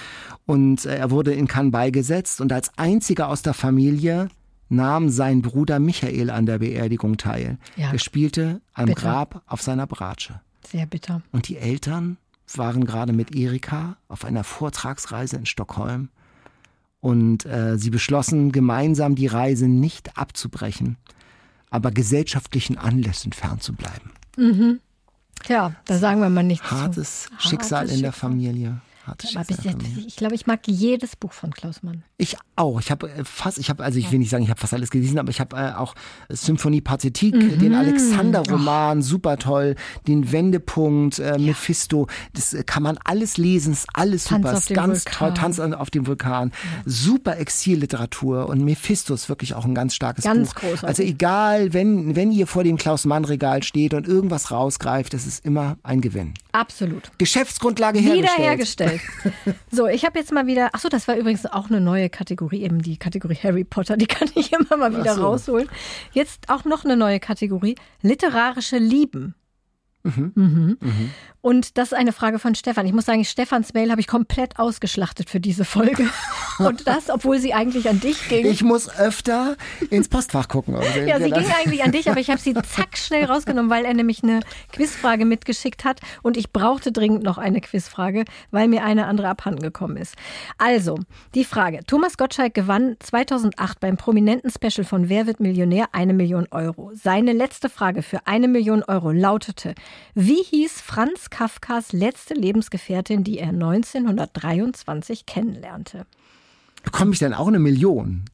und 0.46 0.84
äh, 0.84 0.96
er 0.96 1.10
wurde 1.10 1.32
in 1.32 1.46
Cannes 1.46 1.72
beigesetzt 1.72 2.40
und 2.40 2.52
als 2.52 2.76
einziger 2.76 3.28
aus 3.28 3.42
der 3.42 3.54
Familie 3.54 4.28
nahm 4.68 5.08
sein 5.10 5.42
Bruder 5.42 5.78
Michael 5.78 6.30
an 6.30 6.46
der 6.46 6.58
Beerdigung 6.58 7.16
teil. 7.16 7.58
Ja. 7.76 7.92
Er 7.92 7.98
spielte 7.98 8.60
am 8.72 8.86
Bitter. 8.86 9.00
Grab 9.00 9.42
auf 9.46 9.62
seiner 9.62 9.86
Bratsche. 9.86 10.40
Sehr 10.66 10.86
bitter. 10.86 11.22
Und 11.32 11.48
die 11.48 11.56
Eltern 11.56 12.16
waren 12.58 12.84
gerade 12.84 13.12
mit 13.12 13.34
Erika 13.34 13.96
auf 14.08 14.24
einer 14.24 14.44
Vortragsreise 14.44 15.36
in 15.36 15.46
Stockholm. 15.46 16.08
Und 17.00 17.46
äh, 17.46 17.78
sie 17.78 17.90
beschlossen, 17.90 18.52
gemeinsam 18.52 19.14
die 19.14 19.26
Reise 19.26 19.68
nicht 19.68 20.18
abzubrechen, 20.18 20.96
aber 21.70 21.90
gesellschaftlichen 21.92 22.76
Anlässen 22.76 23.32
fernzubleiben. 23.32 24.12
Tja, 25.42 25.74
da 25.86 25.98
sagen 25.98 26.20
wir 26.20 26.28
mal 26.28 26.42
nichts 26.42 26.68
zu. 26.68 26.74
Hartes 26.74 27.28
Hartes 27.30 27.48
Schicksal 27.48 27.88
in 27.88 28.02
der. 28.02 28.12
Familie. 28.12 28.80
In 29.22 29.32
der 29.34 29.44
jetzt, 29.48 29.62
Familie. 29.62 30.04
ich 30.06 30.16
glaube, 30.16 30.34
ich 30.34 30.46
mag 30.46 30.60
jedes 30.66 31.16
Buch 31.16 31.32
von 31.32 31.50
Klaus 31.52 31.82
Mann. 31.82 32.02
Ich 32.18 32.36
auch. 32.56 32.80
Ich 32.80 32.90
habe 32.90 33.10
äh, 33.10 33.24
fast, 33.24 33.58
ich 33.58 33.70
habe, 33.70 33.82
also 33.84 33.98
ich 33.98 34.10
will 34.12 34.18
nicht 34.18 34.30
sagen, 34.30 34.44
ich 34.44 34.50
habe 34.50 34.60
fast 34.60 34.74
alles 34.74 34.90
gelesen, 34.90 35.18
aber 35.18 35.30
ich 35.30 35.40
habe 35.40 35.56
äh, 35.56 35.72
auch 35.74 35.94
Symphonie 36.28 36.80
Pathétique, 36.80 37.34
Mhm. 37.36 37.58
den 37.58 37.74
Alexander-Roman, 37.74 39.02
super 39.02 39.36
toll, 39.38 39.76
den 40.06 40.30
Wendepunkt, 40.32 41.18
äh, 41.18 41.38
Mephisto, 41.38 42.06
das 42.34 42.52
äh, 42.54 42.62
kann 42.64 42.82
man 42.82 42.98
alles 43.04 43.36
lesen, 43.38 43.72
ist 43.72 43.86
alles 43.94 44.24
Tanz 44.24 44.42
super, 44.44 44.56
ist 44.58 44.68
ganz 44.74 45.04
Vulkan. 45.06 45.18
toll, 45.18 45.34
Tanz 45.34 45.60
an- 45.60 45.74
auf 45.74 45.90
dem 45.90 46.06
Vulkan, 46.06 46.52
super 46.84 47.38
Exilliteratur 47.38 48.48
und 48.48 48.62
Mephisto 48.64 49.14
ist 49.14 49.28
wirklich 49.28 49.54
auch 49.54 49.64
ein 49.64 49.74
ganz 49.74 49.94
starkes 49.94 50.24
Ganz 50.24 50.50
Buch. 50.54 50.60
großartig. 50.60 50.84
Also 50.88 51.02
egal, 51.02 51.72
wenn, 51.72 52.16
wenn 52.16 52.32
ihr 52.32 52.46
vor 52.46 52.64
dem 52.64 52.76
Klaus-Mann-Regal 52.76 53.62
steht 53.62 53.94
und 53.94 54.06
irgendwas 54.06 54.50
rausgreift, 54.50 55.14
das 55.14 55.26
ist 55.26 55.44
immer 55.44 55.76
ein 55.82 56.00
Gewinn. 56.00 56.34
Absolut. 56.52 57.10
Geschäftsgrundlage 57.18 57.98
hergestellt. 58.00 58.99
So, 59.70 59.86
ich 59.86 60.04
habe 60.04 60.18
jetzt 60.18 60.32
mal 60.32 60.46
wieder, 60.46 60.70
ach 60.72 60.80
so, 60.80 60.88
das 60.88 61.06
war 61.06 61.16
übrigens 61.16 61.46
auch 61.46 61.68
eine 61.68 61.80
neue 61.80 62.08
Kategorie, 62.10 62.62
eben 62.62 62.82
die 62.82 62.96
Kategorie 62.96 63.36
Harry 63.36 63.64
Potter, 63.64 63.96
die 63.96 64.06
kann 64.08 64.28
ich 64.34 64.52
immer 64.52 64.76
mal 64.76 64.96
wieder 64.96 65.14
so. 65.14 65.22
rausholen. 65.22 65.68
Jetzt 66.12 66.48
auch 66.48 66.64
noch 66.64 66.84
eine 66.84 66.96
neue 66.96 67.20
Kategorie, 67.20 67.76
literarische 68.02 68.78
Lieben. 68.78 69.34
Mhm. 70.02 70.78
Und 71.42 71.78
das 71.78 71.92
ist 71.92 71.98
eine 71.98 72.12
Frage 72.12 72.38
von 72.38 72.54
Stefan. 72.54 72.84
Ich 72.86 72.92
muss 72.92 73.06
sagen, 73.06 73.24
Stefans 73.24 73.72
Mail 73.72 73.90
habe 73.90 74.00
ich 74.00 74.06
komplett 74.06 74.58
ausgeschlachtet 74.58 75.30
für 75.30 75.40
diese 75.40 75.64
Folge. 75.64 76.08
Und 76.58 76.86
das, 76.86 77.08
obwohl 77.08 77.38
sie 77.38 77.54
eigentlich 77.54 77.88
an 77.88 78.00
dich 78.00 78.28
ging. 78.28 78.44
Ich 78.44 78.62
muss 78.62 78.90
öfter 78.98 79.56
ins 79.88 80.08
Postfach 80.08 80.48
gucken. 80.48 80.76
Ja, 81.06 81.18
sie 81.18 81.30
ging 81.30 81.50
eigentlich 81.58 81.82
an 81.82 81.92
dich, 81.92 82.10
aber 82.10 82.20
ich 82.20 82.28
habe 82.28 82.38
sie 82.38 82.52
zack 82.52 82.98
schnell 82.98 83.24
rausgenommen, 83.24 83.70
weil 83.70 83.86
er 83.86 83.94
nämlich 83.94 84.22
eine 84.22 84.40
Quizfrage 84.72 85.24
mitgeschickt 85.24 85.84
hat 85.84 86.00
und 86.22 86.36
ich 86.36 86.52
brauchte 86.52 86.92
dringend 86.92 87.22
noch 87.22 87.38
eine 87.38 87.62
Quizfrage, 87.62 88.24
weil 88.50 88.68
mir 88.68 88.84
eine 88.84 89.06
andere 89.06 89.28
abhanden 89.28 89.62
gekommen 89.62 89.96
ist. 89.96 90.16
Also, 90.58 90.98
die 91.34 91.44
Frage. 91.44 91.80
Thomas 91.86 92.18
Gottschalk 92.18 92.52
gewann 92.52 92.96
2008 92.98 93.80
beim 93.80 93.96
prominenten 93.96 94.50
Special 94.50 94.84
von 94.84 95.08
Wer 95.08 95.26
wird 95.26 95.40
Millionär 95.40 95.86
eine 95.92 96.12
Million 96.12 96.46
Euro. 96.50 96.90
Seine 96.94 97.32
letzte 97.32 97.70
Frage 97.70 98.02
für 98.02 98.26
eine 98.26 98.48
Million 98.48 98.82
Euro 98.82 99.12
lautete, 99.12 99.74
wie 100.14 100.42
hieß 100.42 100.82
Franz 100.82 101.29
Kafkas 101.30 101.92
letzte 101.92 102.34
Lebensgefährtin, 102.34 103.24
die 103.24 103.38
er 103.38 103.48
1923 103.48 105.26
kennenlernte? 105.26 106.06
Bekomme 106.82 107.12
ich 107.12 107.18
dann 107.18 107.34
auch 107.34 107.48
eine 107.48 107.58
Million? 107.58 108.24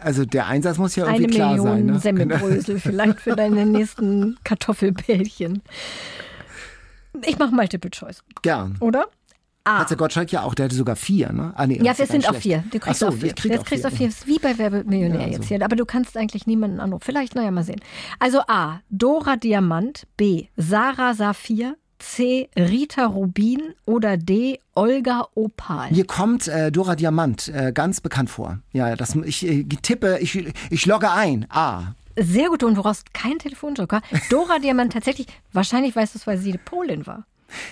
Also 0.00 0.26
der 0.26 0.46
Einsatz 0.46 0.76
muss 0.76 0.94
ja 0.94 1.06
irgendwie 1.06 1.24
Hm. 1.24 1.24
Eine 1.24 1.34
klar 1.34 1.50
Million 1.50 1.66
sein. 1.66 1.86
Ne? 1.86 1.98
Semmelbrösel 1.98 2.78
vielleicht 2.78 3.20
für 3.20 3.34
deine 3.34 3.64
nächsten 3.66 4.36
Kartoffelbällchen. 4.44 5.62
Ich 7.24 7.38
mache 7.38 7.54
Multiple 7.54 7.90
Choice, 7.90 8.22
Gern. 8.42 8.76
oder? 8.80 9.06
A. 9.64 9.78
Hat 9.80 9.90
der 9.90 9.96
Gottschalk 9.96 10.32
ja 10.32 10.42
auch, 10.42 10.54
der 10.54 10.64
hatte 10.64 10.74
sogar 10.74 10.96
vier, 10.96 11.32
ne? 11.32 11.52
Ah, 11.56 11.66
nee, 11.66 11.76
Ja, 11.82 11.96
wir 11.96 12.06
sind 12.06 12.22
ganz 12.24 12.26
auf 12.26 12.36
vier. 12.38 12.58
schlecht. 12.60 12.74
Du 12.74 12.78
kriegst 12.80 13.00
so, 13.00 13.08
auf 13.08 13.14
vier. 13.18 13.32
krieg 13.34 13.52
Jetzt 13.52 13.66
kriegst 13.66 13.84
du 13.84 13.88
auf 13.88 13.94
vier. 13.94 14.08
ist 14.08 14.26
wie 14.26 14.38
bei 14.38 14.58
Werbemillionär 14.58 15.20
Ja, 15.20 15.26
jetzt 15.28 15.42
so. 15.42 15.48
hier. 15.54 15.64
Aber 15.64 15.76
du 15.76 15.84
kannst 15.84 16.16
eigentlich 16.16 16.46
niemanden 16.46 16.80
anrufen. 16.80 17.02
Vielleicht, 17.04 17.34
naja, 17.34 17.50
mal 17.50 17.62
sehen. 17.64 17.80
Also 18.18 18.40
A. 18.48 18.80
Dora 18.90 19.36
Diamant. 19.36 20.06
B. 20.16 20.46
Sarah 20.56 21.14
Saphir. 21.14 21.76
C. 21.98 22.48
Rita 22.56 23.06
Rubin. 23.06 23.60
Oder 23.86 24.16
D. 24.16 24.58
Olga 24.74 25.28
Opal. 25.36 25.92
Mir 25.92 26.06
kommt 26.06 26.48
äh, 26.48 26.72
Dora 26.72 26.96
Diamant 26.96 27.46
äh, 27.48 27.70
ganz 27.72 28.00
bekannt 28.00 28.30
vor. 28.30 28.58
Ja, 28.72 28.96
das, 28.96 29.14
ich 29.14 29.46
äh, 29.46 29.62
tippe, 29.64 30.18
ich, 30.20 30.44
ich 30.70 30.86
logge 30.86 31.10
ein. 31.12 31.46
A. 31.50 31.94
Sehr 32.18 32.48
gut. 32.48 32.64
Und 32.64 32.74
du 32.76 32.82
brauchst 32.82 33.14
keinen 33.14 33.38
Telefonjoker. 33.38 34.00
Dora 34.28 34.58
Diamant 34.58 34.92
tatsächlich, 34.94 35.28
wahrscheinlich 35.52 35.94
weißt 35.94 36.14
du 36.14 36.18
es, 36.18 36.26
weil 36.26 36.38
sie 36.38 36.58
Polin 36.64 37.06
war. 37.06 37.24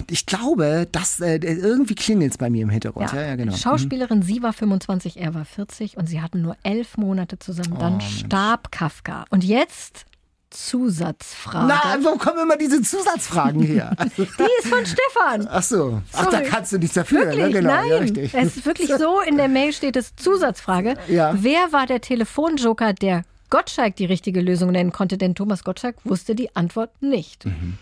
Ich 0.09 0.27
glaube, 0.27 0.89
dass 0.91 1.21
äh, 1.21 1.37
irgendwie 1.37 1.95
klingelt 1.95 2.33
es 2.33 2.39
bei 2.39 2.51
mir 2.51 2.63
im 2.63 2.71
Hintergrund. 2.71 3.13
Ja, 3.13 3.23
ja, 3.23 3.37
genau. 3.37 3.57
Schauspielerin, 3.57 4.23
sie 4.23 4.43
war 4.43 4.53
25, 4.53 5.19
er 5.19 5.35
war 5.35 5.45
40 5.45 5.97
und 5.97 6.07
sie 6.09 6.21
hatten 6.21 6.43
nur 6.43 6.57
elf 6.63 6.97
Monate 6.97 7.39
zusammen. 7.39 7.75
Oh, 7.77 7.81
Dann 7.81 8.01
starb 8.01 8.71
Kafka. 8.73 9.25
Und 9.31 9.45
jetzt 9.45 10.07
Zusatzfrage. 10.51 11.67
Na, 11.69 11.99
wo 12.05 12.17
kommen 12.17 12.41
immer 12.43 12.57
diese 12.57 12.83
Zusatzfragen 12.83 13.63
her? 13.63 13.93
Also, 13.97 14.25
Die 14.39 14.43
ist 14.59 14.69
von 14.69 14.85
Stefan. 14.85 15.49
ach 15.49 15.63
so. 15.63 16.03
Ach, 16.13 16.25
da 16.27 16.31
Sorry. 16.33 16.45
kannst 16.45 16.73
du 16.73 16.79
nichts 16.79 16.95
dafür, 16.95 17.21
Wirklich? 17.27 17.45
ne? 17.47 17.51
Genau, 17.53 17.69
Nein. 17.71 17.89
ja, 17.91 17.97
richtig. 17.99 18.35
Es 18.35 18.57
ist 18.57 18.67
wirklich 18.67 18.89
so, 18.99 19.21
in 19.21 19.37
der 19.37 19.49
Mail 19.49 19.73
steht 19.73 19.97
es 19.97 20.15
Zusatzfrage. 20.17 20.97
Ja. 21.09 21.35
Wer 21.37 21.73
war 21.73 21.87
der 21.87 22.01
Telefonjoker, 22.01 22.93
der 22.95 23.23
Gottschalk 23.51 23.97
die 23.97 24.05
richtige 24.05 24.41
Lösung 24.41 24.71
nennen 24.73 24.93
konnte? 24.93 25.19
Denn 25.19 25.35
Thomas 25.35 25.65
Gottschalk 25.65 25.97
wusste 26.05 26.35
die 26.35 26.55
Antwort 26.57 26.91
nicht. 27.03 27.47
Mhm. 27.47 27.79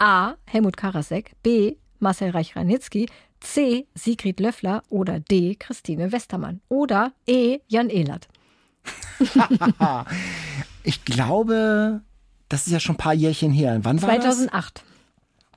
A. 0.00 0.34
Helmut 0.46 0.76
Karasek. 0.76 1.32
B. 1.42 1.76
Marcel 1.98 2.30
Reich-Ranitzky. 2.30 3.06
C. 3.40 3.86
Sigrid 3.94 4.40
Löffler. 4.40 4.82
Oder 4.88 5.20
D. 5.20 5.54
Christine 5.56 6.10
Westermann. 6.10 6.60
Oder 6.68 7.12
E. 7.26 7.58
Jan 7.68 7.90
Ehlert. 7.90 8.28
Ich 10.82 11.04
glaube, 11.04 12.00
das 12.48 12.66
ist 12.66 12.72
ja 12.72 12.80
schon 12.80 12.94
ein 12.94 12.98
paar 12.98 13.12
Jährchen 13.12 13.52
her. 13.52 13.78
Wann 13.82 14.00
war 14.00 14.16
das? 14.16 14.38
2008. 14.38 14.82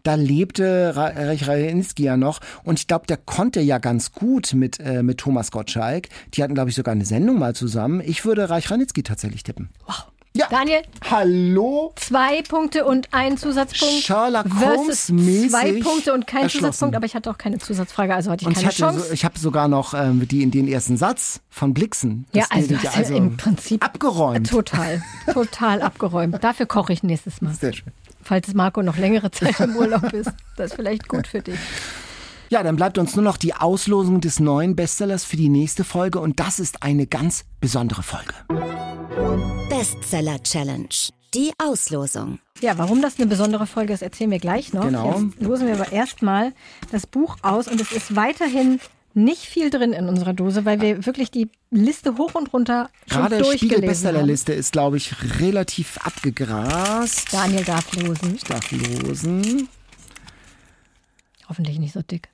da 0.04 0.16
lebte 0.16 0.92
Reich 0.98 1.48
Rainski 1.48 2.04
ja 2.04 2.18
noch 2.18 2.42
und 2.66 2.78
ich 2.78 2.88
glaube, 2.88 3.08
der 3.08 3.16
konnte 3.16 3.62
ja 3.62 3.78
ganz 3.78 4.12
gut 4.12 4.54
mit, 4.54 4.82
äh, 4.82 5.02
mit 5.02 5.20
Thomas 5.20 5.50
Gottschalk. 5.50 6.10
Die 6.34 6.44
hatten, 6.44 6.56
glaube 6.56 6.72
ich, 6.72 6.76
sogar 6.76 6.92
eine 6.92 7.06
Sendung 7.06 7.40
mal 7.40 7.56
zusammen. 7.56 8.02
Ich 8.06 8.26
würde 8.26 8.50
Reich 8.50 8.70
Ranitzky 8.70 9.02
tatsächlich 9.02 9.44
tippen. 9.44 9.70
Wow. 9.86 10.12
Ja. 10.36 10.48
Daniel, 10.50 10.82
Hallo? 11.12 11.94
zwei 11.96 12.42
Punkte 12.42 12.86
und 12.86 13.08
ein 13.14 13.38
Zusatzpunkt. 13.38 14.04
Sherlock 14.04 14.48
versus 14.50 15.10
Holmes-mäßig 15.10 15.50
zwei 15.52 15.74
Punkte 15.82 16.12
und 16.12 16.26
kein. 16.26 16.50
Zusatzpunkt, 16.50 16.96
aber 16.96 17.06
ich 17.06 17.14
hatte 17.14 17.30
auch 17.30 17.38
keine 17.38 17.60
Zusatzfrage, 17.60 18.16
also 18.16 18.32
hatte 18.32 18.42
ich 18.42 18.48
Und 18.48 18.54
ich, 18.54 18.58
keine 18.58 18.68
hatte 18.70 18.78
Chance. 18.78 19.00
so, 19.10 19.14
ich 19.14 19.26
habe 19.26 19.38
sogar 19.38 19.68
noch 19.68 19.94
ähm, 19.94 20.28
die, 20.28 20.44
den 20.50 20.68
ersten 20.68 20.98
Satz 20.98 21.40
von 21.52 21.76
Blixen. 21.76 22.26
ja, 22.34 22.42
Das 22.50 22.52
also, 22.52 22.68
gilt 22.70 22.96
hast 22.96 23.10
du 23.12 23.16
im 23.16 23.38
Prinzip 23.38 23.86
abgeräumt. 23.86 24.50
total, 24.50 25.04
total 25.34 25.84
abgeräumt. 25.84 26.44
Dafür 26.44 26.66
koche 26.66 26.94
ich 26.94 27.04
nächstes 27.04 27.42
Mal, 27.44 27.54
Sehr 27.54 27.74
schön. 27.74 27.92
falls 28.24 28.52
Marco 28.56 28.82
noch 28.82 28.98
längere 28.98 29.30
Zeit 29.30 29.60
im 29.60 29.76
Urlaub 29.76 30.12
ist. 30.14 30.32
Das 30.58 30.72
ist 30.72 30.76
vielleicht 30.76 31.08
gut 31.08 31.28
für 31.28 31.42
dich. 31.42 31.60
Ja, 32.54 32.62
dann 32.62 32.76
bleibt 32.76 33.00
uns 33.00 33.16
nur 33.16 33.26
noch 33.26 33.38
die 33.38 33.56
Auslosung 33.56 34.22
des 34.22 34.40
neuen 34.40 34.76
Bestsellers 34.76 35.26
für 35.26 35.38
die 35.38 35.50
nächste 35.50 35.84
Folge 35.84 36.20
und 36.20 36.40
das 36.40 36.60
ist 36.60 36.84
eine 36.84 37.08
ganz 37.08 37.46
besondere 37.60 38.04
Folge. 38.04 38.36
Bestseller 39.70 40.38
Challenge. 40.44 40.88
Die 41.34 41.52
Auslosung. 41.58 42.38
Ja, 42.62 42.78
warum 42.78 43.02
das 43.02 43.18
eine 43.18 43.26
besondere 43.26 43.66
Folge 43.66 43.94
ist, 43.94 44.04
erzählen 44.04 44.30
wir 44.30 44.38
gleich 44.38 44.72
noch. 44.72 44.84
Genau. 44.84 45.20
Jetzt 45.20 45.42
losen 45.42 45.66
wir 45.66 45.74
aber 45.74 45.92
erstmal 45.92 46.54
das 46.92 47.08
Buch 47.08 47.38
aus 47.42 47.68
und 47.68 47.82
es 47.82 47.92
ist 47.92 48.16
weiterhin 48.16 48.80
nicht 49.16 49.42
viel 49.42 49.72
drin 49.72 49.92
in 49.92 50.08
unserer 50.08 50.34
Dose, 50.34 50.64
weil 50.64 50.80
wir 50.80 51.08
wirklich 51.08 51.32
die 51.32 51.50
Liste 51.72 52.20
hoch 52.20 52.36
und 52.36 52.54
runter 52.54 52.92
schon 53.08 53.22
Gerade 53.22 53.38
Spiegel 53.38 53.46
durchgelesen 53.46 53.78
haben. 53.80 53.88
Bestsellerliste 53.88 54.54
ist, 54.54 54.74
glaube 54.74 54.98
ich, 54.98 55.40
relativ 55.40 55.98
abgegrast. 56.04 57.34
Daniel 57.34 57.64
darf 57.64 57.92
losen. 57.96 58.36
Ich 58.36 58.44
darf 58.44 58.70
losen. 58.72 59.70
Hoffentlich 61.50 61.80
nicht 61.80 61.94
so 61.94 62.04
dick. 62.04 62.30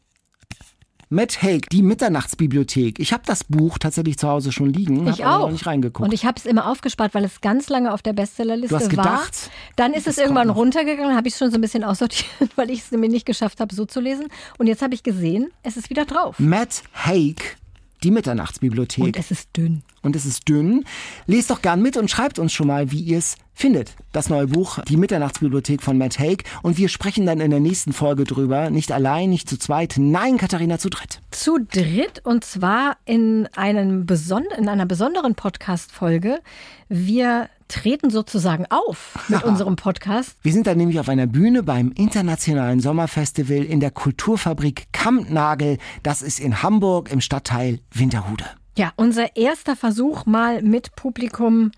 Matt 1.12 1.42
Haig, 1.42 1.68
die 1.72 1.82
Mitternachtsbibliothek. 1.82 3.00
Ich 3.00 3.14
habe 3.14 3.24
das 3.26 3.44
Buch 3.44 3.80
tatsächlich 3.80 4.20
zu 4.20 4.28
Hause 4.30 4.52
schon 4.52 4.72
liegen. 4.72 5.08
Ich 5.08 5.24
hab 5.24 5.28
aber 5.28 5.38
auch. 5.38 5.46
noch 5.48 5.52
nicht 5.54 5.66
reingeguckt. 5.66 6.08
Und 6.08 6.14
ich 6.14 6.24
habe 6.24 6.36
es 6.38 6.46
immer 6.46 6.68
aufgespart, 6.70 7.16
weil 7.16 7.24
es 7.24 7.42
ganz 7.42 7.68
lange 7.68 7.92
auf 7.92 8.04
der 8.04 8.14
Bestsellerliste 8.14 8.70
Du 8.70 8.76
hast 8.76 8.96
war. 8.96 9.04
gedacht, 9.06 9.50
Dann 9.76 9.94
ist 9.94 10.06
es 10.08 10.20
irgendwann 10.20 10.52
runtergegangen, 10.52 11.16
habe 11.18 11.28
ich 11.28 11.34
es 11.34 11.40
schon 11.40 11.50
so 11.50 11.58
ein 11.58 11.62
bisschen 11.62 11.84
aussortiert, 11.84 12.52
weil 12.58 12.70
ich 12.70 12.82
es 12.82 12.92
nämlich 12.92 13.10
nicht 13.10 13.26
geschafft 13.26 13.60
habe, 13.60 13.74
so 13.74 13.86
zu 13.86 14.00
lesen. 14.00 14.28
Und 14.60 14.68
jetzt 14.68 14.84
habe 14.84 14.94
ich 14.94 15.02
gesehen, 15.02 15.50
es 15.64 15.78
ist 15.78 15.90
wieder 15.90 16.06
drauf. 16.06 16.38
Matt 16.38 16.84
Haig, 16.94 17.58
die 18.04 18.12
Mitternachtsbibliothek. 18.12 19.04
Und 19.04 19.18
es 19.18 19.32
ist 19.32 19.50
dünn. 19.56 19.84
und 20.02 20.16
es 20.16 20.26
ist 20.26 20.48
dünn. 20.48 20.86
Lest 21.26 21.50
doch 21.50 21.62
gern 21.62 21.82
mit 21.82 21.98
und 21.98 22.10
schreibt 22.10 22.40
uns 22.40 22.54
schon 22.54 22.68
mal, 22.68 22.92
wie 22.92 23.02
ihr 23.02 23.18
es 23.18 23.38
findet. 23.54 23.96
Das 24.14 24.30
neue 24.30 24.48
Buch, 24.48 24.80
Die 24.88 24.96
Mitternachtsbibliothek 24.96 25.82
von 25.82 25.98
Matt 25.98 26.18
Haig. 26.18 26.44
Und 26.62 26.78
wir 26.78 26.88
sprechen 26.88 27.26
dann 27.26 27.42
in 27.42 27.52
der 27.52 27.60
nächsten 27.60 27.92
Folge 27.92 28.24
drüber. 28.24 28.70
Nicht 28.70 28.92
allein, 28.92 29.30
nicht 29.30 29.50
zu 29.50 29.58
zweit. 29.58 29.96
Nein, 29.98 30.38
Katharina, 30.38 30.78
zu 30.80 30.90
dritt. 30.90 31.20
Zu 31.32 31.60
dritt 31.60 32.22
und 32.24 32.44
zwar 32.46 32.98
in, 33.06 33.48
einem 33.56 34.06
beson 34.06 34.46
in 34.58 34.70
einer 34.70 34.86
besonderen 34.86 35.36
Podcast-Folge. 35.36 36.40
Wir 36.88 37.50
treten 37.70 38.10
sozusagen 38.10 38.66
auf 38.70 39.18
mit 39.30 39.44
unserem 39.44 39.78
Podcast. 39.78 40.36
Wir 40.42 40.52
sind 40.52 40.68
dann 40.68 40.78
nämlich 40.78 41.00
auf 41.00 41.08
einer 41.08 41.28
Bühne 41.28 41.64
beim 41.64 41.94
Internationalen 41.94 42.82
Sommerfestival 42.82 43.64
in 43.64 43.80
der 43.80 43.92
Kulturfabrik 43.92 44.88
Kampnagel. 44.92 45.78
Das 46.04 46.22
ist 46.22 46.40
in 46.42 46.62
Hamburg 46.62 47.10
im 47.12 47.22
Stadtteil 47.22 47.80
Winterhude. 47.92 48.46
Ja, 48.78 48.92
unser 48.98 49.38
erster 49.38 49.76
Versuch 49.76 50.26
mal 50.26 50.62
mit 50.62 50.96
Publikum 50.96 51.72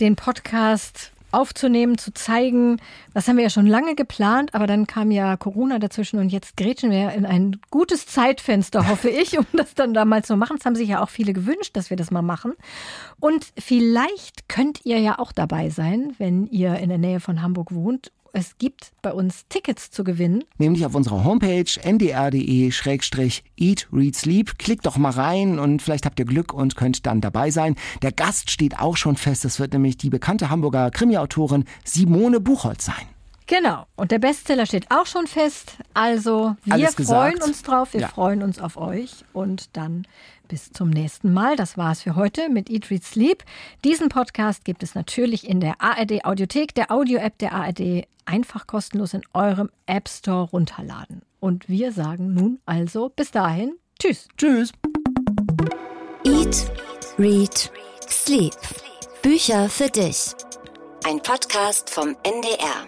den 0.00 0.16
Podcast 0.16 1.12
aufzunehmen, 1.32 1.98
zu 1.98 2.12
zeigen. 2.12 2.80
Das 3.14 3.28
haben 3.28 3.36
wir 3.36 3.44
ja 3.44 3.50
schon 3.50 3.66
lange 3.66 3.94
geplant, 3.94 4.54
aber 4.54 4.66
dann 4.66 4.86
kam 4.86 5.10
ja 5.10 5.36
Corona 5.36 5.78
dazwischen 5.78 6.18
und 6.18 6.30
jetzt 6.30 6.56
grätschen 6.56 6.90
wir 6.90 7.12
in 7.12 7.26
ein 7.26 7.60
gutes 7.70 8.06
Zeitfenster, 8.06 8.88
hoffe 8.88 9.08
ich, 9.08 9.38
um 9.38 9.46
das 9.52 9.74
dann 9.74 9.94
da 9.94 10.04
mal 10.04 10.24
zu 10.24 10.36
machen. 10.36 10.56
Es 10.58 10.64
haben 10.64 10.76
sich 10.76 10.88
ja 10.88 11.02
auch 11.02 11.10
viele 11.10 11.32
gewünscht, 11.32 11.76
dass 11.76 11.90
wir 11.90 11.96
das 11.96 12.10
mal 12.10 12.22
machen. 12.22 12.52
Und 13.20 13.46
vielleicht 13.58 14.48
könnt 14.48 14.84
ihr 14.84 14.98
ja 14.98 15.18
auch 15.18 15.32
dabei 15.32 15.70
sein, 15.70 16.14
wenn 16.18 16.46
ihr 16.46 16.76
in 16.76 16.88
der 16.88 16.98
Nähe 16.98 17.20
von 17.20 17.42
Hamburg 17.42 17.74
wohnt. 17.74 18.12
Es 18.38 18.58
gibt 18.58 18.92
bei 19.00 19.14
uns 19.14 19.46
Tickets 19.48 19.90
zu 19.90 20.04
gewinnen. 20.04 20.44
Nämlich 20.58 20.84
auf 20.84 20.94
unserer 20.94 21.24
Homepage 21.24 21.64
ndr.de-eat, 21.82 23.88
read, 23.90 24.14
sleep. 24.14 24.58
Klickt 24.58 24.84
doch 24.84 24.98
mal 24.98 25.08
rein 25.08 25.58
und 25.58 25.80
vielleicht 25.80 26.04
habt 26.04 26.18
ihr 26.18 26.26
Glück 26.26 26.52
und 26.52 26.76
könnt 26.76 27.06
dann 27.06 27.22
dabei 27.22 27.50
sein. 27.50 27.76
Der 28.02 28.12
Gast 28.12 28.50
steht 28.50 28.78
auch 28.78 28.98
schon 28.98 29.16
fest. 29.16 29.46
Das 29.46 29.58
wird 29.58 29.72
nämlich 29.72 29.96
die 29.96 30.10
bekannte 30.10 30.50
Hamburger 30.50 30.90
Krimi-Autorin 30.90 31.64
Simone 31.82 32.38
Buchholz 32.40 32.84
sein. 32.84 33.06
Genau. 33.46 33.86
Und 33.96 34.10
der 34.10 34.18
Bestseller 34.18 34.66
steht 34.66 34.90
auch 34.90 35.06
schon 35.06 35.26
fest. 35.26 35.78
Also 35.94 36.56
wir 36.64 36.88
freuen 36.90 37.42
uns 37.42 37.62
drauf. 37.62 37.94
Wir 37.94 38.02
Ja. 38.02 38.08
freuen 38.08 38.42
uns 38.42 38.58
auf 38.58 38.76
euch. 38.76 39.24
Und 39.32 39.74
dann 39.78 40.06
bis 40.48 40.70
zum 40.70 40.90
nächsten 40.90 41.32
Mal. 41.32 41.56
Das 41.56 41.76
war's 41.76 42.02
für 42.02 42.16
heute 42.16 42.48
mit 42.48 42.70
Eat, 42.70 42.90
Read, 42.90 43.04
Sleep. 43.04 43.44
Diesen 43.84 44.08
Podcast 44.08 44.64
gibt 44.64 44.82
es 44.82 44.94
natürlich 44.94 45.48
in 45.48 45.60
der 45.60 45.80
ARD 45.80 46.24
Audiothek, 46.24 46.74
der 46.74 46.90
Audio-App 46.90 47.38
der 47.38 47.52
ARD. 47.52 48.06
Einfach 48.24 48.66
kostenlos 48.66 49.14
in 49.14 49.22
eurem 49.32 49.70
App 49.86 50.08
Store 50.08 50.48
runterladen. 50.50 51.22
Und 51.40 51.68
wir 51.68 51.92
sagen 51.92 52.34
nun 52.34 52.60
also 52.66 53.08
bis 53.08 53.30
dahin 53.30 53.74
Tschüss. 53.98 54.28
Tschüss. 54.36 54.72
Eat, 56.24 56.70
Read, 57.18 57.70
Sleep. 58.08 58.54
Bücher 59.22 59.68
für 59.68 59.88
dich. 59.88 60.32
Ein 61.04 61.20
Podcast 61.22 61.88
vom 61.90 62.16
NDR. 62.24 62.86